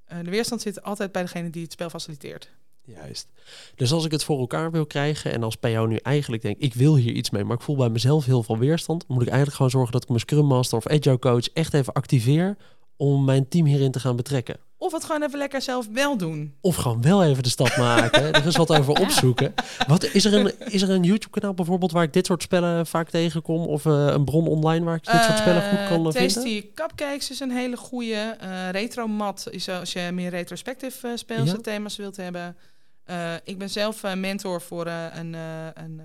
De 0.06 0.30
weerstand 0.30 0.60
zit 0.62 0.82
altijd 0.82 1.12
bij 1.12 1.22
degene 1.22 1.50
die 1.50 1.62
het 1.62 1.72
spel 1.72 1.90
faciliteert. 1.90 2.50
Juist. 2.82 3.28
Dus 3.74 3.92
als 3.92 4.04
ik 4.04 4.10
het 4.10 4.24
voor 4.24 4.38
elkaar 4.38 4.70
wil 4.70 4.86
krijgen 4.86 5.32
en 5.32 5.42
als 5.42 5.56
PO 5.56 5.86
nu 5.86 5.96
eigenlijk 5.96 6.42
denk, 6.42 6.58
ik 6.58 6.74
wil 6.74 6.96
hier 6.96 7.12
iets 7.12 7.30
mee, 7.30 7.44
maar 7.44 7.56
ik 7.56 7.62
voel 7.62 7.76
bij 7.76 7.88
mezelf 7.88 8.24
heel 8.24 8.42
veel 8.42 8.58
weerstand, 8.58 9.08
moet 9.08 9.22
ik 9.22 9.28
eigenlijk 9.28 9.56
gewoon 9.56 9.70
zorgen 9.70 9.92
dat 9.92 10.02
ik 10.02 10.08
mijn 10.08 10.20
Scrum 10.20 10.46
Master 10.46 10.78
of 10.78 10.86
Agile 10.86 11.18
Coach 11.18 11.48
echt 11.48 11.74
even 11.74 11.92
activeer 11.92 12.56
om 12.96 13.24
mijn 13.24 13.48
team 13.48 13.66
hierin 13.66 13.90
te 13.90 14.00
gaan 14.00 14.16
betrekken. 14.16 14.56
Of 14.84 14.92
het 14.92 15.04
gewoon 15.04 15.22
even 15.22 15.38
lekker 15.38 15.62
zelf 15.62 15.88
wel 15.92 16.16
doen. 16.16 16.54
Of 16.60 16.76
gewoon 16.76 17.02
wel 17.02 17.24
even 17.24 17.42
de 17.42 17.48
stap 17.48 17.76
maken. 17.76 18.32
Er 18.32 18.46
is 18.46 18.56
wat 18.56 18.70
over 18.78 18.94
opzoeken. 19.04 19.54
Wat, 19.86 20.04
is, 20.04 20.24
er 20.24 20.34
een, 20.34 20.52
is 20.58 20.82
er 20.82 20.90
een 20.90 21.02
YouTube-kanaal 21.02 21.54
bijvoorbeeld 21.54 21.92
waar 21.92 22.02
ik 22.02 22.12
dit 22.12 22.26
soort 22.26 22.42
spellen 22.42 22.86
vaak 22.86 23.10
tegenkom? 23.10 23.66
Of 23.66 23.86
eh, 23.86 24.06
een 24.06 24.24
bron 24.24 24.46
online 24.46 24.84
waar 24.84 24.96
ik 24.96 25.04
dit 25.04 25.22
soort 25.22 25.38
spellen 25.38 25.62
goed 25.62 25.88
kan 25.88 26.00
Eh, 26.00 26.06
eh, 26.06 26.12
vinden? 26.12 26.34
Tasty 26.34 26.66
Cupcakes 26.74 27.30
is 27.30 27.40
een 27.40 27.50
hele 27.50 27.76
goede. 27.76 28.36
Eh 28.40 28.70
Retromat 28.70 29.46
is 29.50 29.68
als 29.68 29.92
je 29.92 30.10
meer 30.12 30.30
retrospective 30.30 31.08
uh, 31.08 31.16
speelse 31.16 31.54
Ja. 31.54 31.60
thema's 31.60 31.96
wilt 31.96 32.16
hebben. 32.16 32.56
Ik 33.44 33.58
ben 33.58 33.70
zelf 33.70 34.02
mentor 34.14 34.62
voor 34.62 34.86
een, 34.86 35.32
een, 35.74 36.00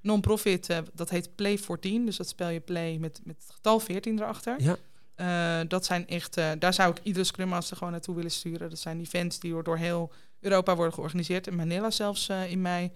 non-profit, 0.00 0.68
dat 0.94 1.10
heet 1.10 1.34
Play 1.34 1.58
14. 1.58 2.06
Dus 2.06 2.16
dat 2.16 2.28
spel 2.28 2.48
je 2.48 2.60
Play 2.60 2.96
met, 3.00 3.20
met 3.24 3.36
het 3.46 3.54
getal 3.54 3.80
14 3.80 4.18
erachter. 4.18 4.54
Ja. 4.58 4.76
Eh, 5.18 5.60
dat 5.68 5.84
zijn 5.84 6.08
echt, 6.08 6.36
eh, 6.36 6.50
daar 6.58 6.74
zou 6.74 6.90
ik 6.90 6.98
iedere 7.02 7.24
Scrum 7.24 7.48
Master 7.48 7.76
gewoon 7.76 7.92
naartoe 7.92 8.14
willen 8.14 8.30
sturen. 8.30 8.70
Dat 8.70 8.78
zijn 8.78 9.00
events 9.00 9.38
die 9.38 9.50
door, 9.50 9.62
door 9.64 9.76
heel 9.76 10.12
Europa 10.40 10.74
worden 10.76 10.94
georganiseerd. 10.94 11.46
In 11.46 11.56
Manila 11.56 11.90
zelfs 11.90 12.28
eh, 12.28 12.50
in 12.50 12.62
mei. 12.62 12.90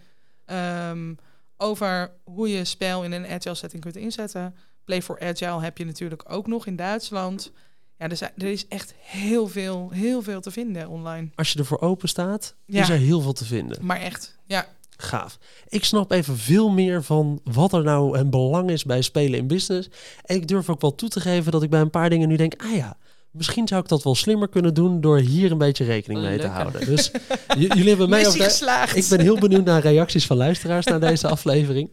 Ehm, 0.44 1.14
over 1.56 2.10
hoe 2.24 2.48
je 2.48 2.64
spel 2.64 3.04
in 3.04 3.12
een 3.12 3.26
agile 3.26 3.54
setting 3.54 3.82
kunt 3.82 3.96
inzetten. 3.96 4.54
Play 4.84 5.02
for 5.02 5.20
Agile 5.20 5.60
heb 5.62 5.78
je 5.78 5.84
natuurlijk 5.84 6.22
ook 6.32 6.46
nog 6.46 6.66
in 6.66 6.76
Duitsland. 6.76 7.52
Ja, 7.98 8.08
er, 8.08 8.16
zijn, 8.16 8.32
er 8.36 8.46
is 8.50 8.68
echt 8.68 8.94
heel 8.98 9.48
veel, 9.48 9.90
heel 9.90 10.22
veel 10.22 10.40
te 10.40 10.50
vinden 10.50 10.88
online. 10.88 11.30
Als 11.34 11.52
je 11.52 11.58
ervoor 11.58 11.80
open 11.80 12.08
staat, 12.08 12.54
Ja. 12.66 12.80
is 12.82 12.88
er 12.88 12.96
heel 12.98 13.20
veel 13.20 13.32
te 13.32 13.44
vinden. 13.44 13.84
Maar 13.86 14.00
echt, 14.00 14.38
ja. 14.44 14.66
Gaaf. 15.02 15.38
Ik 15.68 15.84
snap 15.84 16.12
even 16.12 16.36
veel 16.36 16.68
meer 16.70 17.02
van 17.02 17.40
wat 17.44 17.72
er 17.72 17.82
nou 17.82 18.18
een 18.18 18.30
belang 18.30 18.70
is 18.70 18.84
bij 18.84 19.02
spelen 19.02 19.38
in 19.38 19.46
business. 19.46 19.88
En 20.24 20.36
ik 20.36 20.48
durf 20.48 20.68
ook 20.70 20.80
wel 20.80 20.94
toe 20.94 21.08
te 21.08 21.20
geven 21.20 21.52
dat 21.52 21.62
ik 21.62 21.70
bij 21.70 21.80
een 21.80 21.90
paar 21.90 22.10
dingen 22.10 22.28
nu 22.28 22.36
denk, 22.36 22.54
ah 22.62 22.76
ja, 22.76 22.96
misschien 23.30 23.68
zou 23.68 23.82
ik 23.82 23.88
dat 23.88 24.02
wel 24.02 24.14
slimmer 24.14 24.48
kunnen 24.48 24.74
doen 24.74 25.00
door 25.00 25.18
hier 25.18 25.50
een 25.50 25.58
beetje 25.58 25.84
rekening 25.84 26.20
mee 26.22 26.38
te 26.38 26.46
houden. 26.46 26.86
Dus 26.86 27.10
j- 27.58 27.60
jullie 27.60 27.88
hebben 27.88 28.08
mij 28.08 28.22
Missie 28.22 28.40
ook... 28.42 28.48
geslaagd. 28.48 28.96
Ik 28.96 29.06
ben 29.08 29.20
heel 29.20 29.38
benieuwd 29.38 29.64
naar 29.64 29.80
reacties 29.82 30.26
van 30.26 30.36
luisteraars 30.36 30.86
naar 30.86 31.00
deze 31.00 31.28
aflevering. 31.28 31.90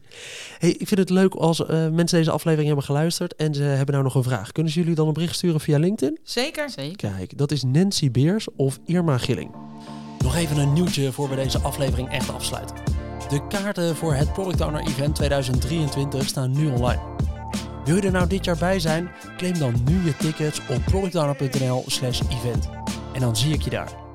Hey, 0.57 0.69
ik 0.69 0.87
vind 0.87 0.99
het 0.99 1.09
leuk 1.09 1.33
als 1.35 1.65
eh, 1.65 1.67
mensen 1.89 2.17
deze 2.17 2.31
aflevering 2.31 2.67
hebben 2.67 2.85
geluisterd 2.85 3.35
en 3.35 3.53
ze 3.53 3.63
hebben 3.63 3.93
nou 3.93 4.03
nog 4.03 4.15
een 4.15 4.23
vraag. 4.23 4.51
Kunnen 4.51 4.71
ze 4.71 4.79
jullie 4.79 4.95
dan 4.95 5.07
een 5.07 5.13
bericht 5.13 5.35
sturen 5.35 5.59
via 5.59 5.77
LinkedIn? 5.77 6.19
Zeker. 6.23 6.69
Zeker. 6.69 7.11
Kijk, 7.11 7.37
dat 7.37 7.51
is 7.51 7.63
Nancy 7.63 8.11
Beers 8.11 8.47
of 8.55 8.79
Irma 8.85 9.17
Gilling. 9.17 9.51
Nog 10.23 10.35
even 10.35 10.57
een 10.57 10.73
nieuwtje 10.73 11.11
voor 11.11 11.29
we 11.29 11.35
deze 11.35 11.59
aflevering 11.59 12.09
echt 12.09 12.33
afsluiten. 12.33 12.75
De 13.29 13.47
kaarten 13.47 13.95
voor 13.95 14.13
het 14.13 14.33
Product 14.33 14.61
Owner 14.61 14.81
Event 14.81 15.15
2023 15.15 16.27
staan 16.27 16.51
nu 16.51 16.67
online. 16.67 17.01
Wil 17.85 17.95
je 17.95 18.01
er 18.01 18.11
nou 18.11 18.27
dit 18.27 18.45
jaar 18.45 18.57
bij 18.57 18.79
zijn? 18.79 19.11
Claim 19.37 19.59
dan 19.59 19.73
nu 19.85 20.05
je 20.05 20.17
tickets 20.17 20.61
op 20.69 20.81
productowner.nl 20.85 21.83
slash 21.87 22.21
event. 22.29 22.69
En 23.13 23.19
dan 23.19 23.35
zie 23.35 23.53
ik 23.53 23.61
je 23.61 23.69
daar. 23.69 24.08